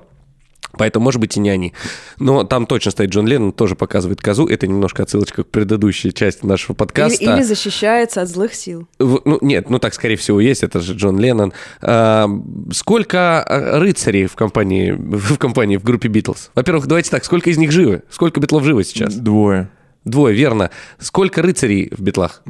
Поэтому, 0.78 1.04
может 1.06 1.20
быть, 1.20 1.36
и 1.36 1.40
не 1.40 1.50
они. 1.50 1.74
Но 2.20 2.44
там 2.44 2.66
точно 2.66 2.92
стоит 2.92 3.10
Джон 3.10 3.28
Леннон, 3.28 3.52
тоже 3.52 3.76
показывает 3.76 4.22
козу. 4.22 4.48
Это 4.48 4.68
немножко 4.68 5.04
отсылочка 5.04 5.44
к 5.44 5.48
предыдущей 5.48 6.14
части 6.14 6.46
нашего 6.46 6.72
Или, 6.74 6.78
подкаста. 6.78 7.24
или 7.24 7.42
защищается 7.44 8.22
от 8.22 8.30
злых 8.30 8.54
сил. 8.54 8.88
В- 9.00 9.22
Ну, 9.26 9.40
нет, 9.42 9.70
ну 9.70 9.80
так, 9.80 9.94
скорее 9.94 10.16
всего, 10.16 10.40
есть. 10.40 10.64
Это 10.64 10.80
же 10.80 10.94
Джон 10.94 11.20
Леннон. 11.20 11.54
А, 11.82 12.28
сколько 12.72 13.42
а, 13.44 13.80
рыцарей 13.80 14.28
в 14.28 14.36
компании, 14.36 14.92
в 14.98 15.38
компании, 15.38 15.78
в 15.78 15.84
группе 15.84 16.08
Битлз? 16.08 16.52
Во-первых, 16.56 16.88
давайте 16.88 17.10
так, 17.12 17.26
сколько 17.26 17.50
из 17.50 17.58
них 17.58 17.72
живы? 17.72 18.04
Сколько 18.10 18.40
битлов 18.40 18.64
живы 18.64 18.84
сейчас? 18.84 19.16
Двое. 19.16 19.70
Двое, 20.10 20.36
верно. 20.36 20.70
Сколько 20.98 21.42
рыцарей 21.42 21.92
в 21.96 22.02
битлах? 22.02 22.42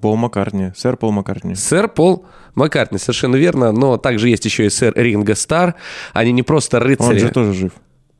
Пол 0.00 0.16
Маккартни. 0.16 0.72
Сэр 0.76 0.96
Пол 0.96 1.12
Маккартни. 1.12 1.54
Сэр 1.54 1.88
Пол 1.88 2.26
Маккартни, 2.54 2.98
совершенно 2.98 3.36
верно. 3.36 3.72
Но 3.72 3.96
также 3.96 4.28
есть 4.28 4.44
еще 4.44 4.66
и 4.66 4.70
сэр 4.70 4.92
Ринго 4.96 5.34
Стар. 5.34 5.74
Они 6.12 6.32
не 6.32 6.42
просто 6.42 6.80
рыцари. 6.80 7.14
Он 7.14 7.18
же 7.18 7.28
тоже 7.30 7.52
жив. 7.54 7.72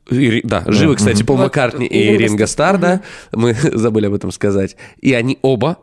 И 0.09 0.15
Ри- 0.29 0.41
Да, 0.43 0.63
живы, 0.67 0.95
кстати, 0.95 1.23
Пол 1.23 1.37
Вот, 1.37 1.43
Маккартни 1.45 1.87
и 1.87 2.13
и 2.13 2.17
Ринго. 2.17 2.45
Стар, 2.45 2.77
да, 2.77 3.01
мы 3.31 3.53
забыли 3.73 4.05
об 4.05 4.13
этом 4.13 4.31
сказать. 4.31 4.75
И 5.01 5.13
они 5.13 5.39
оба 5.41 5.77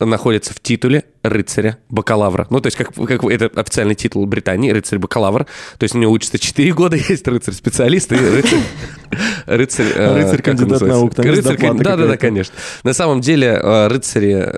находятся 0.00 0.52
в 0.52 0.60
титуле 0.60 1.04
рыцаря 1.22 1.78
бакалавра. 1.88 2.46
Ну, 2.50 2.60
то 2.60 2.66
есть, 2.66 2.76
как, 2.76 2.94
как 2.94 3.24
это 3.24 3.60
официальный 3.60 3.94
титул 3.94 4.26
Британии, 4.26 4.70
рыцарь-бакалавр. 4.70 5.44
То 5.78 5.84
есть, 5.84 5.94
у 5.94 5.98
него 5.98 6.12
учится 6.12 6.38
4 6.38 6.72
года, 6.72 6.96
есть 7.08 7.26
рыцарь-специалист 7.26 8.12
и 8.12 8.16
рыцарь... 8.16 8.60
Рыцарь, 9.46 9.86
э, 9.94 10.14
Рыцарь 10.16 10.38
он 10.38 10.42
кандидат 10.42 10.80
наук, 10.82 11.18
есть 11.18 11.46
Рыцарь, 11.46 11.74
да, 11.74 11.96
да, 11.96 12.06
да, 12.06 12.16
конечно. 12.16 12.54
На 12.82 12.92
самом 12.92 13.20
деле, 13.20 13.58
э, 13.62 13.86
рыцари 13.88 14.56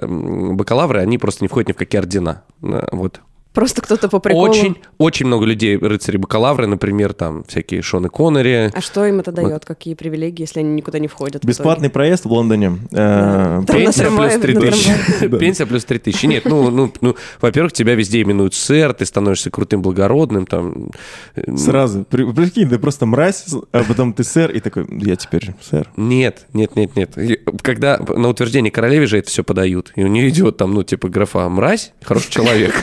бакалавры, 0.54 1.00
они 1.00 1.18
просто 1.18 1.44
не 1.44 1.48
входят 1.48 1.68
ни 1.68 1.72
в 1.72 1.76
какие 1.76 2.00
ордена. 2.00 2.42
Э, 2.62 2.86
Вот. 2.92 3.20
Просто 3.56 3.80
кто-то 3.80 4.10
по 4.10 4.18
приколу. 4.18 4.50
Очень, 4.50 4.76
очень 4.98 5.24
много 5.24 5.46
людей, 5.46 5.78
рыцари 5.78 6.18
бакалавры, 6.18 6.66
например, 6.66 7.14
там 7.14 7.42
всякие 7.44 7.80
Шоны 7.80 8.10
Коннери, 8.10 8.70
А 8.74 8.80
что 8.82 9.06
им 9.06 9.20
это 9.20 9.32
дает? 9.32 9.64
Какие 9.64 9.94
привилегии, 9.94 10.42
если 10.42 10.60
они 10.60 10.74
никуда 10.74 10.98
не 10.98 11.08
входят? 11.08 11.42
в 11.42 11.46
Бесплатный 11.46 11.88
проезд 11.88 12.26
в 12.26 12.32
Лондоне. 12.32 12.78
Да. 12.90 13.62
Пенсия 13.66 13.82
плюс 13.82 13.94
трамвае, 13.94 14.38
3 14.38 14.54
на 14.54 14.60
тысячи. 14.60 14.92
трамвае. 15.20 15.40
Пенсия 15.40 15.64
плюс 15.66 15.84
3 15.86 15.98
тысячи. 16.00 16.26
Нет, 16.26 16.44
ну, 16.44 16.70
ну, 16.70 16.92
ну, 17.00 17.16
во-первых, 17.40 17.72
тебя 17.72 17.94
везде 17.94 18.20
именуют 18.20 18.52
сэр, 18.52 18.92
ты 18.92 19.06
становишься 19.06 19.50
крутым, 19.50 19.80
благородным, 19.80 20.44
там... 20.46 20.90
э, 21.34 21.56
Сразу. 21.56 22.04
При- 22.04 22.30
Прикинь, 22.30 22.68
ты 22.68 22.78
просто 22.78 23.06
мразь, 23.06 23.46
а 23.72 23.84
потом 23.84 24.12
ты 24.12 24.22
сэр, 24.22 24.50
и 24.50 24.60
такой, 24.60 24.86
я 25.00 25.16
теперь 25.16 25.54
сэр. 25.62 25.88
Нет, 25.96 26.46
нет, 26.52 26.76
нет, 26.76 26.94
нет. 26.94 27.16
Когда 27.62 27.96
на 27.98 28.28
утверждение 28.28 28.70
королеве 28.70 29.06
же 29.06 29.16
это 29.18 29.30
все 29.30 29.42
подают, 29.42 29.92
и 29.96 30.04
у 30.04 30.08
нее 30.08 30.28
идет 30.28 30.58
там, 30.58 30.74
ну, 30.74 30.82
типа, 30.82 31.08
графа 31.08 31.48
«мразь», 31.48 31.92
«хороший 32.02 32.30
человек». 32.30 32.74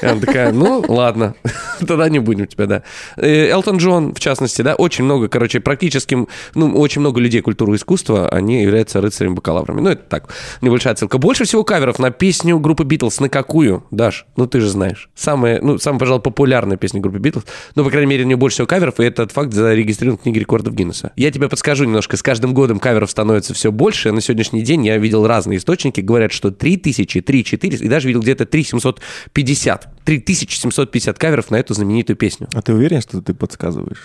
И 0.00 0.06
она 0.06 0.20
такая, 0.20 0.52
ну, 0.52 0.84
ладно, 0.88 1.34
тогда 1.86 2.08
не 2.08 2.18
будем 2.18 2.46
тебя, 2.46 2.66
да. 2.66 2.82
Э, 3.16 3.48
Элтон 3.50 3.78
Джон, 3.78 4.14
в 4.14 4.20
частности, 4.20 4.62
да, 4.62 4.74
очень 4.74 5.04
много, 5.04 5.28
короче, 5.28 5.60
практически, 5.60 6.26
ну, 6.54 6.78
очень 6.78 7.00
много 7.00 7.20
людей 7.20 7.40
культуры 7.40 7.72
и 7.72 7.76
искусства, 7.76 8.28
они 8.28 8.62
являются 8.62 9.00
рыцарями-бакалаврами. 9.00 9.80
Ну, 9.80 9.90
это 9.90 10.02
так, 10.02 10.28
небольшая 10.60 10.92
отсылка. 10.92 11.18
Больше 11.18 11.44
всего 11.44 11.64
каверов 11.64 11.98
на 11.98 12.10
песню 12.10 12.58
группы 12.58 12.84
Битлз. 12.84 13.20
На 13.20 13.28
какую, 13.28 13.84
Даш? 13.90 14.26
Ну, 14.36 14.46
ты 14.46 14.60
же 14.60 14.68
знаешь. 14.68 15.10
Самая, 15.14 15.60
ну, 15.60 15.78
самая, 15.78 15.98
пожалуй, 15.98 16.22
популярная 16.22 16.76
песня 16.76 17.00
группы 17.00 17.18
Битлз. 17.18 17.44
Ну, 17.74 17.84
по 17.84 17.90
крайней 17.90 18.08
мере, 18.08 18.24
у 18.24 18.26
нее 18.26 18.36
больше 18.36 18.56
всего 18.56 18.66
каверов, 18.66 19.00
и 19.00 19.04
этот 19.04 19.32
факт 19.32 19.52
зарегистрирован 19.52 20.18
в 20.18 20.22
книге 20.22 20.40
рекордов 20.40 20.74
Гиннесса. 20.74 21.12
Я 21.16 21.30
тебе 21.30 21.48
подскажу 21.48 21.84
немножко. 21.84 22.16
С 22.16 22.22
каждым 22.22 22.54
годом 22.54 22.78
каверов 22.78 23.10
становится 23.10 23.54
все 23.54 23.72
больше. 23.72 24.12
На 24.12 24.20
сегодняшний 24.20 24.62
день 24.62 24.86
я 24.86 24.98
видел 24.98 25.26
разные 25.26 25.58
источники. 25.58 26.00
Говорят, 26.00 26.32
что 26.32 26.50
3000, 26.50 27.20
3400, 27.20 27.84
и 27.84 27.88
даже 27.88 28.08
видел 28.08 28.20
где-то 28.20 28.46
3750. 28.46 29.79
3750 30.04 31.18
каверов 31.18 31.50
на 31.50 31.56
эту 31.56 31.74
знаменитую 31.74 32.16
песню. 32.16 32.48
А 32.54 32.62
ты 32.62 32.72
уверен, 32.72 33.00
что 33.00 33.20
ты 33.22 33.34
подсказываешь? 33.34 34.04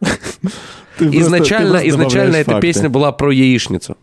Изначально, 1.00 1.78
изначально 1.88 2.36
эта 2.36 2.60
песня 2.60 2.88
была 2.88 3.12
про 3.12 3.30
яичницу. 3.32 3.96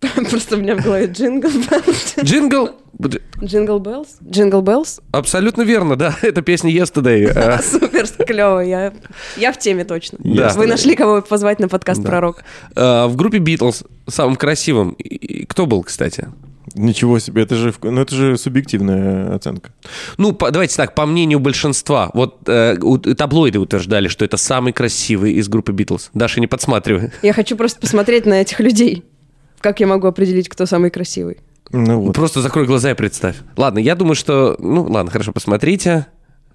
Просто 0.30 0.56
у 0.56 0.60
меня 0.60 0.76
в 0.76 0.82
голове 0.84 1.06
Jingle 1.06 1.48
Bells. 1.48 2.14
Jingle... 2.22 2.70
Jingle 3.42 3.78
Bells? 3.80 4.08
Jingle 4.24 4.60
Bells? 4.60 5.00
Абсолютно 5.10 5.62
верно, 5.62 5.96
да. 5.96 6.16
Это 6.22 6.40
песня 6.40 6.70
Yesterday. 6.70 7.26
Э, 7.34 7.60
Супер 7.60 8.06
клево, 8.24 8.60
я, 8.60 8.92
я 9.36 9.52
в 9.52 9.58
теме 9.58 9.84
точно. 9.84 10.18
Да. 10.22 10.52
Вы 10.54 10.66
нашли 10.68 10.94
кого 10.94 11.20
позвать 11.20 11.58
на 11.58 11.68
подкаст 11.68 12.00
Да. 12.02 12.08
про 12.08 12.20
рок. 12.20 12.44
э, 12.76 13.06
В 13.06 13.16
группе 13.16 13.38
Битлз 13.38 13.82
самым 14.06 14.36
красивым... 14.36 14.90
и- 14.90 15.16
и 15.16 15.44
Кто 15.46 15.66
был, 15.66 15.82
кстати? 15.82 16.28
Ничего 16.78 17.18
себе, 17.18 17.42
это 17.42 17.56
же, 17.56 17.74
ну, 17.82 18.00
это 18.00 18.14
же 18.14 18.36
субъективная 18.38 19.34
оценка. 19.34 19.70
Ну, 20.16 20.32
по- 20.32 20.50
давайте 20.50 20.76
так, 20.76 20.94
по 20.94 21.06
мнению 21.06 21.40
большинства, 21.40 22.10
вот 22.14 22.48
э, 22.48 22.76
у- 22.80 22.98
таблоиды 22.98 23.58
утверждали, 23.58 24.08
что 24.08 24.24
это 24.24 24.36
самый 24.36 24.72
красивый 24.72 25.32
из 25.34 25.48
группы 25.48 25.72
Битлз. 25.72 26.10
Даша, 26.14 26.40
не 26.40 26.46
подсматривай. 26.46 27.10
Я 27.22 27.32
хочу 27.32 27.56
просто 27.56 27.80
посмотреть 27.80 28.26
на 28.26 28.40
этих 28.40 28.60
людей. 28.60 29.04
Как 29.60 29.80
я 29.80 29.86
могу 29.86 30.06
определить, 30.06 30.48
кто 30.48 30.66
самый 30.66 30.90
красивый? 30.90 31.38
Ну 31.70 32.00
вот. 32.00 32.14
Просто 32.14 32.40
закрой 32.40 32.64
глаза 32.66 32.90
и 32.92 32.94
представь. 32.94 33.36
Ладно, 33.56 33.78
я 33.78 33.94
думаю, 33.94 34.14
что... 34.14 34.56
Ну, 34.58 34.84
ладно, 34.84 35.10
хорошо, 35.10 35.32
посмотрите. 35.32 36.06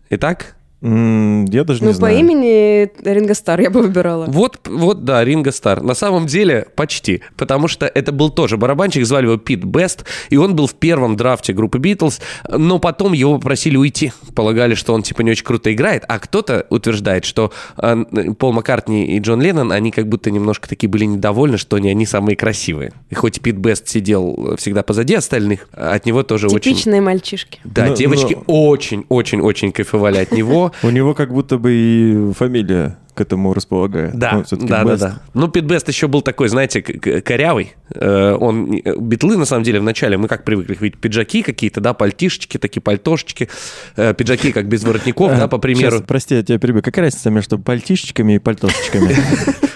Итак, 0.09 0.55
Я 0.87 1.63
даже 1.63 1.79
не 1.79 1.87
Ну, 1.87 1.91
по 1.93 1.97
знаю. 1.97 2.19
имени 2.19 2.89
Ринго 3.09 3.33
Стар 3.33 3.61
я 3.61 3.69
бы 3.69 3.81
выбирала. 3.83 4.25
вот, 4.27 4.59
вот, 4.67 5.05
да, 5.05 5.23
Ринго 5.23 5.53
Стар. 5.53 5.81
На 5.81 5.93
самом 5.93 6.25
деле, 6.25 6.67
почти. 6.75 7.21
Потому 7.37 7.69
что 7.69 7.85
это 7.85 8.11
был 8.11 8.29
тоже 8.29 8.57
барабанщик, 8.57 9.05
звали 9.05 9.25
его 9.27 9.37
Пит 9.37 9.63
Бест, 9.63 10.03
и 10.29 10.35
он 10.35 10.57
был 10.57 10.67
в 10.67 10.73
первом 10.75 11.15
драфте 11.15 11.53
группы 11.53 11.77
Битлз, 11.79 12.19
но 12.49 12.79
потом 12.79 13.13
его 13.13 13.35
попросили 13.37 13.77
уйти. 13.77 14.11
Полагали, 14.35 14.75
что 14.75 14.93
он, 14.93 15.03
типа, 15.03 15.21
не 15.21 15.31
очень 15.31 15.45
круто 15.45 15.73
играет, 15.73 16.03
а 16.09 16.19
кто-то 16.19 16.65
утверждает, 16.69 17.23
что 17.23 17.53
э, 17.77 18.03
Пол 18.37 18.51
Маккартни 18.51 19.05
и 19.15 19.19
Джон 19.19 19.41
Леннон, 19.41 19.71
они 19.71 19.89
как 19.91 20.09
будто 20.09 20.31
немножко 20.31 20.67
такие 20.67 20.89
были 20.89 21.05
недовольны, 21.05 21.57
что 21.57 21.79
не 21.79 21.89
они 21.91 22.05
самые 22.05 22.35
красивые. 22.35 22.91
И 23.09 23.15
хоть 23.15 23.39
Пит 23.39 23.55
Бест 23.55 23.87
сидел 23.87 24.55
всегда 24.57 24.83
позади 24.83 25.13
остальных, 25.15 25.69
от 25.71 26.05
него 26.05 26.23
тоже 26.23 26.47
очень... 26.47 26.59
Типичные 26.73 26.99
мальчишки. 26.99 27.59
Да, 27.63 27.85
Ну, 27.85 27.95
девочки 27.95 28.33
но- 28.35 28.43
очень-очень-очень 28.47 29.71
кайфовали 29.71 30.17
от 30.17 30.31
него. 30.33 30.72
У 30.81 30.89
него 30.89 31.13
как 31.13 31.31
будто 31.31 31.57
бы 31.57 31.71
и 31.73 32.33
фамилия 32.33 32.97
к 33.13 33.21
этому 33.21 33.53
располагает. 33.53 34.17
Да, 34.17 34.43
всё-таки 34.43 34.67
да, 34.67 34.83
да, 34.83 34.97
да. 34.97 35.21
Ну, 35.33 35.47
Пит 35.47 35.65
Бест 35.65 35.87
еще 35.87 36.07
был 36.07 36.21
такой, 36.21 36.49
знаете, 36.49 36.81
корявый. 36.81 37.75
Э, 37.93 38.35
Он, 38.39 38.73
э, 38.73 38.95
битлы, 38.97 39.37
на 39.37 39.45
самом 39.45 39.63
деле, 39.63 39.79
вначале 39.79 40.17
мы 40.17 40.27
как 40.27 40.43
привыкли 40.43 40.77
видеть 40.79 40.99
пиджаки 40.99 41.43
какие-то, 41.43 41.81
да, 41.81 41.93
пальтишечки, 41.93 42.57
такие 42.57 42.81
пальтошечки, 42.81 43.49
э, 43.95 44.13
пиджаки 44.13 44.51
как 44.51 44.67
без 44.67 44.83
воротников, 44.83 45.37
да, 45.37 45.47
по 45.47 45.57
примеру. 45.57 45.97
Сейчас, 45.97 46.07
прости, 46.07 46.35
я 46.35 46.43
тебя 46.43 46.57
перебью. 46.57 46.81
Какая 46.81 47.05
разница 47.05 47.29
между 47.29 47.59
пальтишечками 47.59 48.35
и 48.35 48.39
пальтошечками? 48.39 49.15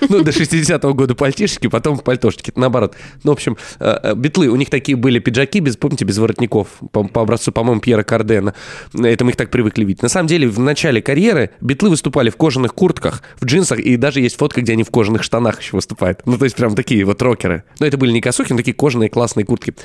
Ну, 0.10 0.24
до 0.24 0.32
60-го 0.32 0.94
года 0.94 1.16
пальтишечки, 1.16 1.68
потом 1.68 1.98
пальтошечки, 1.98 2.54
наоборот. 2.56 2.96
Ну, 3.26 3.32
в 3.32 3.34
общем, 3.34 3.58
битлы, 4.16 4.48
у 4.48 4.56
них 4.56 4.70
такие 4.70 4.96
были 4.96 5.20
пиджаки, 5.20 5.60
без, 5.60 5.76
помните, 5.76 6.06
без 6.06 6.18
воротников, 6.18 6.70
по, 6.94 7.04
по 7.04 7.24
образцу, 7.24 7.52
по-моему, 7.52 7.82
Пьера 7.82 8.04
Кардена. 8.04 8.54
Это 8.94 9.26
мы 9.26 9.32
их 9.32 9.36
так 9.36 9.50
привыкли 9.50 9.84
видеть. 9.84 10.02
На 10.02 10.08
самом 10.08 10.28
деле, 10.28 10.48
в 10.48 10.60
начале 10.60 11.02
карьеры 11.02 11.50
битлы 11.60 11.90
выступали 11.90 12.30
в 12.30 12.38
кожаных 12.38 12.74
куртках, 12.74 13.22
в 13.39 13.45
джинсах, 13.45 13.80
и 13.80 13.97
даже 13.97 14.21
есть 14.21 14.38
фотка, 14.38 14.61
где 14.61 14.73
они 14.73 14.84
в 14.84 14.89
кожаных 14.89 15.23
штанах 15.23 15.61
еще 15.61 15.75
выступают. 15.75 16.21
Ну, 16.25 16.38
то 16.38 16.45
есть 16.45 16.55
прям 16.55 16.75
такие 16.75 17.03
вот 17.05 17.21
рокеры. 17.21 17.63
Но 17.80 17.86
это 17.86 17.97
были 17.97 18.11
не 18.11 18.21
косухи, 18.21 18.51
но 18.51 18.57
такие 18.57 18.73
кожаные 18.73 19.09
классные 19.09 19.45
куртки. 19.45 19.75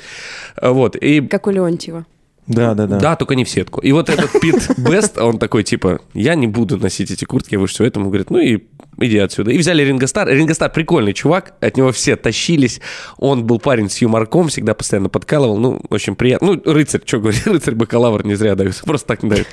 Вот, 0.61 0.95
и... 0.95 1.21
Как 1.21 1.47
у 1.47 1.49
Леонтьева. 1.51 2.05
Да, 2.47 2.73
да, 2.73 2.87
да. 2.87 2.99
Да, 2.99 3.15
только 3.15 3.35
не 3.35 3.45
в 3.45 3.49
сетку. 3.49 3.79
И 3.79 3.91
вот 3.93 4.09
этот 4.09 4.39
Пит 4.41 4.77
Бест, 4.77 5.17
он 5.17 5.39
такой, 5.39 5.63
типа, 5.63 6.01
я 6.13 6.35
не 6.35 6.47
буду 6.47 6.77
носить 6.77 7.09
эти 7.09 7.23
куртки, 7.25 7.55
вы 7.55 7.67
что, 7.67 7.85
этому 7.85 8.07
говорит, 8.07 8.29
ну 8.29 8.39
и 8.39 8.63
иди 8.99 9.17
отсюда. 9.17 9.51
И 9.51 9.57
взяли 9.57 9.83
Ринго 9.83 10.07
Стар. 10.07 10.27
Ринго 10.29 10.53
Стар 10.53 10.71
прикольный 10.71 11.13
чувак, 11.13 11.55
от 11.61 11.77
него 11.77 11.91
все 11.91 12.15
тащились. 12.15 12.81
Он 13.17 13.45
был 13.45 13.59
парень 13.59 13.89
с 13.89 13.97
юморком, 13.99 14.47
всегда 14.47 14.73
постоянно 14.73 15.09
подкалывал. 15.09 15.57
Ну, 15.57 15.81
очень 15.89 16.15
приятно. 16.15 16.53
Ну, 16.53 16.73
рыцарь, 16.73 17.01
что 17.05 17.19
говорить, 17.19 17.45
рыцарь 17.47 17.75
бакалавр 17.75 18.25
не 18.25 18.35
зря 18.35 18.55
дают. 18.55 18.81
Просто 18.85 19.07
так 19.07 19.23
не 19.23 19.29
дают. 19.29 19.47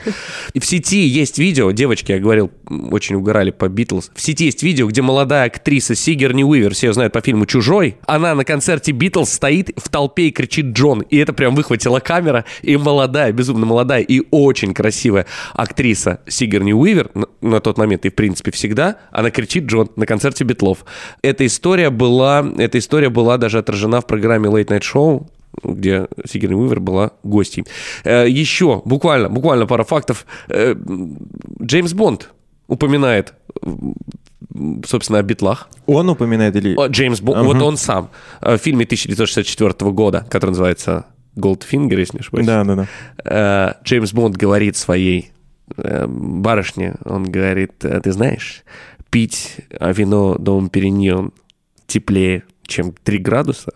И 0.53 0.61
в 0.61 0.67
сети 0.67 1.07
есть 1.07 1.39
видео, 1.39 1.71
девочки, 1.71 2.13
я 2.13 2.19
говорил, 2.19 2.51
очень 2.69 3.17
угорали 3.17 3.51
по 3.51 3.69
Битлз. 3.69 4.11
В 4.15 4.21
сети 4.21 4.47
есть 4.47 4.63
видео, 4.63 4.87
где 4.87 5.03
молодая 5.03 5.47
актриса 5.47 5.95
Сигерни 5.95 6.45
Уивер, 6.45 6.75
все 6.75 6.89
ее 6.89 6.93
знают 6.93 7.13
по 7.13 7.21
фильму 7.21 7.47
«Чужой», 7.47 7.97
она 8.07 8.35
на 8.35 8.45
концерте 8.45 8.93
Битлз 8.93 9.33
стоит 9.33 9.71
в 9.77 9.89
толпе 9.89 10.29
и 10.29 10.31
кричит 10.31 10.67
«Джон». 10.67 11.01
И 11.03 11.17
это 11.17 11.33
прям 11.33 11.55
выхватила 11.55 12.01
камера, 12.01 12.45
и 12.63 12.77
молодая, 12.77 13.33
безумно 13.33 13.67
молодая 13.67 14.03
и 14.03 14.23
очень 14.31 14.75
красивая 14.75 15.27
актриса 15.55 16.21
Сигерни 16.27 16.73
Уивер 16.73 17.11
на, 17.41 17.61
тот 17.61 17.79
момент 17.79 18.05
и, 18.05 18.11
в 18.11 18.15
принципе, 18.15 18.51
всегда, 18.51 18.97
она 19.11 19.31
кричит 19.31 19.65
Джон 19.65 19.91
на 19.97 20.07
концерте 20.07 20.45
Битлов. 20.45 20.85
Эта 21.23 21.47
история 21.47 21.91
была, 21.91 22.47
эта 22.59 22.79
история 22.79 23.09
была 23.09 23.39
даже 23.39 23.59
отражена 23.59 24.01
в 24.01 24.07
программе 24.07 24.49
Late 24.49 24.69
Night 24.69 24.83
Show, 24.83 25.27
где 25.63 26.07
Сигерни 26.27 26.55
Уивер 26.55 26.81
была 26.81 27.13
гостьей. 27.23 27.67
Э, 28.05 28.29
еще, 28.29 28.83
буквально, 28.85 29.29
буквально 29.29 29.67
пара 29.67 29.85
фактов. 29.85 30.27
Э, 30.49 30.75
Джеймс 31.63 31.93
Бонд 31.93 32.31
упоминает 32.69 33.35
собственно, 34.87 35.19
о 35.19 35.23
битлах. 35.23 35.69
Он 35.87 36.09
упоминает 36.09 36.57
или... 36.57 36.75
О, 36.77 36.87
Джеймс 36.89 37.21
Бонд, 37.21 37.39
ага. 37.39 37.47
вот 37.47 37.63
он 37.63 37.77
сам. 37.77 38.11
В 38.41 38.59
фильме 38.59 38.85
1964 38.85 39.91
года, 39.93 40.27
который 40.29 40.51
называется 40.51 41.07
Goldfinger, 41.37 41.99
если 41.99 42.17
не 42.17 42.21
ошибаюсь. 42.21 42.47
Да, 42.47 42.65
да, 42.65 42.75
да. 42.77 42.87
Э, 43.25 43.85
Джеймс 43.85 44.13
Бонд 44.13 44.37
говорит 44.37 44.77
своей 44.77 45.31
э, 45.31 45.40
барышне, 45.77 46.97
он 47.05 47.25
говорит, 47.25 47.79
ты 47.79 48.13
знаешь, 48.13 48.65
пить 49.11 49.57
вино 49.81 50.37
Дом 50.37 50.69
Периньон 50.69 51.33
теплее, 51.87 52.45
чем 52.63 52.93
3 52.93 53.19
градуса, 53.19 53.75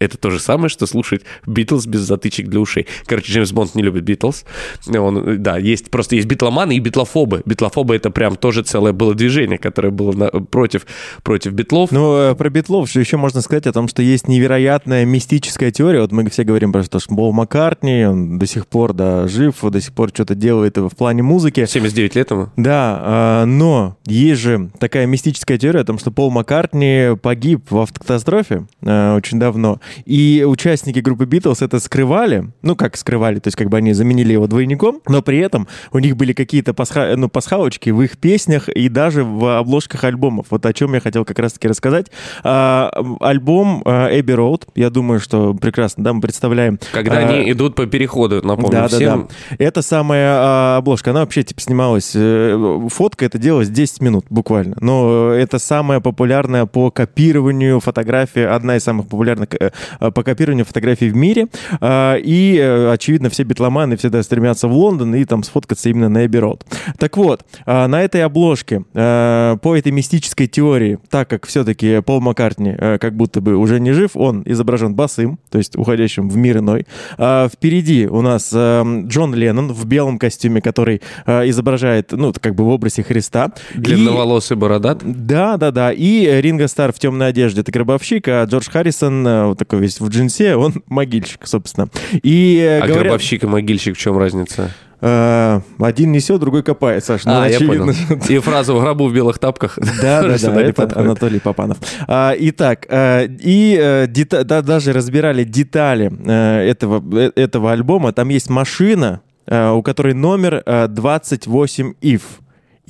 это 0.00 0.16
то 0.18 0.30
же 0.30 0.40
самое, 0.40 0.68
что 0.68 0.86
слушать 0.86 1.22
Битлз 1.46 1.86
без 1.86 2.00
затычек 2.00 2.48
для 2.48 2.60
ушей. 2.60 2.86
Короче, 3.06 3.32
Джеймс 3.32 3.52
Бонд 3.52 3.74
не 3.74 3.82
любит 3.82 4.02
Битлз. 4.04 4.44
Он, 4.88 5.42
да, 5.42 5.58
есть, 5.58 5.90
просто 5.90 6.16
есть 6.16 6.26
битломаны 6.26 6.76
и 6.76 6.80
битлофобы. 6.80 7.42
Битлофобы— 7.44 7.94
это 7.96 8.10
прям 8.10 8.36
тоже 8.36 8.62
целое 8.62 8.92
было 8.92 9.14
движение, 9.14 9.58
которое 9.58 9.90
было 9.90 10.12
на, 10.12 10.28
против, 10.28 10.86
против 11.22 11.52
битлов. 11.52 11.92
Ну, 11.92 12.16
э, 12.16 12.34
про 12.34 12.48
битлов 12.48 12.90
еще 12.90 13.18
можно 13.18 13.42
сказать 13.42 13.66
о 13.66 13.72
том, 13.72 13.88
что 13.88 14.02
есть 14.02 14.26
невероятная 14.26 15.04
мистическая 15.04 15.70
теория. 15.70 16.00
Вот 16.00 16.12
мы 16.12 16.28
все 16.30 16.44
говорим 16.44 16.72
про 16.72 16.82
то, 16.82 16.98
что 16.98 17.14
Пол 17.14 17.32
Маккартни, 17.32 18.04
он 18.04 18.38
до 18.38 18.46
сих 18.46 18.66
пор, 18.66 18.94
да, 18.94 19.28
жив, 19.28 19.56
до 19.62 19.80
сих 19.80 19.92
пор 19.92 20.08
что-то 20.08 20.34
делает 20.34 20.78
в 20.78 20.90
плане 20.96 21.22
музыки. 21.22 21.66
79 21.66 22.14
лет 22.14 22.30
ему. 22.30 22.48
Да, 22.56 22.98
а, 23.02 23.44
но 23.44 23.96
есть 24.06 24.40
же 24.40 24.70
такая 24.78 25.04
мистическая 25.04 25.58
теория 25.58 25.80
о 25.80 25.84
том, 25.84 25.98
что 25.98 26.10
Пол 26.10 26.30
Маккартни 26.30 27.16
погиб 27.20 27.70
в 27.70 27.78
автокатастрофе 27.78 28.66
э, 28.82 29.14
очень 29.14 29.38
давно. 29.38 29.80
И 30.06 30.44
участники 30.46 30.98
группы 30.98 31.24
Битлз 31.24 31.62
это 31.62 31.78
скрывали, 31.80 32.50
ну 32.62 32.76
как 32.76 32.96
скрывали, 32.96 33.38
то 33.38 33.48
есть 33.48 33.56
как 33.56 33.68
бы 33.68 33.76
они 33.76 33.92
заменили 33.92 34.32
его 34.32 34.46
двойником, 34.46 35.00
но 35.06 35.22
при 35.22 35.38
этом 35.38 35.68
у 35.92 35.98
них 35.98 36.16
были 36.16 36.32
какие-то 36.32 36.74
пасха, 36.74 37.14
ну, 37.16 37.28
пасхалочки 37.28 37.90
в 37.90 38.00
их 38.02 38.18
песнях 38.18 38.68
и 38.68 38.88
даже 38.88 39.24
в 39.24 39.58
обложках 39.58 40.04
альбомов. 40.04 40.46
Вот 40.50 40.66
о 40.66 40.72
чем 40.72 40.94
я 40.94 41.00
хотел 41.00 41.24
как 41.24 41.38
раз-таки 41.38 41.68
рассказать. 41.68 42.06
А, 42.42 42.90
альбом 43.20 43.82
Эбби 43.86 44.32
Роуд, 44.32 44.66
я 44.74 44.90
думаю, 44.90 45.20
что 45.20 45.54
прекрасно, 45.54 46.04
да, 46.04 46.12
мы 46.12 46.20
представляем. 46.20 46.78
Когда 46.92 47.18
а, 47.18 47.20
они 47.20 47.50
идут 47.50 47.74
по 47.74 47.86
переходу, 47.86 48.44
напомню 48.44 48.72
да, 48.72 48.88
всем. 48.88 49.28
Да, 49.28 49.56
да. 49.58 49.64
Это 49.64 49.82
самая 49.82 50.34
а, 50.36 50.76
обложка, 50.78 51.10
она 51.10 51.20
вообще 51.20 51.42
типа 51.42 51.60
снималась, 51.60 52.12
э, 52.14 52.88
фотка 52.88 53.24
это 53.24 53.38
делалось 53.38 53.68
10 53.68 54.00
минут 54.02 54.26
буквально, 54.30 54.76
но 54.80 55.30
это 55.30 55.58
самая 55.58 56.00
популярная 56.00 56.66
по 56.66 56.90
копированию 56.90 57.80
фотография, 57.80 58.48
одна 58.48 58.76
из 58.76 58.84
самых 58.84 59.06
популярных 59.06 59.48
Э, 59.60 59.70
по 59.98 60.22
копированию 60.22 60.64
фотографий 60.64 61.10
в 61.10 61.16
мире. 61.16 61.48
Э, 61.80 62.18
и, 62.18 62.56
э, 62.56 62.92
очевидно, 62.92 63.30
все 63.30 63.42
битломаны 63.44 63.96
всегда 63.96 64.22
стремятся 64.22 64.68
в 64.68 64.72
Лондон 64.72 65.14
и 65.14 65.24
там 65.24 65.42
сфоткаться 65.42 65.88
именно 65.88 66.08
на 66.08 66.26
Эбби 66.26 66.38
Роуд. 66.38 66.64
Так 66.98 67.16
вот, 67.16 67.44
на 67.66 68.02
этой 68.02 68.24
обложке, 68.24 68.84
по 68.92 69.76
этой 69.76 69.92
мистической 69.92 70.46
теории, 70.46 70.98
так 71.08 71.28
как 71.28 71.46
все-таки 71.46 72.00
Пол 72.00 72.20
Маккартни 72.20 72.74
как 72.98 73.14
будто 73.16 73.40
бы 73.40 73.56
уже 73.56 73.80
не 73.80 73.92
жив, 73.92 74.12
он 74.14 74.42
изображен 74.44 74.94
босым, 74.94 75.38
то 75.50 75.58
есть 75.58 75.76
уходящим 75.76 76.28
в 76.28 76.36
мир 76.36 76.58
иной. 76.58 76.86
Впереди 77.16 78.06
у 78.06 78.20
нас 78.22 78.52
Джон 78.52 79.34
Леннон 79.34 79.72
в 79.72 79.84
белом 79.86 80.18
костюме, 80.18 80.60
который 80.60 81.02
изображает, 81.26 82.12
ну, 82.12 82.32
как 82.38 82.54
бы 82.54 82.64
в 82.64 82.68
образе 82.68 83.02
Христа. 83.02 83.52
Длинноволосый 83.74 84.56
бородат. 84.56 85.02
Да, 85.04 85.56
да, 85.56 85.70
да. 85.70 85.92
И 85.92 86.40
Ринго 86.40 86.68
Стар 86.68 86.92
в 86.92 86.98
темной 86.98 87.28
одежде, 87.28 87.60
это 87.60 87.72
гробовщик, 87.72 88.28
а 88.28 88.44
Джордж 88.44 88.70
Харрисон 88.70 89.54
такой 89.70 89.82
весь 89.82 90.00
в 90.00 90.08
джинсе, 90.08 90.56
он 90.56 90.74
могильщик, 90.88 91.46
собственно. 91.46 91.88
И, 92.22 92.58
э, 92.60 92.78
а 92.80 92.86
говорят... 92.86 93.04
гробовщик 93.04 93.44
и 93.44 93.46
могильщик 93.46 93.96
в 93.96 93.98
чем 93.98 94.18
разница? 94.18 94.70
Uh, 95.00 95.62
один 95.78 96.12
несет, 96.12 96.40
другой 96.40 96.62
копает, 96.62 97.02
Саш. 97.02 97.24
Ну, 97.24 97.32
а, 97.32 97.44
очевидно. 97.44 97.92
я 97.92 98.06
понял. 98.06 98.22
И 98.28 98.38
фразу 98.40 98.76
«в 98.76 98.80
гробу 98.80 99.08
в 99.08 99.14
белых 99.14 99.38
тапках». 99.38 99.78
Да, 100.02 100.22
да, 100.22 100.36
да, 100.38 100.60
это 100.60 100.92
Анатолий 100.94 101.40
Попанов. 101.40 101.78
Uh, 102.06 102.36
итак, 102.38 102.84
uh, 102.86 103.26
и 103.40 104.06
даже 104.44 104.92
разбирали 104.92 105.44
детали 105.44 106.12
этого, 106.68 107.02
этого 107.34 107.72
альбома. 107.72 108.12
Там 108.12 108.28
есть 108.28 108.50
машина, 108.50 109.22
у 109.46 109.82
которой 109.82 110.12
номер 110.12 110.62
28 110.66 111.94
if. 112.02 112.22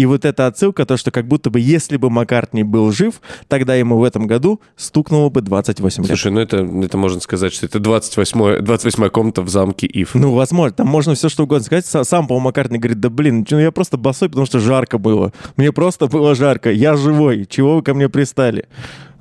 И 0.00 0.06
вот 0.06 0.24
эта 0.24 0.46
отсылка, 0.46 0.86
то, 0.86 0.96
что 0.96 1.10
как 1.10 1.28
будто 1.28 1.50
бы 1.50 1.60
если 1.60 1.98
бы 1.98 2.08
Маккартни 2.08 2.62
был 2.62 2.90
жив, 2.90 3.20
тогда 3.48 3.74
ему 3.74 3.98
в 3.98 4.02
этом 4.02 4.26
году 4.26 4.62
стукнуло 4.74 5.28
бы 5.28 5.42
28 5.42 6.04
лет. 6.04 6.06
Слушай, 6.06 6.32
ну 6.32 6.40
это, 6.40 6.56
это 6.56 6.96
можно 6.96 7.20
сказать, 7.20 7.52
что 7.52 7.66
это 7.66 7.80
28 7.80 8.62
28 8.64 9.10
комната 9.10 9.42
в 9.42 9.50
замке 9.50 9.86
Ив. 9.86 10.14
Ну, 10.14 10.32
возможно, 10.32 10.74
там 10.74 10.86
можно 10.86 11.14
все 11.14 11.28
что 11.28 11.42
угодно 11.42 11.64
сказать. 11.66 11.84
Сам 11.84 12.28
Пол 12.28 12.40
Маккартни 12.40 12.78
говорит, 12.78 12.98
да 12.98 13.10
блин, 13.10 13.46
ну 13.50 13.58
я 13.58 13.70
просто 13.72 13.98
босой, 13.98 14.30
потому 14.30 14.46
что 14.46 14.58
жарко 14.58 14.96
было. 14.96 15.34
Мне 15.56 15.70
просто 15.70 16.06
было 16.06 16.34
жарко, 16.34 16.72
я 16.72 16.96
живой, 16.96 17.44
чего 17.44 17.76
вы 17.76 17.82
ко 17.82 17.92
мне 17.92 18.08
пристали? 18.08 18.68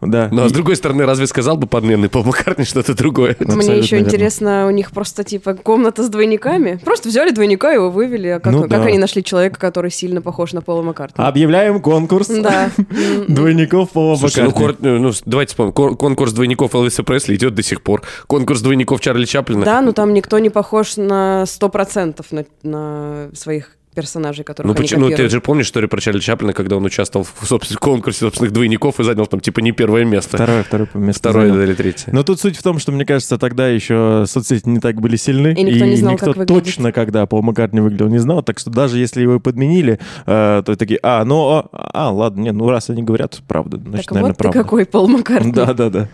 Да. 0.01 0.29
Ну, 0.31 0.43
а 0.43 0.49
с 0.49 0.51
другой 0.51 0.75
стороны, 0.75 1.05
разве 1.05 1.27
сказал 1.27 1.57
бы 1.57 1.67
подменный 1.67 2.09
Пол 2.09 2.23
Маккартни 2.23 2.65
что-то 2.65 2.95
другое? 2.95 3.35
Мне 3.39 3.77
еще 3.77 3.97
верно. 3.97 4.07
интересно, 4.07 4.67
у 4.67 4.71
них 4.71 4.91
просто, 4.91 5.23
типа, 5.23 5.55
комната 5.55 6.03
с 6.03 6.09
двойниками. 6.09 6.79
Просто 6.83 7.09
взяли 7.09 7.31
двойника, 7.31 7.71
его 7.71 7.89
вывели. 7.89 8.27
А 8.27 8.39
как, 8.39 8.53
ну, 8.53 8.61
как 8.61 8.69
да. 8.69 8.83
они 8.83 8.97
нашли 8.97 9.23
человека, 9.23 9.59
который 9.59 9.91
сильно 9.91 10.21
похож 10.21 10.53
на 10.53 10.61
Пола 10.61 10.81
Маккартни? 10.81 11.23
Объявляем 11.23 11.81
конкурс 11.81 12.27
да. 12.27 12.71
двойников 13.27 13.91
Пола 13.91 14.15
Слушай, 14.15 14.45
Маккартни. 14.45 14.89
Ну, 14.89 14.99
ну, 14.99 15.11
давайте 15.25 15.49
вспомним. 15.49 15.73
Конкурс 15.73 16.33
двойников 16.33 16.75
Элвиса 16.75 17.03
Пресли 17.03 17.35
идет 17.35 17.55
до 17.55 17.63
сих 17.63 17.81
пор. 17.81 18.03
Конкурс 18.27 18.61
двойников 18.61 19.01
Чарли 19.01 19.25
Чаплина. 19.25 19.65
Да, 19.65 19.81
но 19.81 19.91
там 19.91 20.13
никто 20.13 20.39
не 20.39 20.49
похож 20.49 20.97
на 20.97 21.43
100% 21.45 22.25
на, 22.31 22.45
на 22.63 23.29
своих 23.33 23.78
персонажей, 23.95 24.43
которых 24.43 24.69
ну, 24.69 24.75
почему, 24.75 25.09
ну, 25.09 25.15
ты 25.15 25.29
же 25.29 25.41
помнишь 25.41 25.67
историю 25.67 25.89
про 25.89 25.99
Чарли 25.99 26.19
Чаплина, 26.19 26.53
когда 26.53 26.77
он 26.77 26.85
участвовал 26.85 27.25
в, 27.25 27.45
собственно, 27.45 27.79
конкурсе 27.79 28.19
собственных 28.19 28.51
двойников 28.53 28.99
и 28.99 29.03
занял 29.03 29.25
там, 29.25 29.39
типа, 29.39 29.59
не 29.59 29.71
первое 29.71 30.05
место. 30.05 30.37
Второе, 30.37 30.63
второе 30.63 30.89
место 30.93 31.19
Второе 31.29 31.49
занял. 31.49 31.63
или 31.63 31.73
третье. 31.73 32.11
Но 32.11 32.23
тут 32.23 32.39
суть 32.39 32.57
в 32.57 32.63
том, 32.63 32.79
что, 32.79 32.91
мне 32.91 33.05
кажется, 33.05 33.37
тогда 33.37 33.67
еще 33.67 34.25
соцсети 34.27 34.67
не 34.69 34.79
так 34.79 35.01
были 35.01 35.15
сильны. 35.15 35.53
И 35.53 35.63
никто 35.63 35.85
и 35.85 35.89
не 35.89 35.95
знал, 35.95 36.13
никто 36.13 36.33
как 36.33 36.47
точно, 36.47 36.91
когда 36.91 37.25
Пол 37.25 37.41
Маккартни 37.41 37.79
выглядел, 37.79 38.07
не 38.07 38.19
знал. 38.19 38.43
Так 38.43 38.59
что 38.59 38.69
даже 38.69 38.99
если 38.99 39.21
его 39.21 39.35
и 39.35 39.39
подменили, 39.39 39.99
э, 40.25 40.63
то 40.65 40.75
такие, 40.75 40.99
а, 41.03 41.25
ну, 41.25 41.49
а, 41.49 41.69
а, 41.71 42.11
ладно, 42.11 42.41
нет, 42.41 42.53
ну, 42.53 42.69
раз 42.69 42.89
они 42.89 43.03
говорят 43.03 43.41
правду, 43.47 43.77
значит, 43.77 44.05
так 44.05 44.11
наверное, 44.11 44.31
вот 44.31 44.37
правда. 44.37 44.63
какой 44.63 44.85
Пол 44.85 45.07
Маккартни. 45.07 45.51
Да-да-да. 45.53 46.09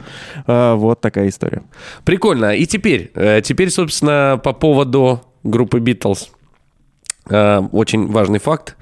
А, 0.47 0.75
вот 0.75 1.01
такая 1.01 1.29
история. 1.29 1.63
Прикольно. 2.03 2.55
И 2.55 2.65
теперь, 2.65 3.11
э, 3.15 3.41
теперь, 3.43 3.69
собственно, 3.69 4.39
по 4.43 4.53
поводу 4.53 5.21
группы 5.43 5.79
Битлз. 5.79 6.31
Э, 7.29 7.59
очень 7.71 8.07
важный 8.07 8.39
факт. 8.39 8.75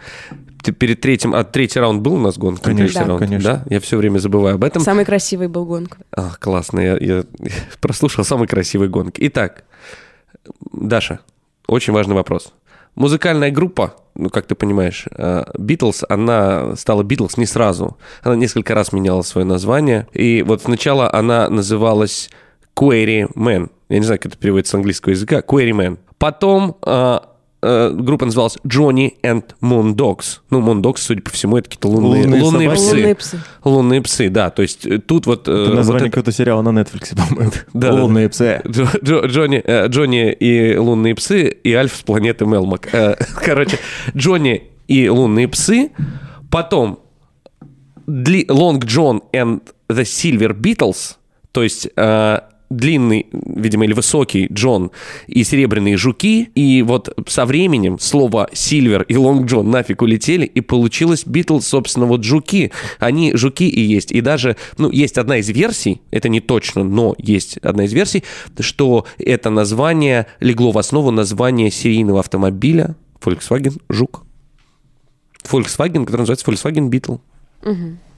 Перед 0.80 1.02
третьим, 1.02 1.36
а 1.36 1.44
третий 1.44 1.80
раунд 1.80 2.02
был 2.02 2.14
у 2.14 2.20
нас 2.20 2.38
гонка? 2.38 2.64
Конечно, 2.64 3.02
да. 3.02 3.08
раунд, 3.08 3.22
конечно. 3.22 3.54
Да, 3.56 3.64
я 3.70 3.82
все 3.82 3.98
время 3.98 4.20
забываю 4.20 4.56
об 4.56 4.64
этом. 4.64 4.82
Самый 4.82 5.04
красивый 5.04 5.50
был 5.50 5.66
гонка. 5.66 5.98
А, 6.12 6.32
классно, 6.40 6.80
я, 6.80 6.98
я 6.98 7.26
прослушал 7.82 8.24
самый 8.24 8.48
красивый 8.48 8.88
гонки. 8.88 9.20
Итак, 9.28 9.66
Даша, 10.72 11.20
очень 11.68 11.92
важный 11.92 12.16
вопрос. 12.16 12.54
Музыкальная 12.96 13.52
группа, 13.52 13.96
ну, 14.16 14.30
как 14.30 14.46
ты 14.46 14.56
понимаешь, 14.56 15.08
Битлз, 15.58 16.04
она 16.08 16.76
стала 16.76 17.04
Битлз 17.04 17.38
не 17.38 17.48
сразу. 17.48 17.98
Она 18.22 18.36
несколько 18.36 18.76
раз 18.76 18.94
меняла 18.94 19.24
свое 19.24 19.46
название. 19.46 20.08
И 20.14 20.44
вот 20.44 20.62
сначала 20.62 21.12
она 21.12 21.50
называлась 21.50 22.30
Query 22.76 23.34
Man. 23.34 23.72
Я 23.90 23.98
не 23.98 24.06
знаю, 24.06 24.20
как 24.20 24.34
это 24.34 24.38
переводится 24.38 24.72
с 24.72 24.76
английского 24.76 25.12
языка. 25.12 25.40
Query 25.40 25.72
Man. 25.72 25.98
Потом 26.20 26.78
э, 27.64 27.90
группа 27.94 28.26
называлась 28.26 28.58
Johnny 28.68 29.14
and 29.24 29.44
Moondogs. 29.62 30.40
Ну, 30.50 30.62
Moondogs, 30.62 30.98
судя 30.98 31.22
по 31.22 31.32
всему, 31.32 31.58
это 31.58 31.70
какие-то 31.70 31.88
лунные, 31.88 32.24
Лунные 32.26 32.42
лунные 32.44 32.70
собаки. 32.76 32.80
псы. 32.82 32.96
Лунные 32.96 33.16
псы. 33.16 33.40
Лунные 33.64 34.02
псы, 34.02 34.30
да. 34.30 34.50
То 34.50 34.62
есть 34.62 34.86
э, 34.86 35.00
тут 35.00 35.26
вот... 35.26 35.48
э, 35.48 35.52
Это 35.52 35.70
вот 35.70 35.76
название 35.76 36.08
это- 36.08 36.12
какого-то 36.12 36.32
сериала 36.32 36.62
на 36.62 36.80
Netflix, 36.80 37.16
по-моему. 37.30 37.52
Да, 37.74 37.92
да, 37.92 37.94
Лунные 37.94 38.30
псы. 38.30 38.62
Джо- 38.66 39.00
Джо- 39.02 39.26
Джонни, 39.28 39.62
э, 39.66 39.88
Джонни 39.88 40.32
и 40.34 40.76
лунные 40.78 41.16
псы 41.16 41.48
и 41.50 41.74
Альф 41.74 41.96
с 41.96 42.02
планеты 42.04 42.46
Мелмак. 42.46 42.90
Э, 42.94 43.16
Короче, 43.44 43.80
Джонни 44.16 44.70
и 44.88 45.08
лунные 45.10 45.48
псы. 45.48 45.92
Потом 46.52 47.00
Long 48.08 48.80
John 48.82 49.22
and 49.34 49.62
the 49.90 50.04
Silver 50.04 50.54
Beatles, 50.54 51.16
то 51.52 51.64
есть 51.64 51.88
э, 51.96 52.40
длинный, 52.76 53.28
видимо, 53.32 53.86
или 53.86 53.94
высокий 53.94 54.48
Джон 54.52 54.92
и 55.28 55.44
серебряные 55.44 55.98
жуки. 55.98 56.50
И 56.56 56.82
вот 56.82 57.14
со 57.28 57.46
временем 57.46 58.00
слово 58.00 58.50
Сильвер 58.54 59.04
и 59.04 59.16
Лонг 59.16 59.48
Джон 59.48 59.70
нафиг 59.70 60.02
улетели, 60.02 60.46
и 60.46 60.62
получилось 60.62 61.26
Битлз, 61.26 61.68
собственно, 61.68 62.06
вот 62.06 62.24
жуки. 62.24 62.72
Они 63.00 63.34
жуки 63.36 63.68
и 63.68 63.82
есть. 63.82 64.12
И 64.12 64.22
даже, 64.22 64.58
ну, 64.78 64.90
есть 64.90 65.18
одна 65.18 65.38
из 65.38 65.50
версий, 65.50 66.02
это 66.12 66.30
не 66.30 66.40
точно, 66.40 66.84
но 66.84 67.16
есть 67.18 67.58
одна 67.58 67.86
из 67.86 67.94
версий, 67.94 68.24
что 68.60 69.06
это 69.18 69.50
название 69.50 70.28
легло 70.40 70.72
в 70.72 70.78
основу 70.78 71.12
названия 71.12 71.72
серийного 71.72 72.20
автомобиля 72.20 72.96
Volkswagen 73.22 73.80
Жук. 73.90 74.24
Volkswagen, 75.44 76.06
который 76.06 76.22
называется 76.22 76.50
Volkswagen 76.50 76.90
Beetle. 76.90 77.20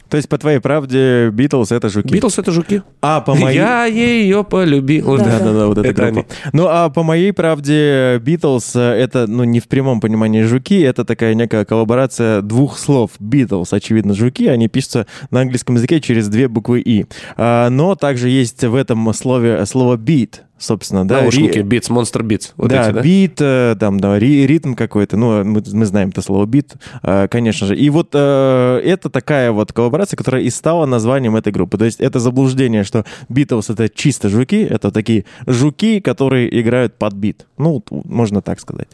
То 0.09 0.17
есть, 0.17 0.29
по 0.29 0.37
твоей 0.37 0.59
правде, 0.59 1.29
Битлз— 1.31 1.71
это 1.73 1.89
жуки. 1.89 2.13
Битлз 2.13 2.37
это 2.37 2.51
жуки. 2.51 2.83
А 3.01 3.21
по 3.21 3.35
моей... 3.35 3.57
Я 3.57 3.85
ее 3.85 4.43
полюбил. 4.43 5.17
Да, 5.17 5.23
Да, 5.23 5.39
да, 5.39 5.53
да, 5.53 5.67
вот 5.67 5.77
эта 5.77 5.87
Это 5.87 6.01
группа. 6.03 6.19
они. 6.19 6.51
Ну, 6.53 6.67
а 6.69 6.89
по 6.89 7.03
моей 7.03 7.33
правде, 7.33 8.19
Битлз— 8.19 8.75
это, 8.75 9.25
ну, 9.27 9.43
не 9.43 9.59
в 9.59 9.67
прямом 9.67 9.99
понимании 9.99 10.43
жуки, 10.43 10.79
это 10.81 11.05
такая 11.05 11.33
некая 11.33 11.65
коллаборация 11.65 12.41
двух 12.41 12.77
слов. 12.77 13.11
Битлз, 13.19 13.73
очевидно, 13.73 14.13
жуки, 14.13 14.47
они 14.47 14.67
пишутся 14.67 15.07
на 15.31 15.41
английском 15.41 15.75
языке 15.75 15.99
через 15.99 16.27
две 16.27 16.47
буквы 16.47 16.81
«и». 16.81 17.05
А, 17.37 17.69
но 17.69 17.95
также 17.95 18.29
есть 18.29 18.63
в 18.63 18.75
этом 18.75 19.11
слове 19.13 19.65
слово 19.65 19.97
«beat», 19.97 20.44
собственно, 20.57 21.07
да. 21.07 21.21
Наушники, 21.21 21.59
Monster 21.59 22.21
Beats. 22.21 22.53
Вот 22.57 22.69
да, 22.69 22.87
эти, 22.87 22.93
да? 22.93 23.01
бит, 23.01 23.37
э, 23.39 23.75
там, 23.79 23.99
да, 23.99 24.17
ри- 24.17 24.45
ритм 24.47 24.73
какой-то, 24.73 25.17
ну, 25.17 25.43
мы, 25.43 25.61
мы 25.71 25.85
знаем 25.85 26.09
это 26.09 26.21
слово 26.21 26.45
бит, 26.45 26.73
э, 27.03 27.27
конечно 27.29 27.67
же. 27.67 27.75
И 27.75 27.89
вот 27.89 28.09
э, 28.13 28.81
это 28.83 29.09
такая 29.09 29.51
вот 29.51 29.73
коллаборация, 29.73 30.17
которая 30.17 30.41
и 30.43 30.49
стала 30.49 30.85
названием 30.85 31.35
этой 31.35 31.51
группы. 31.51 31.77
То 31.77 31.85
есть 31.85 31.99
это 31.99 32.19
заблуждение, 32.19 32.83
что 32.83 33.05
Битлз— 33.29 33.69
это 33.71 33.89
чисто 33.89 34.29
жуки, 34.29 34.63
это 34.63 34.91
такие 34.91 35.25
жуки, 35.45 35.99
которые 35.99 36.59
играют 36.61 36.95
под 36.95 37.13
бит. 37.13 37.45
Ну, 37.57 37.83
можно 37.89 38.41
так 38.41 38.59
сказать. 38.59 38.87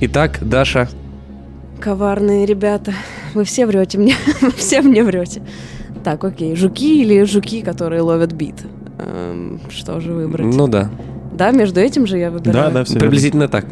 Итак, 0.00 0.38
Даша, 0.42 0.88
Коварные 1.80 2.46
ребята. 2.46 2.94
Вы 3.34 3.44
все 3.44 3.66
врете 3.66 3.98
мне. 3.98 4.16
Вы 4.40 4.50
все 4.52 4.80
мне 4.80 5.02
врете. 5.04 5.42
Так, 6.04 6.24
окей. 6.24 6.56
Жуки 6.56 7.02
или 7.02 7.22
жуки, 7.24 7.62
которые 7.62 8.00
ловят 8.00 8.32
бит? 8.32 8.54
Эм, 8.98 9.60
что 9.68 10.00
же 10.00 10.12
выбрать? 10.12 10.46
ну 10.46 10.68
да, 10.68 10.90
Да, 11.32 11.50
между 11.50 11.80
этим 11.80 12.06
же 12.06 12.18
я 12.18 12.30
выбираю. 12.30 12.68
Да, 12.68 12.70
да, 12.70 12.84
все 12.84 12.98
приблизительно 12.98 13.48
так. 13.48 13.66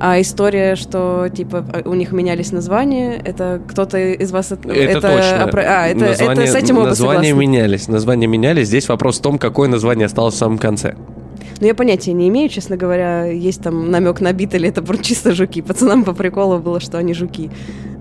А 0.00 0.20
история, 0.20 0.76
что 0.76 1.26
типа 1.28 1.64
у 1.84 1.94
них 1.94 2.12
менялись 2.12 2.52
названия, 2.52 3.16
это 3.24 3.60
кто-то 3.66 3.98
из 3.98 4.30
вас 4.30 4.52
это, 4.52 4.68
Это, 4.68 5.00
точно. 5.00 5.48
опро- 5.50 5.64
А, 5.66 5.88
это, 5.88 6.04
Названия- 6.06 6.42
это 6.44 6.52
с 6.52 6.54
этим 6.54 6.78
оба 6.78 6.86
Названия 6.86 7.30
согласны. 7.30 7.40
менялись. 7.46 7.88
Названия 7.88 8.28
менялись. 8.28 8.68
Здесь 8.68 8.88
вопрос 8.88 9.18
в 9.18 9.22
том, 9.22 9.38
какое 9.38 9.68
название 9.68 10.06
осталось 10.06 10.34
в 10.34 10.38
самом 10.38 10.58
конце. 10.58 10.94
Но 11.60 11.66
я 11.66 11.74
понятия 11.74 12.12
не 12.12 12.28
имею, 12.28 12.48
честно 12.48 12.76
говоря, 12.76 13.24
есть 13.24 13.60
там 13.62 13.90
намек 13.90 14.20
на 14.20 14.32
бит 14.32 14.54
или 14.54 14.68
это 14.68 14.84
чисто 15.02 15.32
жуки. 15.34 15.60
Пацанам 15.62 16.04
по 16.04 16.12
приколу 16.12 16.58
было, 16.60 16.78
что 16.78 16.98
они 16.98 17.12
жуки. 17.14 17.50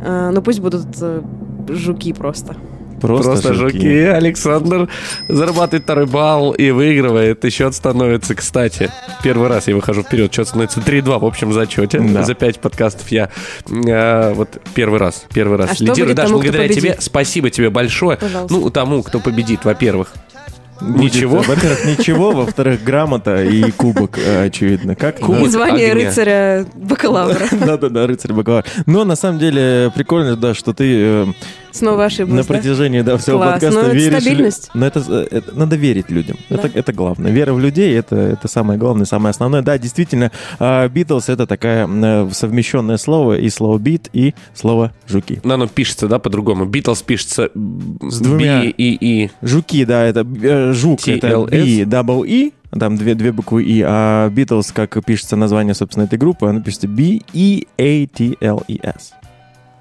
А, 0.06 0.30
ну 0.30 0.44
пусть 0.44 0.60
будут 0.60 0.86
э, 1.02 1.22
жуки 1.70 2.14
просто. 2.14 2.56
Просто, 3.02 3.54
жуки. 3.54 4.04
Александр 4.06 4.90
зарабатывает 5.28 5.84
второй 5.84 6.06
балл 6.06 6.52
и 6.52 6.72
выигрывает. 6.72 7.44
И 7.46 7.50
счет 7.50 7.76
становится, 7.76 8.36
кстати, 8.36 8.92
первый 9.24 9.48
раз 9.50 9.68
я 9.68 9.76
выхожу 9.76 10.04
вперед. 10.04 10.34
Счет 10.34 10.48
становится 10.48 10.80
3-2 10.80 11.20
в 11.20 11.26
общем 11.26 11.54
зачете. 11.54 12.00
Да. 12.00 12.24
За 12.24 12.34
5 12.34 12.60
подкастов 12.60 13.10
я 13.10 13.30
э, 13.70 14.34
вот 14.34 14.60
первый 14.74 15.00
раз, 15.00 15.26
первый 15.34 15.58
раз 15.58 15.72
А 15.72 15.76
что 15.76 15.84
лидирую. 15.84 16.08
будет 16.08 16.16
Даша, 16.18 16.28
тому, 16.30 16.40
кто 16.40 16.52
благодаря 16.52 16.74
тебе, 16.74 16.96
спасибо 17.00 17.50
тебе 17.50 17.70
большое. 17.70 18.18
Пожалуйста. 18.18 18.54
Ну, 18.58 18.70
тому, 18.70 19.04
кто 19.04 19.20
победит, 19.20 19.66
во-первых. 19.66 20.14
Будет, 20.80 21.16
Ничего. 21.16 21.38
Во-первых, 21.40 21.86
ничего, 21.86 22.32
во-вторых, 22.34 22.84
грамота 22.84 23.44
и 23.44 23.72
кубок, 23.72 24.20
э, 24.20 24.46
очевидно. 24.46 24.96
Как 24.96 25.20
Кубок. 25.20 25.42
И 25.42 25.48
звание 25.48 25.92
огня. 25.92 26.06
рыцаря 26.06 26.66
бакалавра. 26.76 27.48
Да-да-да, 27.52 28.06
рыцарь 28.06 28.32
бакалавр. 28.34 28.64
Но 28.86 29.04
на 29.04 29.16
самом 29.16 29.40
деле 29.40 29.92
прикольно, 29.96 30.36
да, 30.36 30.54
что 30.54 30.74
ты 30.74 30.86
э, 30.88 31.26
Снова 31.78 32.06
ошиблась, 32.06 32.36
на 32.36 32.44
да? 32.44 32.48
протяжении 32.60 33.02
да, 33.02 33.18
всего 33.18 33.38
Класс. 33.38 33.52
подкаста 33.54 33.80
Ну, 33.82 33.88
это 33.88 33.96
веришь. 33.96 34.22
стабильность. 34.22 34.70
Но 34.74 34.86
это, 34.86 35.04
э, 35.08 35.28
это- 35.32 35.58
надо 35.58 35.76
верить 35.76 36.10
людям. 36.10 36.38
Да. 36.50 36.56
Это, 36.56 36.70
это 36.74 36.94
главное. 36.94 37.32
Вера 37.32 37.54
в 37.54 37.60
людей 37.60 37.98
это, 37.98 38.16
это 38.16 38.48
самое 38.48 38.80
главное, 38.80 39.06
самое 39.06 39.32
основное. 39.32 39.62
Да, 39.62 39.78
действительно, 39.78 40.32
Битлз 40.60 41.30
это 41.30 41.46
такая 41.48 41.88
э, 41.88 42.30
совмещенное 42.32 42.98
слово 42.98 43.38
и 43.38 43.50
слово 43.50 43.78
бит, 43.78 44.10
и 44.14 44.34
слово 44.54 44.92
жуки. 45.08 45.40
Но 45.44 45.56
оно 45.56 45.68
пишется, 45.68 46.08
да, 46.08 46.20
по-другому. 46.20 46.66
Битлз 46.66 47.02
пишется 47.02 47.50
С 47.54 48.20
двумя. 48.20 48.62
B 48.62 48.68
и 48.70 48.98
И. 49.24 49.30
Жуки, 49.42 49.86
да, 49.86 50.04
это 50.04 50.26
э, 50.42 50.74
жук, 50.74 51.08
это. 51.08 51.46
B, 51.46 51.84
double 51.84 52.26
E, 52.28 52.52
там 52.78 52.98
две, 52.98 53.16
две 53.16 53.32
буквы 53.32 53.64
И, 53.64 53.82
а 53.86 54.30
Битлз, 54.30 54.72
как 54.72 55.04
пишется 55.06 55.36
название, 55.36 55.74
собственно, 55.74 56.04
этой 56.06 56.20
группы, 56.20 56.48
оно 56.48 56.62
пишется 56.62 56.88
B-E-A-T-L-E-S. 56.88 57.68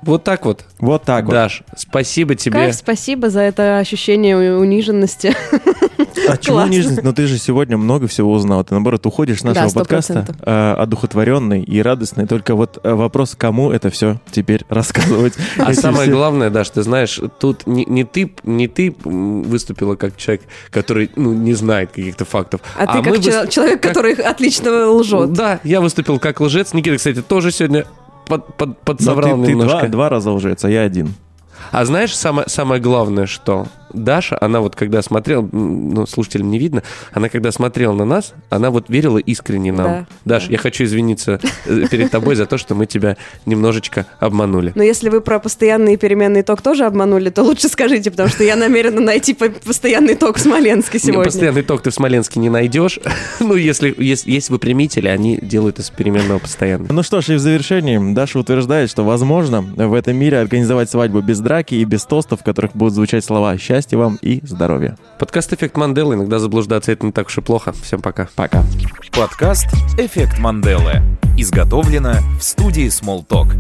Вот 0.07 0.24
так 0.24 0.44
вот. 0.46 0.64
Вот 0.78 1.02
так 1.04 1.24
вот. 1.24 1.32
Даш, 1.32 1.62
спасибо 1.76 2.34
тебе. 2.34 2.52
Кайф, 2.59 2.74
спасибо 2.76 3.28
за 3.28 3.40
это 3.40 3.78
ощущение 3.78 4.57
униженности. 4.57 5.34
А 6.28 6.36
чего 6.36 6.62
нежность? 6.64 7.02
Но 7.02 7.12
ты 7.12 7.26
же 7.26 7.38
сегодня 7.38 7.76
много 7.76 8.07
всего 8.07 8.32
узнал. 8.32 8.64
Ты, 8.64 8.74
наоборот, 8.74 9.04
уходишь 9.07 9.40
с 9.40 9.44
нашего 9.44 9.68
Да, 9.70 9.74
подкаста 9.80 10.26
э, 10.40 10.74
одухотворенный 10.78 11.62
и 11.62 11.82
радостный. 11.82 12.26
Только 12.26 12.54
вот 12.54 12.78
э, 12.82 12.94
вопрос, 12.94 13.34
кому 13.36 13.70
это 13.70 13.90
все 13.90 14.20
теперь 14.30 14.64
рассказывать. 14.68 15.34
А 15.59 15.74
самое 15.74 16.11
главное, 16.11 16.50
Даш, 16.50 16.70
ты 16.70 16.82
знаешь, 16.82 17.20
тут 17.38 17.66
не, 17.66 17.84
не 17.84 18.04
ты, 18.04 18.32
не 18.44 18.68
ты 18.68 18.94
выступила 19.04 19.96
как 19.96 20.16
человек, 20.16 20.42
который 20.70 21.11
ну, 21.16 21.32
не 21.32 21.54
знает 21.54 21.90
каких-то 21.90 22.24
фактов. 22.24 22.61
А 22.76 22.86
ты 22.86 23.02
мы 23.02 23.16
как 23.20 23.50
человек, 23.50 23.80
как- 23.80 23.92
который 23.92 24.14
отлично 24.14 24.90
лжет. 24.90 25.32
Да, 25.32 25.61
я 25.64 25.80
выступил 25.80 26.18
как 26.18 26.40
лжец. 26.40 26.72
Никита, 26.72 26.96
кстати, 26.96 27.22
тоже 27.22 27.50
сегодня 27.50 27.84
под, 28.27 28.55
под, 28.57 28.81
подсобрал 28.81 29.39
ты, 29.39 29.47
ты 29.47 29.51
немножко. 29.53 29.79
два, 29.81 29.89
два 29.89 30.09
раза 30.09 30.31
лжец, 30.33 30.64
а 30.64 30.70
я 30.70 30.83
один. 30.83 31.14
А 31.72 31.85
знаешь, 31.85 32.16
самое, 32.16 32.49
самое 32.49 32.81
главное, 32.81 33.27
что 33.27 33.66
Даша, 33.93 34.37
она 34.41 34.61
вот 34.61 34.76
когда 34.76 35.03
смотрела, 35.03 35.49
ну, 35.53 36.07
слушателям 36.07 36.51
не 36.51 36.59
видно, 36.59 36.82
она 37.12 37.28
когда 37.28 37.53
смотрела 37.53 37.95
на 37.95 38.05
нас, 38.05 38.34
она 38.51 38.70
вот 38.70 38.89
верила 38.89 39.18
искренне 39.18 39.72
нам. 39.72 39.87
Да, 39.87 40.07
Даш, 40.24 40.47
да. 40.47 40.53
я 40.53 40.59
хочу 40.59 40.84
извиниться 40.84 41.41
э, 41.66 41.87
перед 41.91 42.11
тобой 42.11 42.34
за 42.37 42.47
то, 42.47 42.59
что 42.59 42.74
мы 42.74 42.87
тебя 42.87 43.16
немножечко 43.45 44.07
обманули. 44.20 44.72
Но 44.74 44.82
если 44.82 45.09
вы 45.09 45.20
про 45.20 45.39
постоянный 45.39 45.97
переменный 45.97 46.43
ток 46.43 46.62
тоже 46.62 46.84
обманули, 46.84 47.30
то 47.30 47.43
лучше 47.43 47.68
скажите, 47.68 48.11
потому 48.11 48.28
что 48.28 48.45
я 48.45 48.57
намерена 48.57 49.01
найти 49.01 49.34
по- 49.34 49.49
постоянный 49.49 50.14
ток 50.14 50.37
в 50.37 50.41
Смоленске 50.41 50.99
сегодня. 50.99 51.24
Постоянный 51.24 51.62
ток 51.62 51.82
ты 51.82 51.91
в 51.91 51.95
Смоленске 51.95 52.41
не 52.41 52.51
найдешь. 52.51 52.99
ну, 53.41 53.55
если 53.55 53.95
есть, 53.99 54.51
выпрямители, 54.51 55.09
они 55.09 55.39
делают 55.41 55.78
из 55.78 55.91
переменного 55.91 56.39
постоянно. 56.39 56.87
Ну 56.91 57.03
что 57.03 57.20
ж, 57.20 57.30
и 57.30 57.34
в 57.34 57.39
завершении 57.39 58.14
Даша 58.14 58.39
утверждает, 58.39 58.91
что 58.91 59.05
возможно 59.05 59.62
в 59.62 59.95
этом 59.95 60.16
мире 60.16 60.39
организовать 60.39 60.91
свадьбу 60.91 61.20
без 61.20 61.41
драки 61.41 61.74
и 61.74 61.84
без 61.84 62.05
тостов, 62.05 62.41
в 62.41 62.45
которых 62.45 62.72
будут 62.74 62.95
звучать 62.95 63.24
слова 63.24 63.57
«счастья 63.77 63.99
вам» 63.99 64.18
и 64.22 64.41
«здоровья». 64.43 64.97
Подкаст 65.18 65.53
«Эффект 65.53 65.77
Манделы». 65.77 66.14
Иногда 66.14 66.39
заблуждаться 66.39 66.93
это 66.93 67.05
не 67.05 67.12
так 67.12 67.27
уж 67.27 67.37
и 67.37 67.41
плохо. 67.43 67.74
Всем 67.83 68.01
пока. 68.01 68.27
Пока. 68.35 68.64
Подкаст 69.12 69.66
«Эффект 69.99 70.39
Манделы». 70.39 71.03
Изготовлено 71.37 72.14
в 72.41 72.43
студии 72.43 72.87
Smalltalk. 72.87 73.55